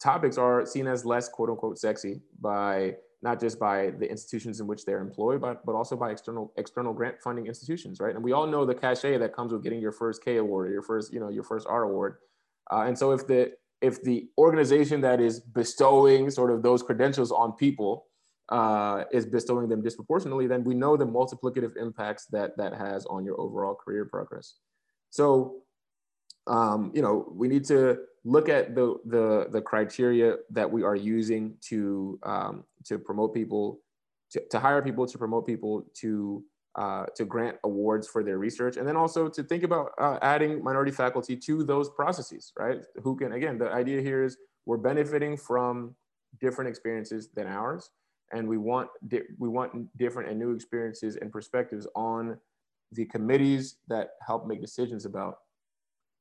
topics 0.00 0.38
are 0.38 0.66
seen 0.66 0.86
as 0.86 1.04
less 1.04 1.28
quote 1.28 1.50
unquote 1.50 1.78
sexy 1.78 2.20
by 2.40 2.96
not 3.22 3.40
just 3.40 3.58
by 3.58 3.90
the 3.98 4.08
institutions 4.08 4.60
in 4.60 4.66
which 4.66 4.84
they're 4.84 5.00
employed, 5.00 5.40
but, 5.40 5.64
but 5.64 5.74
also 5.74 5.96
by 5.96 6.10
external 6.10 6.52
external 6.56 6.92
grant 6.92 7.16
funding 7.22 7.46
institutions, 7.46 7.98
right? 8.00 8.14
And 8.14 8.22
we 8.22 8.32
all 8.32 8.46
know 8.46 8.64
the 8.64 8.74
cachet 8.74 9.18
that 9.18 9.34
comes 9.34 9.52
with 9.52 9.62
getting 9.62 9.80
your 9.80 9.92
first 9.92 10.24
K 10.24 10.36
award 10.36 10.68
or 10.68 10.72
your 10.72 10.82
first, 10.82 11.12
you 11.12 11.20
know, 11.20 11.28
your 11.28 11.42
first 11.44 11.66
R 11.66 11.84
award. 11.84 12.16
Uh, 12.70 12.84
and 12.86 12.98
so 12.98 13.12
if 13.12 13.26
the 13.26 13.52
if 13.82 14.02
the 14.02 14.28
organization 14.38 15.00
that 15.02 15.20
is 15.20 15.40
bestowing 15.40 16.30
sort 16.30 16.50
of 16.50 16.62
those 16.62 16.82
credentials 16.82 17.30
on 17.30 17.52
people 17.52 18.06
uh, 18.48 19.04
is 19.12 19.26
bestowing 19.26 19.68
them 19.68 19.82
disproportionately, 19.82 20.46
then 20.46 20.64
we 20.64 20.74
know 20.74 20.96
the 20.96 21.06
multiplicative 21.06 21.76
impacts 21.76 22.26
that 22.26 22.56
that 22.56 22.74
has 22.74 23.06
on 23.06 23.24
your 23.24 23.40
overall 23.40 23.74
career 23.74 24.04
progress. 24.04 24.54
So, 25.10 25.62
um, 26.46 26.92
you 26.94 27.02
know, 27.02 27.32
we 27.34 27.48
need 27.48 27.64
to 27.66 28.00
look 28.24 28.48
at 28.48 28.74
the 28.74 28.96
the 29.06 29.48
the 29.50 29.60
criteria 29.60 30.36
that 30.50 30.70
we 30.70 30.82
are 30.82 30.96
using 30.96 31.54
to 31.62 32.18
um, 32.22 32.64
to 32.84 32.98
promote 32.98 33.34
people, 33.34 33.80
to, 34.30 34.42
to 34.50 34.58
hire 34.58 34.82
people, 34.82 35.06
to 35.06 35.18
promote 35.18 35.46
people, 35.46 35.86
to 35.94 36.44
uh, 36.76 37.06
to 37.14 37.24
grant 37.24 37.56
awards 37.64 38.06
for 38.06 38.22
their 38.22 38.38
research, 38.38 38.76
and 38.76 38.86
then 38.86 38.96
also 38.96 39.28
to 39.28 39.42
think 39.42 39.62
about 39.62 39.92
uh, 39.98 40.18
adding 40.22 40.62
minority 40.62 40.92
faculty 40.92 41.36
to 41.36 41.64
those 41.64 41.88
processes, 41.90 42.52
right? 42.58 42.82
Who 43.02 43.16
can 43.16 43.32
again, 43.32 43.58
the 43.58 43.70
idea 43.70 44.00
here 44.00 44.22
is 44.22 44.36
we're 44.66 44.76
benefiting 44.76 45.36
from 45.36 45.94
different 46.40 46.68
experiences 46.68 47.28
than 47.34 47.46
ours 47.46 47.90
and 48.32 48.48
we 48.48 48.58
want 48.58 48.88
we 49.38 49.48
want 49.48 49.96
different 49.96 50.28
and 50.28 50.38
new 50.38 50.52
experiences 50.52 51.16
and 51.16 51.30
perspectives 51.30 51.86
on 51.94 52.36
the 52.92 53.04
committees 53.06 53.76
that 53.88 54.10
help 54.26 54.46
make 54.46 54.60
decisions 54.60 55.04
about 55.04 55.38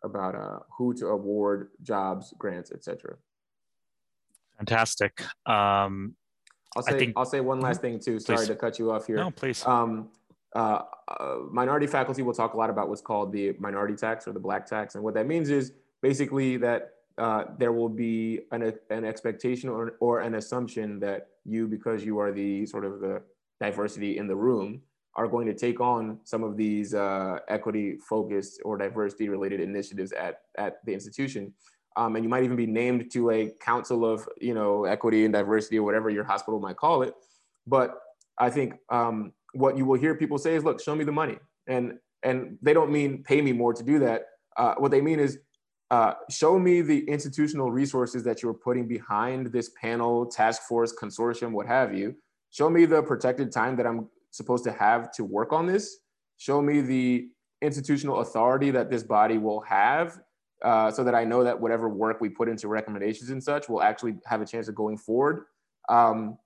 about 0.06 0.36
uh, 0.36 0.60
who 0.78 0.93
to 0.95 1.08
award 1.08 1.70
jobs, 1.82 2.34
grants, 2.38 2.72
etc. 2.72 3.16
Fantastic. 4.58 5.22
Um, 5.45 6.16
I'll 6.76 6.84
say 6.84 6.99
think, 6.99 7.14
I'll 7.18 7.26
say 7.26 7.41
one 7.41 7.60
last 7.60 7.78
mm-hmm. 7.78 7.88
thing 7.88 7.99
too. 7.99 8.20
Sorry 8.20 8.38
please. 8.38 8.47
to 8.47 8.56
cut 8.56 8.80
you 8.80 8.91
off 8.91 9.08
here. 9.08 9.18
No, 9.18 9.32
please. 9.32 9.66
Um, 9.66 10.10
uh, 10.56 10.84
uh, 11.08 11.36
minority 11.51 11.88
faculty 11.88 12.22
will 12.22 12.34
talk 12.34 12.53
a 12.53 12.58
lot 12.58 12.70
about 12.70 12.88
what's 12.88 13.01
called 13.01 13.34
the 13.34 13.53
minority 13.60 13.95
tax 13.95 14.28
or 14.28 14.32
the 14.32 14.39
black 14.39 14.66
tax, 14.66 14.95
and 14.95 15.03
what 15.03 15.14
that 15.16 15.28
means 15.28 15.49
is 15.49 15.74
basically 16.01 16.58
that 16.58 16.91
uh, 17.18 17.45
there 17.58 17.72
will 17.72 17.89
be 17.89 18.41
an, 18.51 18.74
an 18.89 19.06
expectation 19.06 19.70
or, 19.70 19.95
or 19.99 20.22
an 20.22 20.36
assumption 20.36 20.99
that 20.99 21.30
you, 21.45 21.68
because 21.68 22.03
you 22.03 22.20
are 22.20 22.32
the 22.32 22.66
sort 22.66 22.86
of 22.86 22.99
the 22.99 23.22
diversity 23.60 24.18
in 24.18 24.28
the 24.28 24.36
room, 24.36 24.82
are 25.16 25.28
going 25.28 25.47
to 25.47 25.53
take 25.53 25.80
on 25.80 26.20
some 26.24 26.43
of 26.43 26.57
these 26.57 26.93
uh, 26.93 27.39
equity 27.47 27.97
focused 28.09 28.61
or 28.66 28.78
diversity 28.78 29.30
related 29.30 29.59
initiatives 29.59 30.11
at, 30.11 30.41
at 30.57 30.86
the 30.86 30.93
institution. 30.93 31.53
Um, 31.97 32.16
and 32.16 32.26
you 32.26 32.30
might 32.30 32.43
even 32.43 32.57
be 32.57 32.66
named 32.66 33.09
to 33.13 33.32
a 33.32 33.51
council 33.61 34.05
of 34.05 34.28
you 34.41 34.53
know 34.53 34.84
equity 34.84 35.24
and 35.24 35.34
diversity 35.34 35.80
or 35.80 35.84
whatever 35.84 36.09
your 36.09 36.26
hospital 36.26 36.59
might 36.59 36.76
call 36.76 37.03
it. 37.03 37.13
But 37.66 37.97
I 38.38 38.49
think 38.49 38.74
um, 38.89 39.32
what 39.53 39.78
you 39.78 39.86
will 39.86 39.97
hear 39.97 40.16
people 40.16 40.38
say 40.38 40.55
is, 40.55 40.63
look, 40.63 40.82
show 40.82 40.95
me 40.95 41.03
the 41.03 41.11
money. 41.11 41.38
And, 41.68 41.97
and 42.24 42.57
they 42.61 42.74
don't 42.74 42.91
mean 42.91 43.24
pay 43.24 43.41
me 43.41 43.53
more 43.53 43.74
to 43.74 43.84
do 43.84 43.99
that. 43.99 44.26
Uh, 44.57 44.76
what 44.78 44.91
they 44.91 45.01
mean 45.01 45.20
is 45.20 45.39
uh, 45.91 46.13
show 46.30 46.57
me 46.59 46.82
the 46.82 47.07
institutional 47.07 47.72
resources 47.72 48.24
that 48.24 48.41
you're 48.41 48.53
putting 48.53 48.88
behind 48.88 49.47
this 49.47 49.72
panel, 49.82 50.26
task 50.26 50.63
force, 50.63 50.93
consortium, 51.01 51.51
what 51.51 51.68
have 51.68 51.93
you. 51.93 52.16
Show 52.49 52.70
me 52.70 52.86
the 52.86 53.01
protected 53.03 53.51
time 53.51 53.76
that 53.78 53.86
I'm 53.86 54.07
supposed 54.38 54.63
to 54.65 54.71
have 54.71 55.11
to 55.13 55.23
work 55.23 55.53
on 55.53 55.65
this. 55.65 55.97
Show 56.38 56.61
me 56.61 56.81
the 56.81 57.27
institutional 57.61 58.19
authority 58.19 58.71
that 58.71 58.89
this 58.89 59.03
body 59.03 59.38
will 59.38 59.61
have 59.61 60.19
uh, 60.63 60.91
so 60.91 61.03
that 61.03 61.15
I 61.15 61.23
know 61.23 61.43
that 61.43 61.59
whatever 61.59 61.89
work 61.89 62.21
we 62.21 62.29
put 62.29 62.49
into 62.49 62.67
recommendations 62.67 63.29
and 63.29 63.43
such 63.43 63.69
will 63.69 63.81
actually 63.81 64.15
have 64.25 64.41
a 64.41 64.45
chance 64.45 64.67
of 64.67 64.75
going 64.75 64.97
forward. 64.97 65.45
Um, 65.89 66.38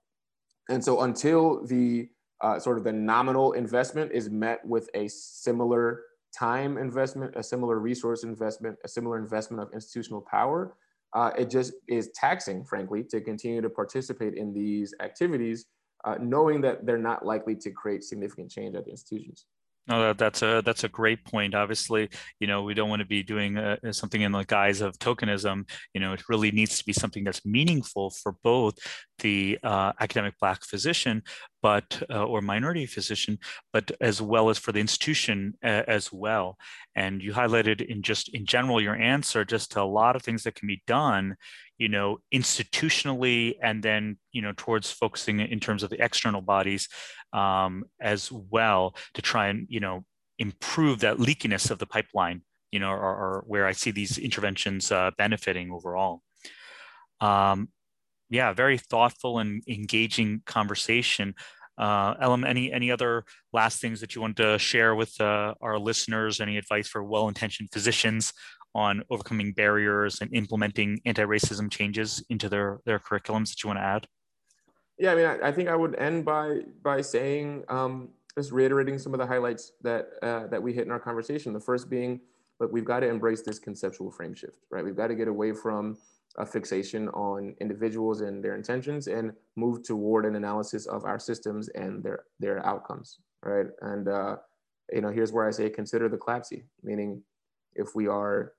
and 0.69 0.83
so 0.83 1.01
until 1.01 1.65
the 1.65 2.09
uh, 2.41 2.59
sort 2.59 2.77
of 2.77 2.83
the 2.83 2.93
nominal 2.93 3.53
investment 3.53 4.11
is 4.11 4.29
met 4.29 4.65
with 4.65 4.89
a 4.93 5.07
similar 5.07 6.01
time 6.37 6.77
investment, 6.77 7.33
a 7.35 7.43
similar 7.43 7.79
resource 7.79 8.23
investment, 8.23 8.77
a 8.85 8.87
similar 8.87 9.17
investment 9.17 9.61
of 9.61 9.69
institutional 9.73 10.21
power. 10.29 10.75
Uh, 11.13 11.31
it 11.37 11.49
just 11.49 11.73
is 11.87 12.11
taxing, 12.13 12.63
frankly, 12.63 13.03
to 13.03 13.19
continue 13.19 13.61
to 13.61 13.69
participate 13.69 14.35
in 14.35 14.53
these 14.53 14.93
activities, 15.01 15.65
uh, 16.05 16.15
knowing 16.19 16.61
that 16.61 16.85
they're 16.85 16.97
not 16.97 17.25
likely 17.25 17.55
to 17.55 17.71
create 17.71 18.03
significant 18.03 18.51
change 18.51 18.75
at 18.75 18.85
the 18.85 18.91
institutions. 18.91 19.45
No, 19.89 20.13
that's 20.13 20.43
a 20.43 20.61
that's 20.63 20.83
a 20.83 20.87
great 20.87 21.25
point. 21.25 21.55
Obviously, 21.55 22.09
you 22.39 22.45
know, 22.45 22.61
we 22.61 22.75
don't 22.75 22.89
want 22.89 22.99
to 22.99 23.07
be 23.07 23.23
doing 23.23 23.57
uh, 23.57 23.91
something 23.91 24.21
in 24.21 24.31
the 24.31 24.43
guise 24.43 24.81
of 24.81 24.99
tokenism. 24.99 25.67
You 25.95 26.01
know, 26.01 26.13
it 26.13 26.29
really 26.29 26.51
needs 26.51 26.77
to 26.77 26.85
be 26.85 26.93
something 26.93 27.23
that's 27.23 27.43
meaningful 27.43 28.11
for 28.11 28.35
both 28.43 28.77
the 29.17 29.57
uh, 29.63 29.93
academic 29.99 30.35
Black 30.39 30.63
physician, 30.63 31.23
but 31.63 32.03
uh, 32.07 32.23
or 32.23 32.39
minority 32.41 32.85
physician, 32.85 33.39
but 33.73 33.91
as 33.99 34.21
well 34.21 34.51
as 34.51 34.59
for 34.59 34.71
the 34.71 34.79
institution 34.79 35.55
uh, 35.63 35.83
as 35.87 36.13
well. 36.13 36.57
And 36.93 37.23
you 37.23 37.33
highlighted 37.33 37.81
in 37.81 38.03
just 38.03 38.29
in 38.29 38.45
general 38.45 38.79
your 38.79 38.95
answer 38.95 39.43
just 39.43 39.75
a 39.75 39.83
lot 39.83 40.15
of 40.15 40.21
things 40.21 40.43
that 40.43 40.53
can 40.53 40.67
be 40.67 40.83
done, 40.85 41.35
you 41.79 41.87
know, 41.87 42.19
institutionally, 42.31 43.55
and 43.63 43.81
then 43.81 44.17
you 44.31 44.41
know 44.41 44.53
towards 44.55 44.91
focusing 44.91 45.39
in 45.39 45.59
terms 45.59 45.81
of 45.81 45.89
the 45.89 46.03
external 46.03 46.41
bodies 46.41 46.87
um, 47.33 47.85
as 47.99 48.31
well 48.31 48.95
to 49.15 49.21
try 49.21 49.47
and 49.47 49.65
you 49.69 49.79
know 49.79 50.03
improve 50.37 50.99
that 50.99 51.17
leakiness 51.17 51.71
of 51.71 51.79
the 51.79 51.87
pipeline. 51.87 52.43
You 52.71 52.79
know, 52.79 52.91
or, 52.91 52.97
or 52.99 53.43
where 53.47 53.65
I 53.65 53.71
see 53.71 53.89
these 53.89 54.19
interventions 54.19 54.91
uh, 54.91 55.09
benefiting 55.17 55.71
overall. 55.71 56.21
Um, 57.19 57.69
yeah, 58.29 58.53
very 58.53 58.77
thoughtful 58.77 59.39
and 59.39 59.63
engaging 59.67 60.43
conversation. 60.45 61.33
Uh, 61.79 62.13
Elam, 62.19 62.43
any 62.43 62.71
any 62.73 62.91
other 62.91 63.23
last 63.53 63.79
things 63.79 64.01
that 64.01 64.13
you 64.13 64.21
want 64.21 64.35
to 64.35 64.59
share 64.59 64.93
with 64.95 65.19
uh, 65.21 65.53
our 65.61 65.79
listeners? 65.79 66.41
Any 66.41 66.57
advice 66.57 66.89
for 66.89 67.01
well-intentioned 67.01 67.69
physicians 67.71 68.33
on 68.75 69.03
overcoming 69.09 69.51
barriers 69.53 70.21
and 70.21 70.33
implementing 70.33 70.99
anti-racism 71.05 71.71
changes 71.71 72.23
into 72.29 72.49
their 72.49 72.79
their 72.85 72.99
curriculums 72.99 73.49
that 73.49 73.63
you 73.63 73.67
want 73.67 73.79
to 73.79 73.83
add? 73.83 74.07
Yeah, 74.97 75.13
I 75.13 75.15
mean, 75.15 75.25
I, 75.25 75.47
I 75.47 75.51
think 75.51 75.69
I 75.69 75.75
would 75.75 75.95
end 75.95 76.25
by 76.25 76.61
by 76.83 77.01
saying 77.01 77.63
um, 77.69 78.09
just 78.35 78.51
reiterating 78.51 78.99
some 78.99 79.13
of 79.13 79.19
the 79.19 79.25
highlights 79.25 79.73
that 79.81 80.09
uh, 80.21 80.47
that 80.47 80.61
we 80.61 80.73
hit 80.73 80.85
in 80.85 80.91
our 80.91 80.99
conversation. 80.99 81.53
The 81.53 81.59
first 81.59 81.89
being, 81.89 82.19
look, 82.59 82.71
we've 82.71 82.85
got 82.85 82.99
to 83.01 83.07
embrace 83.07 83.41
this 83.41 83.59
conceptual 83.59 84.11
frame 84.11 84.35
shift, 84.35 84.57
right? 84.69 84.83
We've 84.83 84.95
got 84.95 85.07
to 85.07 85.15
get 85.15 85.27
away 85.27 85.53
from 85.53 85.97
a 86.37 86.45
fixation 86.45 87.09
on 87.09 87.55
individuals 87.59 88.21
and 88.21 88.43
their 88.43 88.55
intentions 88.55 89.07
and 89.07 89.33
move 89.55 89.83
toward 89.83 90.25
an 90.25 90.35
analysis 90.35 90.85
of 90.85 91.03
our 91.03 91.19
systems 91.19 91.69
and 91.69 92.03
their 92.03 92.25
their 92.39 92.65
outcomes 92.65 93.19
right 93.43 93.67
and 93.81 94.07
uh, 94.07 94.35
you 94.91 95.01
know 95.01 95.09
here's 95.09 95.31
where 95.31 95.47
i 95.47 95.51
say 95.51 95.69
consider 95.69 96.07
the 96.07 96.17
CLABSI 96.17 96.63
meaning 96.83 97.21
if 97.75 97.95
we 97.95 98.07
are 98.07 98.53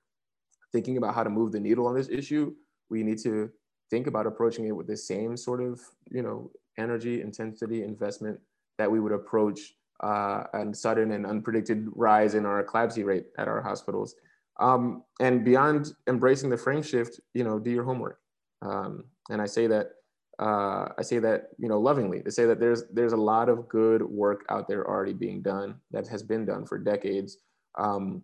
thinking 0.73 0.97
about 0.97 1.14
how 1.14 1.23
to 1.23 1.31
move 1.31 1.53
the 1.53 1.61
needle 1.61 1.87
on 1.87 1.95
this 1.95 2.09
issue 2.09 2.53
we 2.89 3.03
need 3.03 3.18
to 3.18 3.51
think 3.91 4.07
about 4.07 4.27
approaching 4.27 4.66
it 4.66 4.77
with 4.77 4.87
the 4.87 4.97
same 4.97 5.37
sort 5.37 5.62
of 5.62 5.81
you 6.11 6.23
know 6.23 6.51
energy 6.79 7.21
intensity 7.21 7.83
investment 7.83 8.39
that 8.79 8.91
we 8.91 9.01
would 9.01 9.12
approach 9.12 9.75
uh, 10.03 10.45
a 10.55 10.75
sudden 10.75 11.12
and 11.12 11.27
unpredicted 11.27 11.87
rise 11.95 12.35
in 12.35 12.47
our 12.47 12.64
CLABSI 12.64 13.05
rate 13.05 13.27
at 13.37 13.49
our 13.49 13.61
hospitals 13.61 14.14
um, 14.61 15.03
and 15.21 15.45
beyond 15.45 15.95
embracing 16.07 16.51
the 16.51 16.57
frame 16.57 16.83
shift, 16.83 17.18
you 17.35 17.43
know, 17.43 17.59
do 17.59 17.71
your 17.71 17.85
homework. 17.85 18.21
Um, 18.62 19.05
and 19.31 19.41
I 19.41 19.47
say 19.47 19.66
that 19.66 19.93
uh, 20.39 20.89
I 20.99 21.03
say 21.03 21.18
that 21.18 21.49
you 21.59 21.68
know 21.68 21.79
lovingly 21.79 22.23
to 22.23 22.31
say 22.31 22.47
that 22.47 22.61
there's 22.61 22.85
there's 22.93 23.12
a 23.12 23.16
lot 23.16 23.49
of 23.49 23.68
good 23.68 24.03
work 24.03 24.45
out 24.49 24.68
there 24.68 24.87
already 24.89 25.12
being 25.12 25.43
done 25.43 25.77
that 25.91 26.07
has 26.09 26.23
been 26.23 26.45
done 26.45 26.64
for 26.66 26.79
decades. 26.79 27.39
Um, 27.79 28.23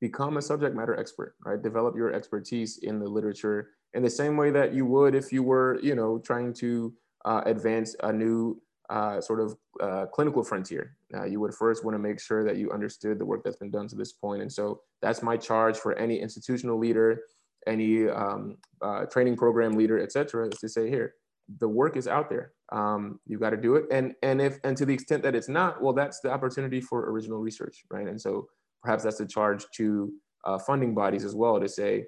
become 0.00 0.36
a 0.36 0.42
subject 0.42 0.74
matter 0.74 0.98
expert, 0.98 1.34
right? 1.44 1.60
Develop 1.62 1.96
your 1.96 2.12
expertise 2.12 2.78
in 2.78 2.98
the 2.98 3.08
literature 3.08 3.70
in 3.94 4.02
the 4.02 4.10
same 4.10 4.36
way 4.36 4.50
that 4.50 4.72
you 4.72 4.86
would 4.86 5.14
if 5.14 5.32
you 5.32 5.42
were 5.42 5.78
you 5.82 5.94
know 5.94 6.18
trying 6.18 6.52
to 6.54 6.92
uh, 7.24 7.42
advance 7.46 7.96
a 8.02 8.12
new 8.12 8.60
uh, 8.88 9.20
sort 9.20 9.40
of 9.40 9.56
uh, 9.80 10.06
clinical 10.06 10.42
frontier. 10.42 10.96
You 11.28 11.38
would 11.40 11.54
first 11.54 11.84
want 11.84 11.94
to 11.94 11.98
make 11.98 12.20
sure 12.20 12.44
that 12.44 12.56
you 12.56 12.70
understood 12.70 13.18
the 13.18 13.24
work 13.24 13.42
that's 13.44 13.56
been 13.56 13.70
done 13.70 13.88
to 13.88 13.96
this 13.96 14.12
point. 14.12 14.42
And 14.42 14.52
so 14.52 14.80
that's 15.00 15.22
my 15.22 15.36
charge 15.36 15.76
for 15.76 15.94
any 15.94 16.18
institutional 16.20 16.78
leader, 16.78 17.20
any 17.66 18.08
um, 18.08 18.56
uh, 18.82 19.06
training 19.06 19.36
program 19.36 19.72
leader, 19.72 19.98
et 20.00 20.12
cetera, 20.12 20.48
is 20.48 20.58
to 20.58 20.68
say 20.68 20.88
here, 20.88 21.14
the 21.58 21.68
work 21.68 21.96
is 21.96 22.06
out 22.08 22.28
there. 22.30 22.52
Um, 22.72 23.20
you 23.26 23.38
got 23.38 23.50
to 23.50 23.56
do 23.56 23.74
it. 23.76 23.84
And, 23.90 24.14
and 24.22 24.40
if, 24.40 24.58
and 24.64 24.76
to 24.76 24.86
the 24.86 24.94
extent 24.94 25.22
that 25.24 25.34
it's 25.34 25.48
not, 25.48 25.82
well, 25.82 25.92
that's 25.92 26.20
the 26.20 26.30
opportunity 26.30 26.80
for 26.80 27.10
original 27.10 27.38
research, 27.38 27.84
right? 27.90 28.06
And 28.06 28.20
so 28.20 28.48
perhaps 28.82 29.04
that's 29.04 29.20
a 29.20 29.26
charge 29.26 29.64
to 29.76 30.12
uh, 30.44 30.58
funding 30.58 30.94
bodies 30.94 31.24
as 31.24 31.34
well 31.34 31.60
to 31.60 31.68
say, 31.68 32.06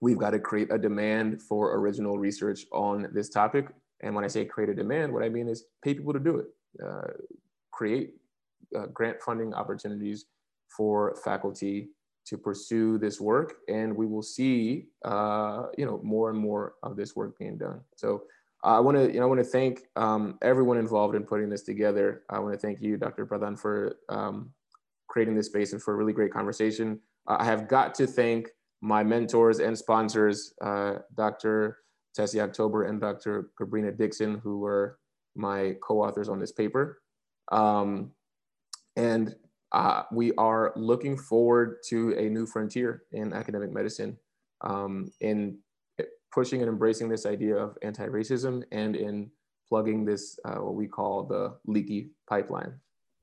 we've 0.00 0.18
got 0.18 0.30
to 0.30 0.38
create 0.38 0.72
a 0.72 0.78
demand 0.78 1.40
for 1.40 1.76
original 1.76 2.18
research 2.18 2.66
on 2.72 3.08
this 3.12 3.28
topic. 3.28 3.68
And 4.02 4.14
when 4.14 4.24
I 4.24 4.28
say 4.28 4.44
create 4.44 4.68
a 4.70 4.74
demand, 4.74 5.12
what 5.12 5.22
I 5.22 5.28
mean 5.28 5.48
is 5.48 5.64
pay 5.82 5.94
people 5.94 6.12
to 6.12 6.18
do 6.18 6.38
it. 6.38 6.46
Uh, 6.84 7.12
create 7.70 8.14
uh, 8.76 8.86
grant 8.86 9.20
funding 9.22 9.54
opportunities 9.54 10.26
for 10.76 11.16
faculty 11.24 11.90
to 12.24 12.38
pursue 12.38 12.98
this 12.98 13.20
work, 13.20 13.54
and 13.68 13.94
we 13.94 14.06
will 14.06 14.22
see, 14.22 14.86
uh, 15.04 15.64
you 15.76 15.84
know, 15.84 16.00
more 16.02 16.30
and 16.30 16.38
more 16.38 16.74
of 16.82 16.96
this 16.96 17.16
work 17.16 17.36
being 17.38 17.58
done. 17.58 17.80
So 17.96 18.22
I 18.64 18.78
want 18.80 18.96
to, 18.96 19.12
you 19.12 19.18
know, 19.18 19.24
I 19.24 19.26
want 19.26 19.40
to 19.40 19.44
thank 19.44 19.82
um, 19.96 20.38
everyone 20.40 20.78
involved 20.78 21.16
in 21.16 21.24
putting 21.24 21.50
this 21.50 21.62
together. 21.62 22.22
I 22.30 22.38
want 22.38 22.54
to 22.54 22.58
thank 22.58 22.80
you, 22.80 22.96
Dr. 22.96 23.26
Pradhan, 23.26 23.58
for 23.58 23.96
um, 24.08 24.50
creating 25.12 25.34
this 25.34 25.46
space 25.46 25.74
and 25.74 25.82
for 25.82 25.92
a 25.92 25.96
really 25.96 26.14
great 26.14 26.32
conversation. 26.32 26.98
Uh, 27.28 27.36
I 27.38 27.44
have 27.44 27.68
got 27.68 27.94
to 27.96 28.06
thank 28.06 28.48
my 28.80 29.04
mentors 29.04 29.60
and 29.60 29.76
sponsors, 29.76 30.54
uh, 30.62 30.94
Dr. 31.14 31.78
Tessie 32.14 32.40
October 32.40 32.84
and 32.84 32.98
Dr. 32.98 33.50
Gabrina 33.60 33.96
Dixon, 33.96 34.40
who 34.42 34.58
were 34.58 34.98
my 35.36 35.76
co-authors 35.82 36.30
on 36.30 36.40
this 36.40 36.50
paper. 36.50 37.02
Um, 37.52 38.12
and 38.96 39.34
uh, 39.72 40.04
we 40.10 40.32
are 40.32 40.72
looking 40.76 41.18
forward 41.18 41.76
to 41.88 42.14
a 42.18 42.28
new 42.30 42.46
frontier 42.46 43.02
in 43.12 43.34
academic 43.34 43.70
medicine 43.70 44.16
um, 44.62 45.12
in 45.20 45.58
pushing 46.32 46.60
and 46.62 46.70
embracing 46.70 47.08
this 47.08 47.26
idea 47.26 47.54
of 47.54 47.76
anti-racism 47.82 48.62
and 48.72 48.96
in 48.96 49.30
plugging 49.68 50.04
this, 50.06 50.38
uh, 50.46 50.56
what 50.56 50.74
we 50.74 50.86
call 50.86 51.24
the 51.24 51.54
leaky 51.66 52.10
pipeline. 52.28 52.72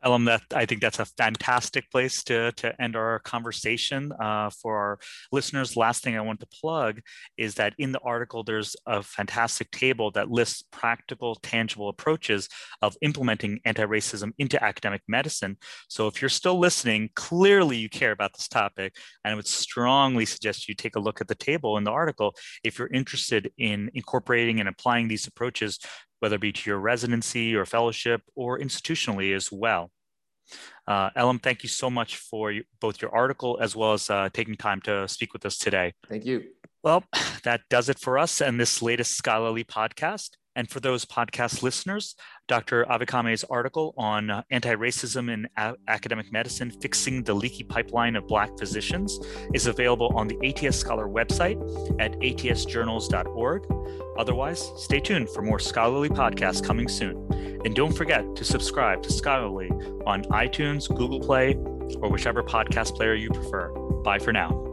Elam, 0.03 0.25
that 0.25 0.43
I 0.53 0.65
think 0.65 0.81
that's 0.81 0.99
a 0.99 1.05
fantastic 1.05 1.91
place 1.91 2.23
to, 2.23 2.51
to 2.53 2.81
end 2.81 2.95
our 2.95 3.19
conversation. 3.19 4.13
Uh, 4.13 4.49
for 4.49 4.77
our 4.77 4.99
listeners, 5.31 5.75
last 5.75 6.03
thing 6.03 6.15
I 6.15 6.21
want 6.21 6.39
to 6.39 6.47
plug 6.47 7.01
is 7.37 7.55
that 7.55 7.73
in 7.77 7.91
the 7.91 7.99
article, 7.99 8.43
there's 8.43 8.75
a 8.85 9.03
fantastic 9.03 9.71
table 9.71 10.11
that 10.11 10.31
lists 10.31 10.63
practical, 10.71 11.35
tangible 11.35 11.89
approaches 11.89 12.47
of 12.81 12.95
implementing 13.01 13.59
anti-racism 13.65 14.31
into 14.37 14.63
academic 14.63 15.01
medicine. 15.07 15.57
So 15.89 16.07
if 16.07 16.21
you're 16.21 16.29
still 16.29 16.57
listening, 16.57 17.09
clearly 17.15 17.77
you 17.77 17.89
care 17.89 18.11
about 18.11 18.33
this 18.33 18.47
topic, 18.47 18.95
and 19.25 19.33
I 19.33 19.35
would 19.35 19.47
strongly 19.47 20.25
suggest 20.25 20.69
you 20.69 20.75
take 20.75 20.95
a 20.95 20.99
look 20.99 21.19
at 21.19 21.27
the 21.27 21.35
table 21.35 21.77
in 21.77 21.83
the 21.83 21.91
article 21.91 22.35
if 22.63 22.79
you're 22.79 22.93
interested 22.93 23.51
in 23.57 23.91
incorporating 23.93 24.59
and 24.61 24.69
applying 24.69 25.07
these 25.07 25.27
approaches 25.27 25.79
whether 26.19 26.35
it 26.35 26.41
be 26.41 26.51
to 26.51 26.69
your 26.69 26.79
residency 26.79 27.55
or 27.55 27.65
fellowship 27.65 28.21
or 28.35 28.59
institutionally 28.59 29.35
as 29.35 29.51
well. 29.51 29.91
Uh, 30.87 31.09
Elam, 31.15 31.39
thank 31.39 31.63
you 31.63 31.69
so 31.69 31.89
much 31.89 32.17
for 32.17 32.53
both 32.81 33.01
your 33.01 33.13
article 33.13 33.59
as 33.61 33.75
well 33.75 33.93
as 33.93 34.09
uh, 34.09 34.29
taking 34.33 34.55
time 34.55 34.81
to 34.81 35.07
speak 35.07 35.33
with 35.33 35.45
us 35.45 35.57
today. 35.57 35.93
Thank 36.07 36.25
you. 36.25 36.43
Well, 36.83 37.03
that 37.43 37.61
does 37.69 37.89
it 37.89 37.99
for 37.99 38.17
us 38.17 38.41
and 38.41 38.59
this 38.59 38.81
latest 38.81 39.15
scholarly 39.15 39.63
podcast. 39.63 40.31
And 40.59 40.69
for 40.69 40.81
those 40.81 41.05
podcast 41.05 41.63
listeners, 41.63 42.15
Dr. 42.49 42.83
Avikame's 42.83 43.45
article 43.45 43.93
on 43.97 44.29
uh, 44.29 44.43
anti 44.51 44.75
racism 44.75 45.31
in 45.31 45.47
a- 45.55 45.75
academic 45.87 46.33
medicine, 46.33 46.69
fixing 46.69 47.23
the 47.23 47.33
leaky 47.33 47.63
pipeline 47.63 48.17
of 48.17 48.27
Black 48.27 48.49
physicians, 48.59 49.21
is 49.53 49.67
available 49.67 50.11
on 50.17 50.27
the 50.27 50.37
ATS 50.45 50.77
Scholar 50.77 51.07
website 51.07 51.55
at 52.01 52.11
atsjournals.org. 52.19 53.67
Otherwise, 54.17 54.69
stay 54.75 54.99
tuned 54.99 55.29
for 55.29 55.41
more 55.41 55.59
scholarly 55.59 56.09
podcasts 56.09 56.61
coming 56.61 56.89
soon. 56.89 57.15
And 57.63 57.73
don't 57.73 57.93
forget 57.93 58.35
to 58.35 58.43
subscribe 58.43 59.01
to 59.03 59.13
Scholarly 59.13 59.69
on 60.05 60.23
iTunes, 60.23 60.89
Google 60.89 61.21
Play, 61.21 61.53
or 62.01 62.11
whichever 62.11 62.43
podcast 62.43 62.95
player 62.95 63.13
you 63.13 63.29
prefer. 63.29 63.69
Bye 64.03 64.19
for 64.19 64.33
now. 64.33 64.68